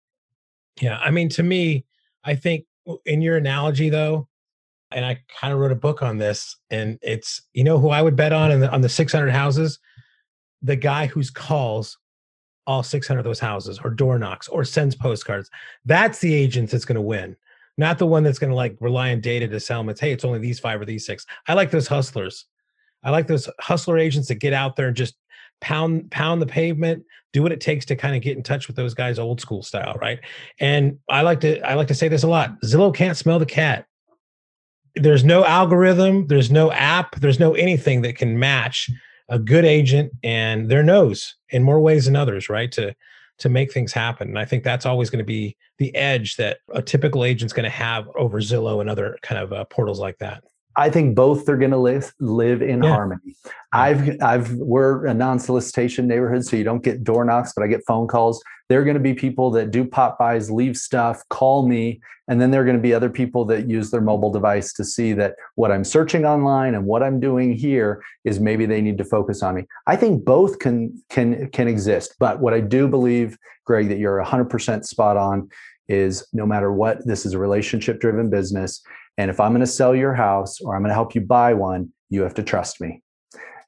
Yeah, 0.80 0.98
I 0.98 1.10
mean 1.10 1.28
to 1.30 1.42
me, 1.42 1.84
I 2.24 2.34
think 2.34 2.66
in 3.04 3.20
your 3.20 3.36
analogy 3.36 3.88
though, 3.88 4.28
and 4.90 5.04
I 5.04 5.22
kind 5.40 5.52
of 5.52 5.58
wrote 5.58 5.72
a 5.72 5.76
book 5.76 6.02
on 6.02 6.18
this. 6.18 6.56
And 6.70 6.98
it's 7.02 7.42
you 7.52 7.64
know 7.64 7.78
who 7.78 7.90
I 7.90 8.02
would 8.02 8.16
bet 8.16 8.32
on 8.32 8.50
in 8.50 8.60
the, 8.60 8.70
on 8.70 8.80
the 8.80 8.88
600 8.88 9.30
houses, 9.30 9.78
the 10.62 10.76
guy 10.76 11.06
who's 11.06 11.30
calls 11.30 11.98
all 12.66 12.82
600 12.82 13.18
of 13.18 13.24
those 13.24 13.40
houses 13.40 13.80
or 13.82 13.90
door 13.90 14.18
knocks 14.18 14.48
or 14.48 14.64
sends 14.64 14.94
postcards. 14.94 15.50
That's 15.84 16.20
the 16.20 16.32
agent 16.32 16.70
that's 16.70 16.84
going 16.84 16.96
to 16.96 17.02
win, 17.02 17.36
not 17.76 17.98
the 17.98 18.06
one 18.06 18.22
that's 18.22 18.38
going 18.38 18.50
to 18.50 18.56
like 18.56 18.76
rely 18.80 19.12
on 19.12 19.20
data 19.20 19.48
to 19.48 19.60
sell 19.60 19.80
them. 19.80 19.88
It's 19.88 20.00
hey, 20.00 20.12
it's 20.12 20.24
only 20.24 20.38
these 20.38 20.60
five 20.60 20.80
or 20.80 20.84
these 20.84 21.06
six. 21.06 21.26
I 21.48 21.54
like 21.54 21.70
those 21.70 21.88
hustlers. 21.88 22.46
I 23.02 23.10
like 23.10 23.26
those 23.26 23.48
hustler 23.60 23.98
agents 23.98 24.28
that 24.28 24.36
get 24.36 24.52
out 24.52 24.76
there 24.76 24.88
and 24.88 24.96
just 24.96 25.14
pound 25.60 26.10
pound 26.10 26.42
the 26.42 26.46
pavement 26.46 27.04
do 27.32 27.42
what 27.42 27.52
it 27.52 27.60
takes 27.60 27.84
to 27.86 27.96
kind 27.96 28.16
of 28.16 28.22
get 28.22 28.36
in 28.36 28.42
touch 28.42 28.66
with 28.66 28.74
those 28.74 28.94
guys 28.94 29.16
old 29.16 29.40
school 29.40 29.62
style 29.62 29.96
right 30.00 30.18
and 30.58 30.98
i 31.08 31.22
like 31.22 31.38
to 31.38 31.60
i 31.60 31.74
like 31.74 31.86
to 31.86 31.94
say 31.94 32.08
this 32.08 32.24
a 32.24 32.28
lot 32.28 32.60
zillow 32.62 32.92
can't 32.92 33.16
smell 33.16 33.38
the 33.38 33.46
cat 33.46 33.86
there's 34.94 35.24
no 35.24 35.44
algorithm, 35.44 36.26
there's 36.26 36.50
no 36.50 36.70
app, 36.72 37.16
there's 37.16 37.40
no 37.40 37.54
anything 37.54 38.02
that 38.02 38.16
can 38.16 38.38
match 38.38 38.90
a 39.28 39.38
good 39.38 39.64
agent 39.64 40.12
and 40.22 40.68
their 40.68 40.82
nose 40.82 41.36
in 41.50 41.62
more 41.62 41.80
ways 41.80 42.04
than 42.06 42.16
others, 42.16 42.48
right? 42.48 42.70
To 42.72 42.94
to 43.38 43.48
make 43.48 43.72
things 43.72 43.92
happen. 43.92 44.28
And 44.28 44.38
I 44.38 44.44
think 44.44 44.62
that's 44.62 44.86
always 44.86 45.10
going 45.10 45.18
to 45.18 45.24
be 45.24 45.56
the 45.78 45.92
edge 45.96 46.36
that 46.36 46.58
a 46.74 46.82
typical 46.82 47.24
agent's 47.24 47.54
going 47.54 47.64
to 47.64 47.70
have 47.70 48.06
over 48.14 48.40
Zillow 48.40 48.80
and 48.80 48.88
other 48.88 49.18
kind 49.22 49.42
of 49.42 49.52
uh, 49.52 49.64
portals 49.64 49.98
like 49.98 50.18
that. 50.18 50.44
I 50.76 50.90
think 50.90 51.14
both 51.14 51.48
are 51.48 51.56
going 51.56 51.70
to 51.70 51.76
live 51.76 52.12
live 52.18 52.62
in 52.62 52.82
yeah. 52.82 52.94
harmony. 52.94 53.36
I've 53.72 54.22
I've 54.22 54.52
we're 54.54 55.06
a 55.06 55.14
non-solicitation 55.14 56.06
neighborhood, 56.06 56.44
so 56.44 56.56
you 56.56 56.64
don't 56.64 56.82
get 56.82 57.04
door 57.04 57.24
knocks, 57.24 57.52
but 57.54 57.62
I 57.62 57.66
get 57.66 57.82
phone 57.86 58.06
calls. 58.06 58.42
There 58.68 58.80
are 58.80 58.84
going 58.84 58.94
to 58.94 59.00
be 59.00 59.14
people 59.14 59.50
that 59.52 59.70
do 59.70 59.84
pop 59.84 60.18
bys, 60.18 60.50
leave 60.50 60.76
stuff, 60.76 61.22
call 61.28 61.68
me, 61.68 62.00
and 62.28 62.40
then 62.40 62.50
there 62.50 62.62
are 62.62 62.64
going 62.64 62.76
to 62.76 62.82
be 62.82 62.94
other 62.94 63.10
people 63.10 63.44
that 63.46 63.68
use 63.68 63.90
their 63.90 64.00
mobile 64.00 64.30
device 64.30 64.72
to 64.74 64.84
see 64.84 65.12
that 65.14 65.34
what 65.56 65.70
I'm 65.70 65.84
searching 65.84 66.24
online 66.24 66.74
and 66.74 66.86
what 66.86 67.02
I'm 67.02 67.20
doing 67.20 67.52
here 67.52 68.02
is 68.24 68.40
maybe 68.40 68.64
they 68.64 68.80
need 68.80 68.98
to 68.98 69.04
focus 69.04 69.42
on 69.42 69.56
me. 69.56 69.66
I 69.86 69.96
think 69.96 70.24
both 70.24 70.58
can 70.58 71.02
can 71.10 71.50
can 71.50 71.68
exist, 71.68 72.14
but 72.18 72.40
what 72.40 72.54
I 72.54 72.60
do 72.60 72.88
believe, 72.88 73.36
Greg, 73.64 73.88
that 73.88 73.98
you're 73.98 74.22
100% 74.22 74.84
spot 74.84 75.16
on 75.16 75.50
is 75.88 76.26
no 76.32 76.46
matter 76.46 76.72
what, 76.72 77.06
this 77.06 77.26
is 77.26 77.34
a 77.34 77.38
relationship 77.38 78.00
driven 78.00 78.30
business 78.30 78.82
and 79.18 79.30
if 79.30 79.40
I'm 79.40 79.52
going 79.52 79.60
to 79.60 79.66
sell 79.66 79.94
your 79.94 80.14
house 80.14 80.60
or 80.60 80.74
I'm 80.74 80.82
going 80.82 80.90
to 80.90 80.94
help 80.94 81.14
you 81.14 81.20
buy 81.20 81.54
one, 81.54 81.92
you 82.08 82.22
have 82.22 82.34
to 82.34 82.42
trust 82.42 82.80
me. 82.80 83.02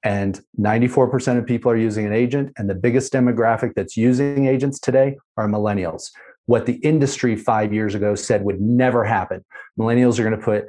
And 0.03 0.41
94% 0.61 1.39
of 1.39 1.47
people 1.47 1.71
are 1.71 1.77
using 1.77 2.07
an 2.07 2.13
agent. 2.13 2.53
And 2.57 2.69
the 2.69 2.75
biggest 2.75 3.13
demographic 3.13 3.73
that's 3.75 3.97
using 3.97 4.47
agents 4.47 4.79
today 4.79 5.17
are 5.37 5.49
millennials. 5.49 6.11
What 6.47 6.67
the 6.67 6.75
industry 6.77 7.37
five 7.37 7.73
years 7.73 7.95
ago 7.95 8.15
said 8.15 8.45
would 8.45 8.61
never 8.61 9.03
happen. 9.05 9.45
Millennials 9.79 10.19
are 10.19 10.25
going 10.25 10.39
to 10.39 10.45
put 10.45 10.67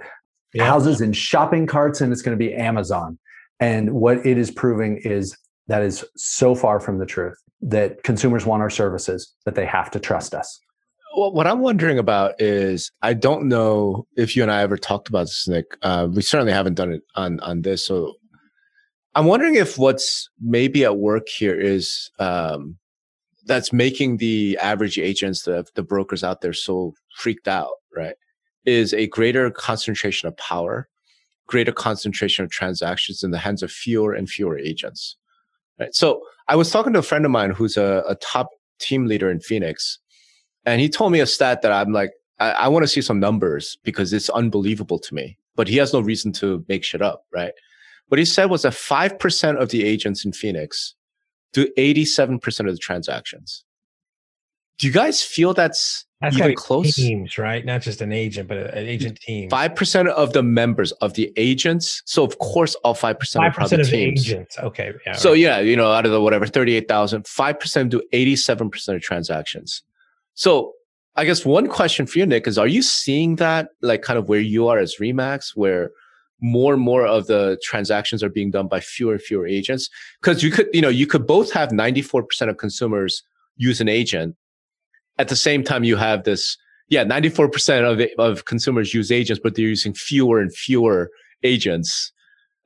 yeah. 0.53 0.65
houses 0.65 1.01
in 1.01 1.11
shopping 1.11 1.67
carts 1.67 1.99
and 1.99 2.13
it's 2.13 2.21
going 2.21 2.37
to 2.37 2.43
be 2.43 2.53
Amazon. 2.53 3.19
And 3.59 3.93
what 3.93 4.25
it 4.25 4.37
is 4.37 4.51
proving 4.51 5.01
is 5.03 5.37
that 5.67 5.81
is 5.81 6.05
so 6.15 6.55
far 6.55 6.79
from 6.79 6.99
the 6.99 7.05
truth 7.05 7.35
that 7.61 8.03
consumers 8.03 8.45
want 8.45 8.61
our 8.61 8.69
services, 8.69 9.33
that 9.45 9.55
they 9.55 9.65
have 9.65 9.91
to 9.91 9.99
trust 9.99 10.33
us. 10.33 10.59
Well, 11.15 11.31
what 11.31 11.47
I'm 11.47 11.61
wondering 11.61 11.97
about 11.97 12.33
is 12.41 12.91
I 13.01 13.13
don't 13.13 13.47
know 13.47 14.05
if 14.17 14.35
you 14.35 14.43
and 14.43 14.51
I 14.51 14.61
ever 14.61 14.77
talked 14.77 15.07
about 15.07 15.23
this, 15.23 15.47
Nick. 15.47 15.77
Uh, 15.81 16.09
we 16.11 16.21
certainly 16.21 16.51
haven't 16.51 16.73
done 16.73 16.91
it 16.91 17.03
on 17.15 17.39
on 17.39 17.61
this. 17.61 17.85
So 17.85 18.15
I'm 19.15 19.25
wondering 19.25 19.55
if 19.55 19.77
what's 19.77 20.29
maybe 20.41 20.83
at 20.83 20.97
work 20.97 21.29
here 21.29 21.57
is 21.57 22.11
um, 22.19 22.77
that's 23.45 23.71
making 23.71 24.17
the 24.17 24.57
average 24.61 24.99
agents, 24.99 25.43
the 25.43 25.65
the 25.75 25.83
brokers 25.83 26.23
out 26.23 26.41
there, 26.41 26.53
so 26.53 26.93
freaked 27.15 27.47
out, 27.47 27.75
right? 27.95 28.15
Is 28.65 28.93
a 28.93 29.07
greater 29.07 29.49
concentration 29.51 30.27
of 30.27 30.35
power, 30.35 30.89
greater 31.47 31.71
concentration 31.71 32.43
of 32.43 32.51
transactions 32.51 33.23
in 33.23 33.31
the 33.31 33.37
hands 33.37 33.63
of 33.63 33.71
fewer 33.71 34.13
and 34.13 34.29
fewer 34.29 34.57
agents. 34.57 35.15
Right. 35.79 35.95
So 35.95 36.21
I 36.49 36.57
was 36.57 36.71
talking 36.71 36.91
to 36.93 36.99
a 36.99 37.03
friend 37.03 37.23
of 37.23 37.31
mine 37.31 37.51
who's 37.51 37.77
a, 37.77 38.03
a 38.07 38.15
top 38.15 38.49
team 38.79 39.05
leader 39.05 39.29
in 39.29 39.39
Phoenix 39.39 39.99
and 40.65 40.81
he 40.81 40.89
told 40.89 41.11
me 41.11 41.19
a 41.19 41.25
stat 41.25 41.61
that 41.61 41.71
I'm 41.71 41.91
like, 41.91 42.11
I, 42.39 42.51
I 42.51 42.67
want 42.67 42.83
to 42.83 42.87
see 42.87 43.01
some 43.01 43.19
numbers 43.19 43.77
because 43.83 44.13
it's 44.13 44.29
unbelievable 44.29 44.99
to 44.99 45.13
me. 45.13 45.37
But 45.55 45.67
he 45.67 45.77
has 45.77 45.93
no 45.93 46.01
reason 46.01 46.31
to 46.33 46.65
make 46.67 46.83
shit 46.83 47.01
up, 47.01 47.25
right? 47.33 47.53
What 48.09 48.19
he 48.19 48.25
said 48.25 48.49
was 48.49 48.63
that 48.63 48.73
5% 48.73 49.61
of 49.61 49.69
the 49.69 49.83
agents 49.83 50.25
in 50.25 50.33
Phoenix 50.33 50.95
do 51.53 51.67
87% 51.77 52.59
of 52.67 52.73
the 52.73 52.77
transactions. 52.77 53.63
Do 54.77 54.87
you 54.87 54.93
guys 54.93 55.21
feel 55.21 55.53
that's, 55.53 56.05
that's 56.19 56.37
even 56.37 56.55
close? 56.55 56.95
Teams, 56.95 57.37
right? 57.37 57.65
Not 57.65 57.81
just 57.81 58.01
an 58.01 58.11
agent, 58.11 58.49
but 58.49 58.57
an 58.57 58.85
agent 58.87 59.19
team. 59.21 59.49
Five 59.49 59.73
percent 59.75 60.09
of 60.09 60.33
the 60.33 60.43
members 60.43 60.91
of 60.93 61.13
the 61.13 61.31
agents. 61.37 62.01
So 62.05 62.25
of 62.25 62.37
course, 62.39 62.75
all 62.83 62.93
five 62.93 63.17
percent. 63.17 63.43
Five 63.43 63.53
percent 63.53 63.81
of 63.81 63.89
teams. 63.89 64.27
agents. 64.27 64.57
Okay. 64.59 64.91
Yeah. 65.05 65.13
So 65.13 65.31
right. 65.31 65.39
yeah, 65.39 65.59
you 65.59 65.77
know, 65.77 65.91
out 65.91 66.05
of 66.05 66.11
the 66.11 66.19
whatever 66.19 66.45
thirty-eight 66.45 66.89
thousand, 66.89 67.25
five 67.25 67.59
percent 67.59 67.91
do 67.91 68.01
eighty-seven 68.11 68.69
percent 68.69 68.97
of 68.97 69.01
transactions. 69.01 69.81
So 70.35 70.73
I 71.15 71.25
guess 71.25 71.45
one 71.45 71.67
question 71.67 72.05
for 72.05 72.19
you, 72.19 72.25
Nick, 72.25 72.45
is 72.45 72.57
are 72.57 72.67
you 72.67 72.81
seeing 72.81 73.37
that 73.37 73.69
like 73.81 74.01
kind 74.01 74.19
of 74.19 74.29
where 74.29 74.39
you 74.39 74.67
are 74.67 74.77
as 74.77 74.95
Remax, 74.99 75.55
where 75.55 75.91
more 76.41 76.73
and 76.73 76.83
more 76.83 77.07
of 77.07 77.27
the 77.27 77.57
transactions 77.63 78.21
are 78.21 78.29
being 78.29 78.51
done 78.51 78.67
by 78.67 78.81
fewer 78.81 79.13
and 79.13 79.21
fewer 79.21 79.47
agents? 79.47 79.89
Because 80.21 80.43
you 80.43 80.51
could, 80.51 80.67
you 80.73 80.81
know, 80.81 80.89
you 80.89 81.07
could 81.07 81.25
both 81.25 81.51
have 81.53 81.69
94% 81.69 82.49
of 82.49 82.57
consumers 82.57 83.23
use 83.55 83.79
an 83.79 83.87
agent. 83.87 84.35
At 85.17 85.29
the 85.29 85.37
same 85.37 85.63
time, 85.63 85.85
you 85.85 85.95
have 85.95 86.25
this, 86.25 86.57
yeah, 86.89 87.05
94% 87.05 87.89
of, 87.89 88.09
of 88.19 88.43
consumers 88.43 88.93
use 88.93 89.11
agents, 89.11 89.39
but 89.41 89.55
they're 89.55 89.65
using 89.65 89.93
fewer 89.93 90.41
and 90.41 90.53
fewer 90.53 91.09
agents. 91.43 92.11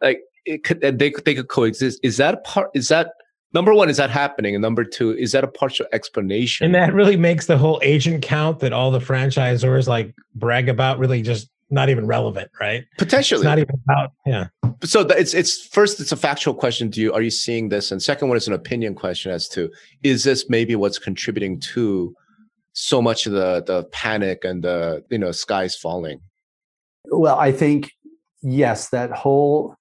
Like 0.01 0.21
it 0.45 0.63
could, 0.63 0.81
they, 0.81 0.91
they 0.91 1.35
could 1.35 1.49
coexist. 1.49 1.99
Is 2.01 2.17
that 2.17 2.43
part, 2.43 2.71
is 2.73 2.87
that 2.87 3.11
number 3.53 3.73
one, 3.73 3.89
is 3.89 3.97
that 3.97 4.09
happening? 4.09 4.55
And 4.55 4.61
number 4.61 4.83
two, 4.83 5.11
is 5.15 5.31
that 5.31 5.43
a 5.43 5.47
partial 5.47 5.85
explanation? 5.91 6.65
And 6.65 6.75
that 6.75 6.93
really 6.93 7.17
makes 7.17 7.45
the 7.45 7.57
whole 7.57 7.79
agent 7.83 8.21
count 8.21 8.59
that 8.59 8.73
all 8.73 8.91
the 8.91 8.99
franchisors 8.99 9.87
like 9.87 10.13
brag 10.35 10.69
about 10.69 10.99
really 10.99 11.21
just 11.21 11.49
not 11.71 11.89
even 11.89 12.07
relevant, 12.07 12.49
right? 12.59 12.85
Potentially, 12.97 13.39
it's 13.39 13.45
not 13.45 13.59
even 13.59 13.75
about 13.85 14.11
yeah. 14.25 14.47
So 14.83 15.01
it's 15.01 15.33
it's 15.33 15.67
first, 15.67 15.99
it's 15.99 16.11
a 16.11 16.17
factual 16.17 16.53
question. 16.53 16.89
Do 16.89 17.01
you 17.01 17.13
are 17.13 17.21
you 17.21 17.29
seeing 17.29 17.69
this? 17.69 17.91
And 17.91 18.01
second 18.01 18.27
one 18.27 18.37
is 18.37 18.47
an 18.47 18.53
opinion 18.53 18.95
question 18.95 19.31
as 19.31 19.47
to 19.49 19.71
is 20.03 20.23
this 20.23 20.49
maybe 20.49 20.75
what's 20.75 20.97
contributing 20.97 21.59
to 21.73 22.15
so 22.73 23.01
much 23.01 23.25
of 23.27 23.33
the 23.33 23.63
the 23.65 23.83
panic 23.91 24.43
and 24.43 24.63
the 24.63 25.03
you 25.09 25.17
know 25.17 25.31
skies 25.31 25.75
falling? 25.75 26.21
Well, 27.05 27.37
I 27.37 27.51
think 27.51 27.91
yes, 28.41 28.89
that 28.89 29.11
whole 29.11 29.75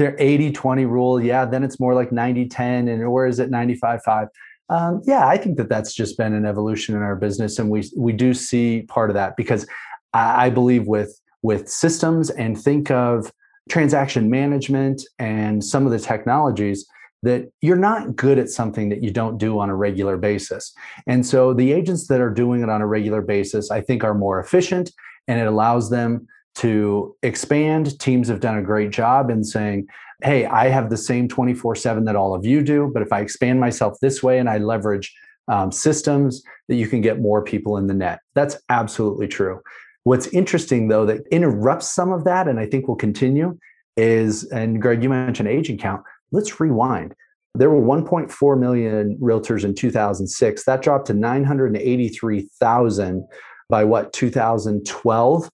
80 0.00 0.52
20 0.52 0.84
rule, 0.86 1.22
yeah, 1.22 1.44
then 1.44 1.62
it's 1.62 1.78
more 1.78 1.94
like 1.94 2.12
90 2.12 2.48
10, 2.48 2.88
and 2.88 3.12
where 3.12 3.26
is 3.26 3.38
it 3.38 3.50
95 3.50 4.02
5? 4.02 4.28
Um, 4.68 5.02
yeah, 5.04 5.26
I 5.26 5.36
think 5.36 5.58
that 5.58 5.68
that's 5.68 5.92
just 5.94 6.16
been 6.16 6.32
an 6.32 6.46
evolution 6.46 6.94
in 6.96 7.02
our 7.02 7.16
business, 7.16 7.58
and 7.58 7.70
we 7.70 7.84
we 7.96 8.12
do 8.12 8.32
see 8.34 8.82
part 8.82 9.10
of 9.10 9.14
that 9.14 9.36
because 9.36 9.66
I, 10.12 10.46
I 10.46 10.50
believe 10.50 10.86
with 10.86 11.20
with 11.42 11.68
systems 11.68 12.30
and 12.30 12.60
think 12.60 12.90
of 12.90 13.32
transaction 13.68 14.30
management 14.30 15.02
and 15.18 15.62
some 15.62 15.86
of 15.86 15.92
the 15.92 15.98
technologies 15.98 16.86
that 17.22 17.50
you're 17.60 17.76
not 17.76 18.16
good 18.16 18.38
at 18.38 18.48
something 18.48 18.88
that 18.88 19.02
you 19.02 19.10
don't 19.10 19.38
do 19.38 19.58
on 19.60 19.70
a 19.70 19.76
regular 19.76 20.16
basis. 20.16 20.72
And 21.06 21.24
so 21.24 21.54
the 21.54 21.72
agents 21.72 22.08
that 22.08 22.20
are 22.20 22.30
doing 22.30 22.62
it 22.62 22.68
on 22.68 22.82
a 22.82 22.86
regular 22.86 23.22
basis, 23.22 23.70
I 23.70 23.80
think, 23.80 24.02
are 24.02 24.14
more 24.14 24.40
efficient 24.40 24.90
and 25.28 25.38
it 25.38 25.46
allows 25.46 25.90
them 25.90 26.26
to 26.56 27.16
expand. 27.22 27.98
Teams 27.98 28.28
have 28.28 28.40
done 28.40 28.58
a 28.58 28.62
great 28.62 28.90
job 28.90 29.30
in 29.30 29.44
saying, 29.44 29.86
hey, 30.22 30.46
I 30.46 30.68
have 30.68 30.90
the 30.90 30.96
same 30.96 31.28
24 31.28 31.76
7 31.76 32.04
that 32.04 32.16
all 32.16 32.34
of 32.34 32.44
you 32.44 32.62
do, 32.62 32.90
but 32.92 33.02
if 33.02 33.12
I 33.12 33.20
expand 33.20 33.60
myself 33.60 33.98
this 34.00 34.22
way 34.22 34.38
and 34.38 34.48
I 34.48 34.58
leverage 34.58 35.14
um, 35.48 35.72
systems, 35.72 36.42
that 36.68 36.76
you 36.76 36.86
can 36.86 37.00
get 37.00 37.20
more 37.20 37.42
people 37.42 37.76
in 37.76 37.86
the 37.86 37.94
net. 37.94 38.20
That's 38.34 38.56
absolutely 38.68 39.28
true. 39.28 39.60
What's 40.04 40.26
interesting, 40.28 40.88
though, 40.88 41.06
that 41.06 41.26
interrupts 41.30 41.92
some 41.92 42.12
of 42.12 42.24
that, 42.24 42.48
and 42.48 42.58
I 42.58 42.66
think 42.66 42.88
will 42.88 42.96
continue, 42.96 43.58
is, 43.96 44.44
and 44.44 44.80
Greg, 44.80 45.02
you 45.02 45.08
mentioned 45.08 45.48
agent 45.48 45.80
count. 45.80 46.02
Let's 46.32 46.58
rewind. 46.58 47.14
There 47.54 47.70
were 47.70 47.82
1.4 47.82 48.58
million 48.58 49.18
realtors 49.18 49.64
in 49.64 49.74
2006. 49.74 50.64
That 50.64 50.82
dropped 50.82 51.06
to 51.08 51.14
983,000 51.14 53.24
by 53.68 53.84
what, 53.84 54.12
2012? 54.12 55.50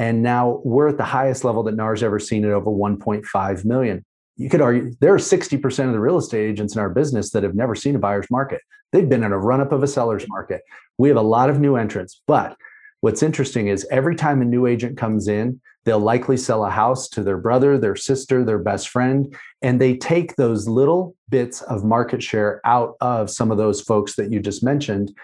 And 0.00 0.22
now 0.22 0.62
we're 0.64 0.88
at 0.88 0.96
the 0.96 1.04
highest 1.04 1.44
level 1.44 1.62
that 1.64 1.76
NAR's 1.76 2.02
ever 2.02 2.18
seen 2.18 2.46
at 2.46 2.52
over 2.52 2.70
1.5 2.70 3.64
million. 3.66 4.02
You 4.38 4.48
could 4.48 4.62
argue 4.62 4.92
there 5.00 5.12
are 5.12 5.18
60% 5.18 5.86
of 5.86 5.92
the 5.92 6.00
real 6.00 6.16
estate 6.16 6.48
agents 6.48 6.74
in 6.74 6.80
our 6.80 6.88
business 6.88 7.32
that 7.32 7.42
have 7.42 7.54
never 7.54 7.74
seen 7.74 7.96
a 7.96 7.98
buyer's 7.98 8.30
market. 8.30 8.62
They've 8.92 9.06
been 9.06 9.24
in 9.24 9.32
a 9.32 9.38
run 9.38 9.60
up 9.60 9.72
of 9.72 9.82
a 9.82 9.86
seller's 9.86 10.26
market. 10.26 10.62
We 10.96 11.08
have 11.08 11.18
a 11.18 11.22
lot 11.22 11.50
of 11.50 11.60
new 11.60 11.76
entrants, 11.76 12.22
but 12.26 12.56
What's 13.02 13.22
interesting 13.22 13.68
is 13.68 13.86
every 13.90 14.14
time 14.14 14.42
a 14.42 14.44
new 14.44 14.66
agent 14.66 14.98
comes 14.98 15.26
in, 15.26 15.60
they'll 15.84 15.98
likely 15.98 16.36
sell 16.36 16.66
a 16.66 16.70
house 16.70 17.08
to 17.08 17.22
their 17.22 17.38
brother, 17.38 17.78
their 17.78 17.96
sister, 17.96 18.44
their 18.44 18.58
best 18.58 18.90
friend, 18.90 19.34
and 19.62 19.80
they 19.80 19.96
take 19.96 20.36
those 20.36 20.68
little 20.68 21.16
bits 21.30 21.62
of 21.62 21.82
market 21.82 22.22
share 22.22 22.60
out 22.66 22.96
of 23.00 23.30
some 23.30 23.50
of 23.50 23.56
those 23.56 23.80
folks 23.80 24.16
that 24.16 24.30
you 24.30 24.38
just 24.38 24.62
mentioned 24.62 25.16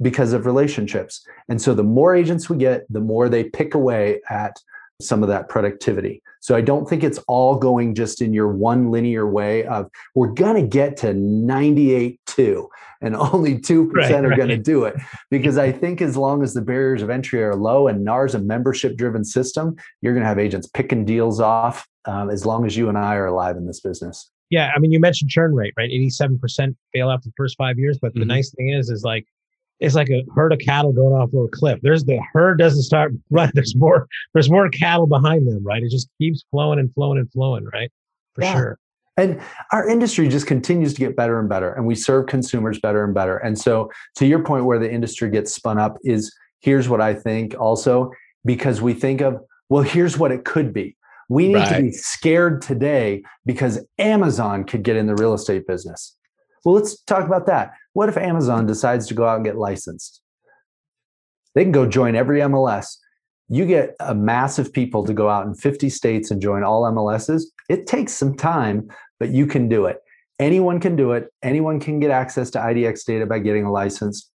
because 0.00 0.32
of 0.32 0.46
relationships. 0.46 1.24
And 1.48 1.60
so 1.60 1.74
the 1.74 1.84
more 1.84 2.14
agents 2.14 2.48
we 2.48 2.56
get, 2.56 2.84
the 2.90 3.00
more 3.00 3.28
they 3.28 3.44
pick 3.44 3.74
away 3.74 4.20
at 4.30 4.56
some 5.00 5.22
of 5.22 5.28
that 5.28 5.48
productivity. 5.48 6.22
So 6.40 6.54
I 6.56 6.60
don't 6.60 6.88
think 6.88 7.04
it's 7.04 7.18
all 7.28 7.56
going 7.56 7.94
just 7.94 8.20
in 8.20 8.32
your 8.32 8.48
one 8.48 8.90
linear 8.90 9.28
way 9.28 9.64
of 9.64 9.88
we're 10.14 10.32
going 10.32 10.60
to 10.60 10.68
get 10.68 10.96
to 10.98 11.08
98.2 11.08 12.66
and 13.00 13.16
only 13.32 13.58
2% 13.58 13.92
right, 13.92 14.12
are 14.12 14.28
right. 14.28 14.36
going 14.36 14.48
to 14.48 14.56
do 14.56 14.84
it. 14.84 14.96
Because 15.30 15.58
I 15.58 15.72
think 15.72 16.00
as 16.00 16.16
long 16.16 16.42
as 16.42 16.54
the 16.54 16.62
barriers 16.62 17.02
of 17.02 17.10
entry 17.10 17.42
are 17.42 17.54
low 17.54 17.88
and 17.88 18.04
NAR's 18.04 18.34
a 18.34 18.38
membership 18.38 18.96
driven 18.96 19.24
system, 19.24 19.76
you're 20.00 20.14
going 20.14 20.22
to 20.22 20.28
have 20.28 20.38
agents 20.38 20.66
picking 20.66 21.04
deals 21.04 21.40
off 21.40 21.86
um, 22.06 22.30
as 22.30 22.46
long 22.46 22.66
as 22.66 22.76
you 22.76 22.88
and 22.88 22.98
I 22.98 23.14
are 23.14 23.26
alive 23.26 23.56
in 23.56 23.66
this 23.66 23.80
business. 23.80 24.30
Yeah. 24.50 24.70
I 24.74 24.78
mean, 24.80 24.92
you 24.92 25.00
mentioned 25.00 25.30
churn 25.30 25.54
rate, 25.54 25.72
right? 25.76 25.90
87% 25.90 26.76
fail 26.92 27.10
after 27.10 27.28
the 27.28 27.34
first 27.36 27.56
five 27.56 27.78
years. 27.78 27.98
But 28.00 28.10
mm-hmm. 28.10 28.20
the 28.20 28.26
nice 28.26 28.50
thing 28.50 28.68
is, 28.68 28.90
is 28.90 29.02
like 29.02 29.26
it's 29.82 29.96
like 29.96 30.10
a 30.10 30.24
herd 30.34 30.52
of 30.52 30.60
cattle 30.60 30.92
going 30.92 31.12
off 31.12 31.32
of 31.34 31.44
a 31.44 31.48
cliff. 31.48 31.80
There's 31.82 32.04
the 32.04 32.20
herd 32.32 32.58
doesn't 32.58 32.82
start 32.82 33.12
right. 33.30 33.50
There's 33.52 33.74
more. 33.74 34.08
There's 34.32 34.48
more 34.48 34.68
cattle 34.68 35.06
behind 35.06 35.46
them, 35.46 35.62
right? 35.64 35.82
It 35.82 35.90
just 35.90 36.08
keeps 36.18 36.44
flowing 36.50 36.78
and 36.78 36.92
flowing 36.94 37.18
and 37.18 37.30
flowing, 37.32 37.66
right? 37.72 37.90
For 38.34 38.44
yeah. 38.44 38.52
sure. 38.54 38.78
And 39.18 39.42
our 39.72 39.86
industry 39.86 40.28
just 40.28 40.46
continues 40.46 40.94
to 40.94 41.00
get 41.00 41.16
better 41.16 41.38
and 41.38 41.46
better, 41.46 41.74
and 41.74 41.86
we 41.86 41.94
serve 41.94 42.28
consumers 42.28 42.80
better 42.80 43.04
and 43.04 43.12
better. 43.12 43.36
And 43.36 43.58
so, 43.58 43.90
to 44.16 44.26
your 44.26 44.42
point, 44.42 44.64
where 44.64 44.78
the 44.78 44.90
industry 44.90 45.28
gets 45.28 45.52
spun 45.52 45.78
up 45.78 45.98
is 46.02 46.34
here's 46.60 46.88
what 46.88 47.02
I 47.02 47.12
think 47.12 47.54
also 47.60 48.10
because 48.44 48.80
we 48.80 48.94
think 48.94 49.20
of 49.20 49.38
well, 49.68 49.82
here's 49.82 50.16
what 50.16 50.32
it 50.32 50.44
could 50.44 50.72
be. 50.72 50.96
We 51.28 51.48
need 51.48 51.56
right. 51.56 51.76
to 51.76 51.82
be 51.82 51.92
scared 51.92 52.62
today 52.62 53.22
because 53.44 53.84
Amazon 53.98 54.64
could 54.64 54.82
get 54.82 54.96
in 54.96 55.06
the 55.06 55.14
real 55.14 55.34
estate 55.34 55.66
business. 55.66 56.16
Well, 56.64 56.74
let's 56.74 57.00
talk 57.02 57.26
about 57.26 57.46
that. 57.46 57.72
What 57.92 58.08
if 58.08 58.16
Amazon 58.16 58.66
decides 58.66 59.06
to 59.08 59.14
go 59.14 59.26
out 59.26 59.36
and 59.36 59.44
get 59.44 59.56
licensed? 59.56 60.20
They 61.54 61.62
can 61.62 61.72
go 61.72 61.86
join 61.86 62.14
every 62.14 62.40
MLS. 62.40 62.96
You 63.48 63.66
get 63.66 63.94
a 64.00 64.14
mass 64.14 64.58
of 64.58 64.72
people 64.72 65.04
to 65.04 65.12
go 65.12 65.28
out 65.28 65.46
in 65.46 65.54
50 65.54 65.90
states 65.90 66.30
and 66.30 66.40
join 66.40 66.62
all 66.62 66.84
MLSs. 66.84 67.42
It 67.68 67.86
takes 67.86 68.14
some 68.14 68.36
time, 68.36 68.88
but 69.20 69.30
you 69.30 69.46
can 69.46 69.68
do 69.68 69.86
it. 69.86 69.98
Anyone 70.38 70.80
can 70.80 70.96
do 70.96 71.12
it. 71.12 71.28
Anyone 71.42 71.78
can 71.78 72.00
get 72.00 72.10
access 72.10 72.50
to 72.50 72.58
IDX 72.58 73.04
data 73.04 73.26
by 73.26 73.40
getting 73.40 73.64
a 73.64 73.72
license. 73.72 74.30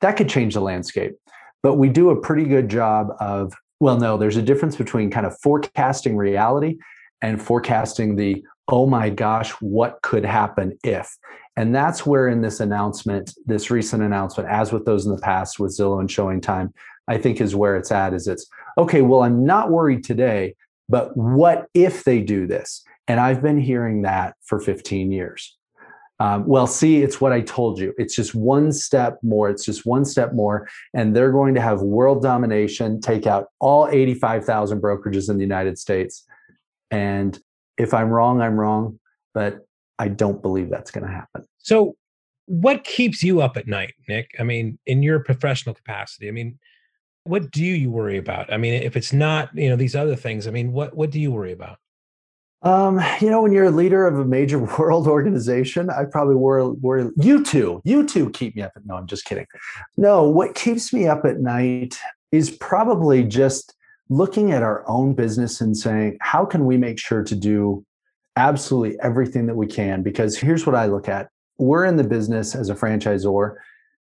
That 0.00 0.16
could 0.16 0.28
change 0.28 0.54
the 0.54 0.60
landscape. 0.60 1.14
But 1.62 1.74
we 1.74 1.88
do 1.88 2.10
a 2.10 2.20
pretty 2.20 2.44
good 2.44 2.68
job 2.68 3.08
of, 3.18 3.54
well, 3.80 3.96
no, 3.96 4.16
there's 4.16 4.36
a 4.36 4.42
difference 4.42 4.76
between 4.76 5.10
kind 5.10 5.26
of 5.26 5.36
forecasting 5.40 6.16
reality 6.16 6.76
and 7.22 7.40
forecasting 7.40 8.16
the 8.16 8.44
oh 8.68 8.86
my 8.86 9.08
gosh, 9.08 9.50
what 9.60 9.98
could 10.02 10.24
happen 10.24 10.78
if? 10.84 11.16
And 11.58 11.74
that's 11.74 12.06
where 12.06 12.28
in 12.28 12.40
this 12.40 12.60
announcement, 12.60 13.34
this 13.44 13.68
recent 13.68 14.00
announcement, 14.00 14.48
as 14.48 14.72
with 14.72 14.84
those 14.84 15.06
in 15.06 15.12
the 15.12 15.20
past 15.20 15.58
with 15.58 15.76
Zillow 15.76 15.98
and 15.98 16.08
ShowingTime, 16.08 16.72
I 17.08 17.18
think 17.18 17.40
is 17.40 17.56
where 17.56 17.76
it's 17.76 17.90
at. 17.90 18.14
Is 18.14 18.28
it's 18.28 18.46
okay, 18.78 19.02
well, 19.02 19.24
I'm 19.24 19.44
not 19.44 19.72
worried 19.72 20.04
today, 20.04 20.54
but 20.88 21.16
what 21.16 21.66
if 21.74 22.04
they 22.04 22.20
do 22.20 22.46
this? 22.46 22.84
And 23.08 23.18
I've 23.18 23.42
been 23.42 23.58
hearing 23.58 24.02
that 24.02 24.36
for 24.44 24.60
15 24.60 25.10
years. 25.10 25.56
Um, 26.20 26.46
well, 26.46 26.68
see, 26.68 27.02
it's 27.02 27.20
what 27.20 27.32
I 27.32 27.40
told 27.40 27.80
you. 27.80 27.92
It's 27.98 28.14
just 28.14 28.36
one 28.36 28.70
step 28.70 29.18
more. 29.24 29.50
It's 29.50 29.64
just 29.64 29.84
one 29.84 30.04
step 30.04 30.32
more. 30.34 30.68
And 30.94 31.14
they're 31.14 31.32
going 31.32 31.56
to 31.56 31.60
have 31.60 31.80
world 31.80 32.22
domination, 32.22 33.00
take 33.00 33.26
out 33.26 33.46
all 33.58 33.88
85,000 33.88 34.80
brokerages 34.80 35.28
in 35.28 35.38
the 35.38 35.44
United 35.44 35.76
States. 35.76 36.24
And 36.92 37.36
if 37.76 37.92
I'm 37.92 38.10
wrong, 38.10 38.40
I'm 38.40 38.60
wrong, 38.60 39.00
but 39.34 39.64
I 39.98 40.08
don't 40.08 40.42
believe 40.42 40.70
that's 40.70 40.90
going 40.90 41.06
to 41.06 41.12
happen. 41.12 41.44
So, 41.58 41.96
what 42.46 42.84
keeps 42.84 43.22
you 43.22 43.42
up 43.42 43.56
at 43.56 43.66
night, 43.66 43.94
Nick? 44.08 44.30
I 44.38 44.42
mean, 44.42 44.78
in 44.86 45.02
your 45.02 45.20
professional 45.20 45.74
capacity, 45.74 46.28
I 46.28 46.30
mean, 46.30 46.58
what 47.24 47.50
do 47.50 47.64
you 47.64 47.90
worry 47.90 48.16
about? 48.16 48.50
I 48.52 48.56
mean, 48.56 48.82
if 48.82 48.96
it's 48.96 49.12
not, 49.12 49.50
you 49.54 49.68
know, 49.68 49.76
these 49.76 49.94
other 49.94 50.16
things, 50.16 50.46
I 50.46 50.50
mean, 50.50 50.72
what 50.72 50.96
what 50.96 51.10
do 51.10 51.20
you 51.20 51.30
worry 51.30 51.52
about? 51.52 51.78
Um, 52.62 53.00
you 53.20 53.30
know, 53.30 53.42
when 53.42 53.52
you're 53.52 53.66
a 53.66 53.70
leader 53.70 54.06
of 54.06 54.18
a 54.18 54.24
major 54.24 54.58
world 54.78 55.06
organization, 55.06 55.90
I 55.90 56.04
probably 56.10 56.34
worry, 56.34 56.68
worry 56.70 57.10
you 57.16 57.44
too. 57.44 57.80
you 57.84 58.06
too 58.06 58.30
keep 58.30 58.56
me 58.56 58.62
up 58.62 58.72
at 58.76 58.86
no, 58.86 58.96
I'm 58.96 59.06
just 59.06 59.24
kidding. 59.24 59.46
No, 59.96 60.28
what 60.28 60.54
keeps 60.54 60.92
me 60.92 61.06
up 61.06 61.24
at 61.24 61.38
night 61.38 61.98
is 62.32 62.50
probably 62.50 63.24
just 63.24 63.74
looking 64.10 64.52
at 64.52 64.62
our 64.62 64.88
own 64.88 65.14
business 65.14 65.60
and 65.60 65.76
saying, 65.76 66.16
how 66.20 66.44
can 66.44 66.64
we 66.64 66.76
make 66.76 66.98
sure 66.98 67.22
to 67.22 67.36
do 67.36 67.84
absolutely 68.38 68.98
everything 69.02 69.46
that 69.46 69.56
we 69.56 69.66
can? 69.66 70.02
Because 70.02 70.38
here's 70.38 70.64
what 70.64 70.74
I 70.74 70.86
look 70.86 71.08
at 71.08 71.28
we're 71.58 71.84
in 71.84 71.96
the 71.96 72.04
business 72.04 72.54
as 72.54 72.70
a 72.70 72.74
franchisor 72.74 73.56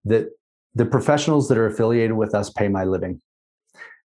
that 0.06 0.30
the 0.76 0.86
professionals 0.86 1.50
that 1.50 1.58
are 1.58 1.66
affiliated 1.66 2.16
with 2.16 2.36
us 2.36 2.52
pay 2.52 2.68
my 2.68 2.84
living. 2.84 3.20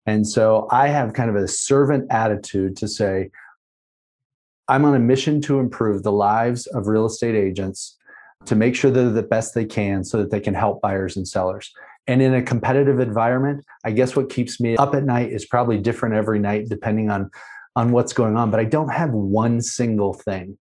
And 0.06 0.28
so 0.28 0.68
I 0.72 0.88
have 0.88 1.14
kind 1.14 1.30
of 1.30 1.36
a 1.36 1.48
servant 1.48 2.06
attitude 2.12 2.78
to 2.78 2.88
say, 2.88 3.32
I'm 4.68 4.86
on 4.86 4.96
a 4.96 5.00
mission 5.00 5.42
to 5.42 5.60
improve 5.60 6.04
the 6.04 6.12
lives 6.12 6.68
of 6.68 6.88
real 6.88 7.06
estate 7.06 7.36
agents 7.36 7.98
to 8.46 8.56
make 8.56 8.76
sure 8.76 8.92
they're 8.92 9.10
the 9.10 9.24
best 9.24 9.56
they 9.56 9.66
can 9.66 10.04
so 10.04 10.18
that 10.18 10.30
they 10.30 10.40
can 10.40 10.54
help 10.54 10.82
buyers 10.82 11.18
and 11.18 11.28
sellers. 11.28 11.72
And 12.08 12.22
in 12.22 12.34
a 12.34 12.42
competitive 12.42 13.00
environment, 13.00 13.66
I 13.84 13.92
guess 13.92 14.16
what 14.16 14.30
keeps 14.30 14.60
me 14.60 14.78
up 14.78 14.94
at 14.96 15.04
night 15.04 15.32
is 15.32 15.46
probably 15.46 15.80
different 15.80 16.16
every 16.16 16.40
night 16.40 16.70
depending 16.70 17.10
on 17.10 17.30
on 17.76 17.92
what's 17.92 18.14
going 18.14 18.36
on. 18.36 18.52
But 18.52 18.60
I 18.60 18.66
don't 18.66 18.90
have 18.90 19.12
one 19.12 19.62
single 19.62 20.14
thing. 20.14 20.58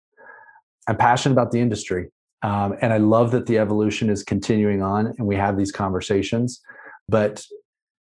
I'm 0.88 0.96
passionate 0.96 1.34
about 1.34 1.52
the 1.52 1.60
industry, 1.60 2.10
um, 2.42 2.76
and 2.80 2.92
I 2.92 2.98
love 2.98 3.30
that 3.32 3.46
the 3.46 3.58
evolution 3.58 4.08
is 4.08 4.22
continuing 4.22 4.82
on, 4.82 5.06
and 5.18 5.26
we 5.26 5.36
have 5.36 5.56
these 5.56 5.72
conversations. 5.72 6.60
But 7.08 7.44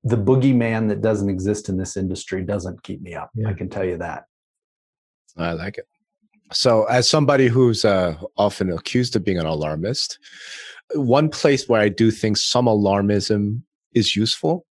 the 0.03 0.17
boogeyman 0.17 0.89
that 0.89 1.03
doesn't 1.03 1.29
exist 1.29 1.69
in 1.69 1.77
this 1.77 1.97
industry 1.97 2.43
doesn't 2.43 2.83
keep 2.83 3.03
me 3.03 3.15
up. 3.15 3.31
Yeah. 3.35 3.49
I 3.49 3.53
can 3.53 3.69
tell 3.69 3.85
you 3.85 3.99
that. 3.99 4.25
I 5.37 5.53
like 5.53 5.79
it. 5.79 5.87
So, 6.53 6.85
as 6.85 7.09
somebody 7.09 7.47
who's 7.47 7.85
uh, 7.85 8.17
often 8.37 8.73
accused 8.73 9.15
of 9.15 9.25
being 9.25 9.39
an 9.39 9.47
alarmist, 9.47 10.19
one 10.95 11.29
place 11.29 11.69
where 11.69 11.81
I 11.81 11.89
do 11.89 12.11
think 12.11 12.37
some 12.37 12.67
alarmism 12.67 13.63
is 13.95 14.17
useful 14.17 14.67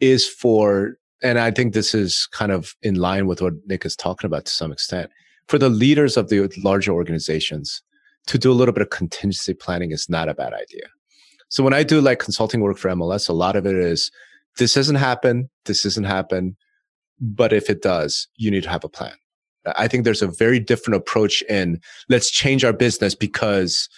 is 0.00 0.26
for, 0.26 0.98
and 1.24 1.40
I 1.40 1.50
think 1.50 1.72
this 1.72 1.94
is 1.94 2.28
kind 2.32 2.52
of 2.52 2.76
in 2.82 2.96
line 2.96 3.26
with 3.26 3.40
what 3.40 3.54
Nick 3.66 3.84
is 3.86 3.96
talking 3.96 4.28
about 4.28 4.44
to 4.44 4.52
some 4.52 4.70
extent, 4.70 5.10
for 5.48 5.58
the 5.58 5.70
leaders 5.70 6.16
of 6.16 6.28
the 6.28 6.52
larger 6.62 6.92
organizations 6.92 7.82
to 8.26 8.38
do 8.38 8.52
a 8.52 8.54
little 8.54 8.74
bit 8.74 8.82
of 8.82 8.90
contingency 8.90 9.54
planning 9.54 9.90
is 9.90 10.08
not 10.08 10.28
a 10.28 10.34
bad 10.34 10.52
idea. 10.52 10.86
So 11.48 11.64
when 11.64 11.74
I 11.74 11.82
do 11.82 12.00
like 12.00 12.18
consulting 12.18 12.60
work 12.60 12.76
for 12.76 12.90
MLS, 12.90 13.28
a 13.28 13.32
lot 13.32 13.56
of 13.56 13.66
it 13.66 13.74
is 13.74 14.10
this 14.58 14.74
doesn't 14.74 14.96
happen, 14.96 15.48
this 15.64 15.82
doesn't 15.82 16.04
happen, 16.04 16.56
but 17.20 17.52
if 17.52 17.70
it 17.70 17.82
does, 17.82 18.28
you 18.36 18.50
need 18.50 18.62
to 18.64 18.70
have 18.70 18.84
a 18.84 18.88
plan. 18.88 19.14
I 19.76 19.88
think 19.88 20.04
there's 20.04 20.22
a 20.22 20.28
very 20.28 20.60
different 20.60 20.96
approach 20.96 21.42
in 21.48 21.80
let's 22.10 22.30
change 22.30 22.64
our 22.64 22.72
business 22.72 23.14
because 23.14 23.88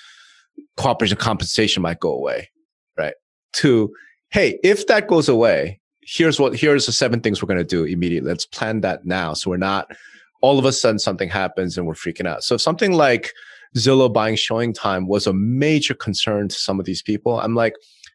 cooperation 0.77 1.16
compensation 1.16 1.83
might 1.83 1.99
go 1.99 2.12
away, 2.12 2.51
right? 2.97 3.14
To, 3.55 3.93
hey, 4.31 4.61
if 4.62 4.87
that 4.87 5.09
goes 5.09 5.29
away, 5.29 5.81
here's 6.07 6.38
what, 6.38 6.57
here's 6.57 6.86
the 6.86 6.92
seven 6.92 7.20
things 7.20 7.42
we're 7.42 7.48
going 7.48 7.59
to 7.59 7.64
do 7.64 7.84
immediately. 7.84 8.28
Let's 8.28 8.46
plan 8.46 8.80
that 8.82 9.04
now. 9.04 9.34
So 9.34 9.50
we're 9.50 9.57
not 9.57 9.90
all 10.40 10.59
of 10.59 10.64
a 10.64 10.72
sudden 10.72 10.98
something 10.98 11.28
happens 11.28 11.76
and 11.76 11.86
we're 11.86 11.94
freaking 11.94 12.26
out. 12.26 12.44
So 12.44 12.57
something 12.57 12.92
like 12.92 13.32
Zillow 13.74 14.12
buying 14.12 14.36
ShowingTime 14.36 15.09
was 15.09 15.26
a 15.26 15.32
major 15.32 15.94
concern 15.94 16.48
to 16.48 16.54
some 16.54 16.78
of 16.78 16.86
these 16.86 17.02
people. 17.02 17.40
I'm 17.40 17.54
like, 17.54 17.74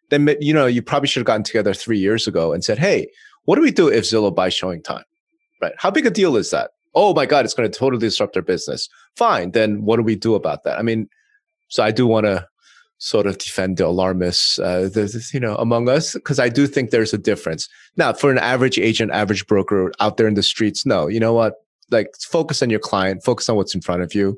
then, 0.09 0.35
you 0.39 0.53
know, 0.53 0.65
you 0.65 0.81
probably 0.81 1.07
should 1.07 1.19
have 1.21 1.27
gotten 1.27 1.43
together 1.43 1.73
three 1.73 1.99
years 1.99 2.27
ago 2.27 2.53
and 2.53 2.63
said, 2.63 2.79
hey, 2.79 3.09
what 3.45 3.55
do 3.55 3.61
we 3.61 3.71
do 3.71 3.87
if 3.87 4.05
Zillow 4.05 4.33
buys 4.33 4.53
ShowingTime? 4.53 5.03
Right? 5.61 5.73
How 5.77 5.91
big 5.91 6.05
a 6.05 6.09
deal 6.09 6.35
is 6.37 6.51
that? 6.51 6.71
Oh 6.95 7.13
my 7.13 7.25
God, 7.25 7.45
it's 7.45 7.53
going 7.53 7.69
to 7.69 7.77
totally 7.77 8.01
disrupt 8.01 8.33
their 8.33 8.41
business. 8.41 8.89
Fine. 9.15 9.51
Then 9.51 9.83
what 9.83 9.97
do 9.97 10.03
we 10.03 10.15
do 10.15 10.35
about 10.35 10.63
that? 10.63 10.77
I 10.77 10.81
mean, 10.81 11.07
so 11.67 11.83
I 11.83 11.91
do 11.91 12.05
want 12.07 12.25
to 12.25 12.47
sort 13.01 13.25
of 13.25 13.39
defend 13.39 13.77
the 13.77 13.85
alarmists, 13.87 14.59
uh, 14.59 14.87
you 15.33 15.39
know, 15.39 15.55
among 15.55 15.89
us, 15.89 16.13
because 16.13 16.37
I 16.37 16.49
do 16.49 16.67
think 16.67 16.91
there's 16.91 17.15
a 17.15 17.17
difference. 17.17 17.67
Now, 17.97 18.13
for 18.13 18.29
an 18.29 18.37
average 18.37 18.77
agent, 18.77 19.11
average 19.11 19.47
broker 19.47 19.91
out 19.99 20.17
there 20.17 20.27
in 20.27 20.35
the 20.35 20.43
streets, 20.43 20.85
no, 20.85 21.07
you 21.07 21.19
know 21.19 21.33
what? 21.33 21.55
Like, 21.89 22.09
focus 22.21 22.61
on 22.61 22.69
your 22.69 22.79
client, 22.79 23.23
focus 23.23 23.49
on 23.49 23.55
what's 23.55 23.73
in 23.73 23.81
front 23.81 24.03
of 24.03 24.13
you. 24.13 24.37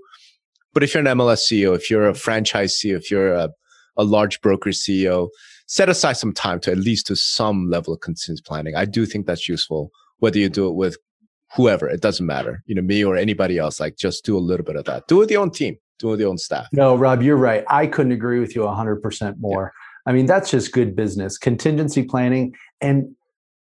But 0.73 0.81
if 0.81 0.93
you're 0.93 1.05
an 1.05 1.17
MLS 1.17 1.43
CEO, 1.43 1.75
if 1.75 1.91
you're 1.91 2.07
a 2.07 2.13
franchise 2.13 2.79
CEO, 2.79 2.95
if 2.95 3.11
you're 3.11 3.33
a, 3.33 3.49
a 3.97 4.05
large 4.05 4.39
broker 4.39 4.69
CEO, 4.69 5.27
set 5.67 5.89
aside 5.89 6.13
some 6.13 6.31
time 6.33 6.61
to 6.61 6.71
at 6.71 6.77
least 6.77 7.07
do 7.07 7.15
some 7.15 7.69
level 7.69 7.93
of 7.93 7.99
contingency 7.99 8.43
planning. 8.47 8.75
I 8.75 8.85
do 8.85 9.05
think 9.05 9.25
that's 9.25 9.49
useful, 9.49 9.91
whether 10.19 10.39
you 10.39 10.47
do 10.47 10.69
it 10.69 10.75
with 10.75 10.95
whoever, 11.53 11.89
it 11.89 12.01
doesn't 12.01 12.25
matter, 12.25 12.63
you 12.65 12.75
know, 12.75 12.81
me 12.81 13.03
or 13.03 13.17
anybody 13.17 13.57
else. 13.57 13.81
Like 13.81 13.97
just 13.97 14.23
do 14.23 14.37
a 14.37 14.39
little 14.39 14.65
bit 14.65 14.77
of 14.77 14.85
that. 14.85 15.07
Do 15.09 15.17
it 15.17 15.19
with 15.19 15.31
your 15.31 15.41
own 15.41 15.51
team, 15.51 15.75
do 15.99 16.07
with 16.07 16.19
your 16.19 16.29
own 16.29 16.37
staff. 16.37 16.67
No, 16.71 16.95
Rob, 16.95 17.21
you're 17.21 17.37
right. 17.37 17.63
I 17.67 17.87
couldn't 17.87 18.11
agree 18.11 18.39
with 18.39 18.55
you 18.55 18.61
100% 18.61 19.39
more. 19.39 19.73
Yeah. 19.73 20.11
I 20.11 20.13
mean, 20.13 20.25
that's 20.25 20.51
just 20.51 20.71
good 20.71 20.95
business. 20.95 21.37
Contingency 21.37 22.03
planning 22.03 22.55
and 22.81 23.15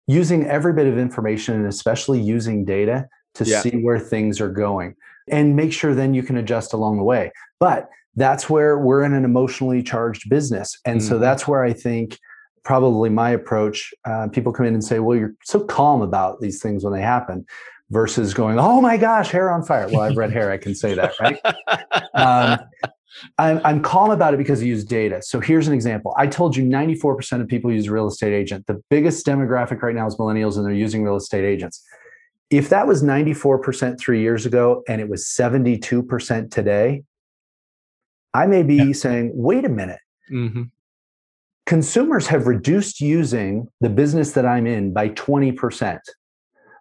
using 0.07 0.45
every 0.47 0.73
bit 0.73 0.87
of 0.87 0.97
information 0.97 1.55
and 1.55 1.67
especially 1.67 2.19
using 2.19 2.65
data 2.65 3.07
to 3.35 3.45
yeah. 3.45 3.61
see 3.61 3.77
where 3.77 3.99
things 3.99 4.41
are 4.41 4.49
going 4.49 4.95
and 5.29 5.55
make 5.55 5.71
sure 5.71 5.93
then 5.93 6.13
you 6.13 6.23
can 6.23 6.37
adjust 6.37 6.73
along 6.73 6.97
the 6.97 7.03
way. 7.03 7.31
But 7.59 7.89
that's 8.15 8.49
where 8.49 8.77
we're 8.77 9.03
in 9.03 9.13
an 9.13 9.23
emotionally 9.23 9.83
charged 9.83 10.29
business. 10.29 10.77
And 10.85 10.99
mm-hmm. 10.99 11.07
so 11.07 11.19
that's 11.19 11.47
where 11.47 11.63
I 11.63 11.73
think 11.73 12.17
probably 12.63 13.09
my 13.09 13.29
approach 13.31 13.93
uh, 14.05 14.27
people 14.27 14.51
come 14.51 14.65
in 14.65 14.73
and 14.73 14.83
say, 14.83 14.99
well, 14.99 15.17
you're 15.17 15.33
so 15.43 15.61
calm 15.61 16.01
about 16.01 16.41
these 16.41 16.61
things 16.61 16.83
when 16.83 16.93
they 16.93 17.01
happen 17.01 17.45
versus 17.91 18.33
going, 18.33 18.57
oh 18.57 18.81
my 18.81 18.97
gosh, 18.97 19.29
hair 19.29 19.51
on 19.51 19.63
fire. 19.63 19.87
Well, 19.89 20.01
I've 20.01 20.17
read 20.17 20.31
hair, 20.31 20.49
I 20.49 20.57
can 20.57 20.73
say 20.73 20.95
that, 20.95 21.13
right? 21.19 21.37
um, 22.13 22.59
I'm, 23.37 23.61
I'm 23.65 23.81
calm 23.81 24.11
about 24.11 24.33
it 24.33 24.37
because 24.37 24.61
I 24.61 24.65
use 24.65 24.85
data. 24.85 25.21
So 25.21 25.41
here's 25.41 25.67
an 25.67 25.73
example. 25.73 26.15
I 26.17 26.25
told 26.27 26.55
you 26.55 26.63
94% 26.63 27.41
of 27.41 27.47
people 27.49 27.71
use 27.71 27.89
real 27.89 28.07
estate 28.07 28.33
agent. 28.33 28.65
The 28.65 28.81
biggest 28.89 29.25
demographic 29.25 29.81
right 29.81 29.93
now 29.93 30.07
is 30.07 30.15
millennials, 30.15 30.55
and 30.55 30.65
they're 30.65 30.73
using 30.73 31.03
real 31.03 31.17
estate 31.17 31.43
agents. 31.43 31.83
If 32.49 32.69
that 32.69 32.87
was 32.87 33.03
94% 33.03 33.99
three 33.99 34.21
years 34.21 34.45
ago 34.45 34.83
and 34.87 34.99
it 35.01 35.09
was 35.09 35.25
72% 35.25 36.51
today, 36.51 37.03
I 38.33 38.47
may 38.47 38.63
be 38.63 38.75
yeah. 38.75 38.93
saying, 38.93 39.31
wait 39.33 39.65
a 39.65 39.69
minute. 39.69 39.99
Mm-hmm. 40.31 40.63
Consumers 41.65 42.27
have 42.27 42.47
reduced 42.47 43.01
using 43.01 43.67
the 43.81 43.89
business 43.89 44.31
that 44.31 44.45
I'm 44.45 44.65
in 44.65 44.93
by 44.93 45.09
20% 45.09 45.99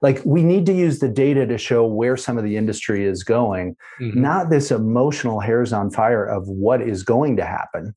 like 0.02 0.22
we 0.24 0.42
need 0.42 0.66
to 0.66 0.72
use 0.72 0.98
the 0.98 1.08
data 1.08 1.46
to 1.46 1.58
show 1.58 1.84
where 1.84 2.16
some 2.16 2.38
of 2.38 2.44
the 2.44 2.56
industry 2.56 3.04
is 3.04 3.22
going 3.22 3.76
mm-hmm. 4.00 4.20
not 4.20 4.50
this 4.50 4.70
emotional 4.70 5.40
hairs 5.40 5.72
on 5.72 5.90
fire 5.90 6.24
of 6.24 6.46
what 6.48 6.80
is 6.80 7.02
going 7.02 7.36
to 7.36 7.44
happen 7.44 7.94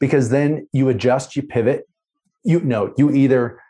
because 0.00 0.30
then 0.30 0.66
you 0.72 0.88
adjust 0.88 1.36
you 1.36 1.42
pivot 1.42 1.88
you 2.44 2.60
know 2.60 2.92
you 2.96 3.10
either 3.10 3.60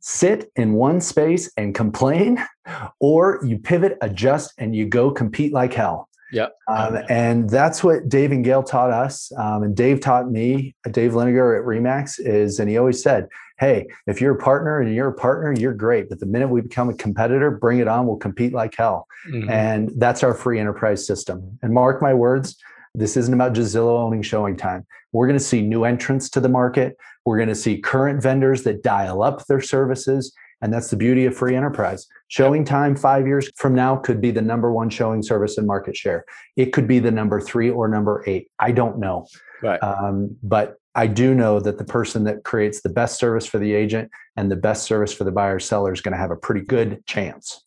sit 0.00 0.50
in 0.56 0.74
one 0.74 1.00
space 1.00 1.50
and 1.56 1.74
complain 1.74 2.44
or 3.00 3.40
you 3.44 3.58
pivot 3.58 3.96
adjust 4.02 4.52
and 4.58 4.76
you 4.76 4.86
go 4.86 5.10
compete 5.10 5.52
like 5.52 5.72
hell 5.72 6.08
yeah. 6.34 6.48
Um, 6.68 6.98
and 7.08 7.48
that's 7.48 7.84
what 7.84 8.08
Dave 8.08 8.32
and 8.32 8.44
Gail 8.44 8.62
taught 8.62 8.90
us. 8.90 9.32
Um, 9.38 9.62
and 9.62 9.76
Dave 9.76 10.00
taught 10.00 10.30
me, 10.30 10.74
Dave 10.90 11.12
Liniger 11.12 11.58
at 11.58 11.64
Remax 11.64 12.18
is, 12.18 12.58
and 12.58 12.68
he 12.68 12.76
always 12.76 13.02
said, 13.02 13.28
Hey, 13.58 13.86
if 14.08 14.20
you're 14.20 14.34
a 14.34 14.38
partner 14.38 14.80
and 14.80 14.92
you're 14.92 15.08
a 15.08 15.14
partner, 15.14 15.52
you're 15.52 15.74
great. 15.74 16.08
But 16.08 16.18
the 16.18 16.26
minute 16.26 16.48
we 16.48 16.60
become 16.60 16.88
a 16.88 16.94
competitor, 16.94 17.52
bring 17.52 17.78
it 17.78 17.86
on. 17.86 18.06
We'll 18.06 18.16
compete 18.16 18.52
like 18.52 18.74
hell. 18.76 19.06
Mm-hmm. 19.30 19.48
And 19.48 19.92
that's 19.96 20.24
our 20.24 20.34
free 20.34 20.58
enterprise 20.58 21.06
system. 21.06 21.56
And 21.62 21.72
mark 21.72 22.02
my 22.02 22.12
words, 22.12 22.56
this 22.96 23.16
isn't 23.16 23.32
about 23.32 23.52
just 23.52 23.74
Zillow 23.74 23.98
owning 24.00 24.22
ShowingTime. 24.22 24.84
We're 25.12 25.28
going 25.28 25.38
to 25.38 25.44
see 25.44 25.62
new 25.62 25.84
entrants 25.84 26.28
to 26.30 26.40
the 26.40 26.48
market. 26.48 26.96
We're 27.24 27.36
going 27.36 27.48
to 27.48 27.54
see 27.54 27.80
current 27.80 28.20
vendors 28.20 28.64
that 28.64 28.82
dial 28.82 29.22
up 29.22 29.46
their 29.46 29.60
services. 29.60 30.34
And 30.60 30.72
that's 30.72 30.90
the 30.90 30.96
beauty 30.96 31.24
of 31.26 31.36
free 31.36 31.54
enterprise. 31.54 32.08
ShowingTime 32.30 32.98
five 32.98 33.26
years 33.26 33.50
from 33.56 33.74
now 33.74 33.96
could 33.96 34.20
be 34.20 34.30
the 34.30 34.42
number 34.42 34.72
one 34.72 34.90
showing 34.90 35.22
service 35.22 35.58
and 35.58 35.66
market 35.66 35.96
share. 35.96 36.24
It 36.56 36.72
could 36.72 36.88
be 36.88 36.98
the 36.98 37.10
number 37.10 37.40
three 37.40 37.70
or 37.70 37.88
number 37.88 38.24
eight. 38.26 38.50
I 38.58 38.72
don't 38.72 38.98
know. 38.98 39.26
Right. 39.62 39.82
Um, 39.82 40.36
but 40.42 40.76
I 40.94 41.06
do 41.06 41.34
know 41.34 41.60
that 41.60 41.78
the 41.78 41.84
person 41.84 42.24
that 42.24 42.44
creates 42.44 42.82
the 42.82 42.88
best 42.88 43.18
service 43.18 43.46
for 43.46 43.58
the 43.58 43.74
agent 43.74 44.10
and 44.36 44.50
the 44.50 44.56
best 44.56 44.84
service 44.84 45.12
for 45.12 45.24
the 45.24 45.32
buyer 45.32 45.58
seller 45.58 45.92
is 45.92 46.00
going 46.00 46.12
to 46.12 46.18
have 46.18 46.30
a 46.30 46.36
pretty 46.36 46.60
good 46.60 47.04
chance. 47.06 47.64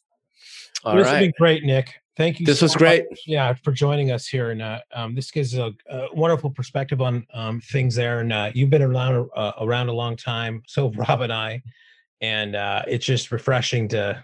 All 0.84 0.96
this 0.96 1.06
right. 1.06 1.14
has 1.14 1.22
been 1.22 1.34
great, 1.38 1.64
Nick. 1.64 1.96
Thank 2.16 2.40
you. 2.40 2.46
This 2.46 2.60
so 2.60 2.66
was 2.66 2.76
great. 2.76 3.06
Much, 3.10 3.20
yeah, 3.28 3.54
for 3.64 3.72
joining 3.72 4.12
us 4.12 4.28
here, 4.28 4.50
and 4.50 4.62
uh, 4.62 4.80
um, 4.94 5.14
this 5.14 5.30
gives 5.30 5.56
a, 5.56 5.72
a, 5.88 6.08
wonderful 6.14 6.50
perspective 6.50 7.00
on 7.00 7.28
um, 7.32 7.62
things 7.62 7.94
there. 7.94 8.22
And 8.22 8.34
uh, 8.34 8.52
you've 8.56 8.72
been 8.72 8.82
around 8.82 9.30
uh, 9.36 9.52
around 9.62 9.90
a 9.90 9.94
long 9.94 10.16
time. 10.16 10.64
So 10.66 10.92
Rob 10.96 11.22
and 11.22 11.32
I, 11.32 11.62
and 12.22 12.56
uh, 12.56 12.84
it's 12.88 13.06
just 13.06 13.32
refreshing 13.32 13.88
to 13.90 14.24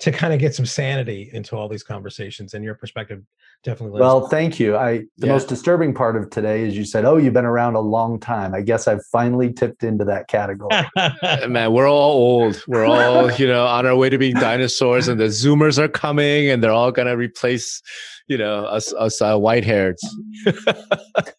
to 0.00 0.10
kind 0.10 0.32
of 0.32 0.40
get 0.40 0.54
some 0.54 0.64
sanity 0.64 1.30
into 1.34 1.54
all 1.56 1.68
these 1.68 1.82
conversations 1.82 2.54
and 2.54 2.64
your 2.64 2.74
perspective 2.74 3.22
definitely 3.62 4.00
well 4.00 4.28
thank 4.28 4.58
you. 4.58 4.76
I 4.76 4.98
the 5.18 5.26
yeah. 5.26 5.32
most 5.32 5.48
disturbing 5.48 5.94
part 5.94 6.16
of 6.16 6.30
today 6.30 6.62
is 6.62 6.76
you 6.76 6.84
said 6.84 7.04
oh 7.04 7.18
you've 7.18 7.34
been 7.34 7.44
around 7.44 7.74
a 7.74 7.80
long 7.80 8.18
time. 8.18 8.54
I 8.54 8.62
guess 8.62 8.88
i've 8.88 9.04
finally 9.12 9.52
tipped 9.52 9.84
into 9.84 10.04
that 10.06 10.28
category. 10.28 10.70
Man 11.48 11.72
we're 11.72 11.88
all 11.88 12.12
old. 12.12 12.62
We're 12.66 12.86
all 12.86 13.30
you 13.32 13.46
know 13.46 13.66
on 13.66 13.86
our 13.86 13.94
way 13.94 14.08
to 14.08 14.18
being 14.18 14.34
dinosaurs 14.34 15.08
and 15.08 15.20
the 15.20 15.26
zoomers 15.26 15.78
are 15.78 15.88
coming 15.88 16.50
and 16.50 16.62
they're 16.62 16.72
all 16.72 16.92
gonna 16.92 17.16
replace 17.16 17.82
you 18.26 18.38
know 18.38 18.64
us 18.64 18.92
us 18.94 19.20
uh, 19.20 19.36
white 19.36 19.64
hairs 19.64 20.00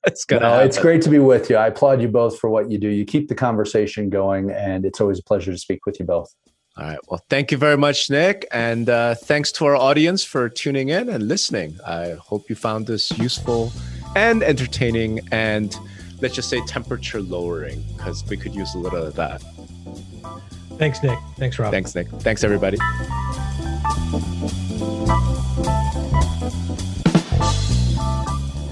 it's 0.05 0.25
gonna 0.25 0.41
no, 0.41 0.59
it's 0.59 0.77
great 0.77 1.01
to 1.01 1.09
be 1.09 1.19
with 1.19 1.49
you. 1.49 1.55
I 1.55 1.67
applaud 1.67 2.01
you 2.01 2.07
both 2.07 2.37
for 2.37 2.49
what 2.49 2.69
you 2.69 2.77
do. 2.77 2.89
You 2.89 3.05
keep 3.05 3.27
the 3.27 3.35
conversation 3.35 4.09
going 4.09 4.51
and 4.51 4.85
it's 4.85 5.01
always 5.01 5.19
a 5.19 5.23
pleasure 5.23 5.51
to 5.51 5.57
speak 5.57 5.85
with 5.87 5.99
you 5.99 6.05
both 6.05 6.31
all 6.77 6.85
right. 6.85 6.99
Well, 7.09 7.23
thank 7.29 7.51
you 7.51 7.57
very 7.57 7.77
much, 7.77 8.09
Nick. 8.09 8.47
And 8.51 8.89
uh, 8.89 9.15
thanks 9.15 9.51
to 9.53 9.65
our 9.65 9.75
audience 9.75 10.23
for 10.23 10.47
tuning 10.47 10.89
in 10.89 11.09
and 11.09 11.27
listening. 11.27 11.77
I 11.85 12.15
hope 12.19 12.49
you 12.49 12.55
found 12.55 12.87
this 12.87 13.11
useful 13.17 13.71
and 14.15 14.41
entertaining 14.41 15.19
and 15.31 15.75
let's 16.21 16.35
just 16.35 16.49
say 16.49 16.61
temperature 16.65 17.21
lowering 17.21 17.83
because 17.97 18.23
we 18.29 18.37
could 18.37 18.55
use 18.55 18.73
a 18.73 18.77
little 18.77 19.03
of 19.03 19.15
that. 19.15 19.41
Thanks, 20.77 21.03
Nick. 21.03 21.19
Thanks, 21.37 21.59
Rob. 21.59 21.71
Thanks, 21.71 21.93
Nick. 21.93 22.07
Thanks, 22.07 22.43
everybody. 22.43 22.77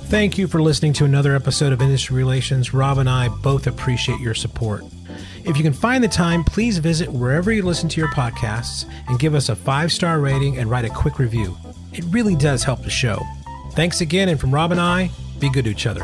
Thank 0.08 0.40
you 0.40 0.48
for 0.48 0.62
listening 0.62 0.94
to 0.94 1.06
another 1.06 1.36
episode 1.36 1.72
of 1.72 1.82
Industry 1.82 2.16
Relations. 2.18 2.74
Rob 2.74 2.98
and 2.98 3.10
I 3.10 3.28
both 3.28 3.68
appreciate 3.68 4.20
your 4.20 4.34
support. 4.34 4.84
If 5.46 5.58
you 5.58 5.64
can 5.64 5.74
find 5.74 6.04
the 6.04 6.08
time, 6.08 6.44
please 6.44 6.78
visit 6.78 7.12
wherever 7.12 7.52
you 7.52 7.64
listen 7.64 7.90
to 7.90 8.00
your 8.00 8.10
podcasts 8.10 8.86
and 9.08 9.20
give 9.20 9.36
us 9.36 9.50
a 9.50 9.56
five 9.56 9.92
star 9.92 10.20
rating 10.20 10.58
and 10.58 10.70
write 10.70 10.86
a 10.86 10.90
quick 10.90 11.20
review. 11.20 11.58
It 11.94 12.04
really 12.10 12.36
does 12.36 12.64
help 12.64 12.84
the 12.84 12.90
show. 12.90 13.22
Thanks 13.74 14.02
again, 14.02 14.30
and 14.30 14.40
from 14.40 14.54
Rob 14.54 14.72
and 14.72 14.80
I, 14.80 15.10
be 15.40 15.50
good 15.50 15.66
to 15.66 15.72
each 15.72 15.88
other. 15.88 16.02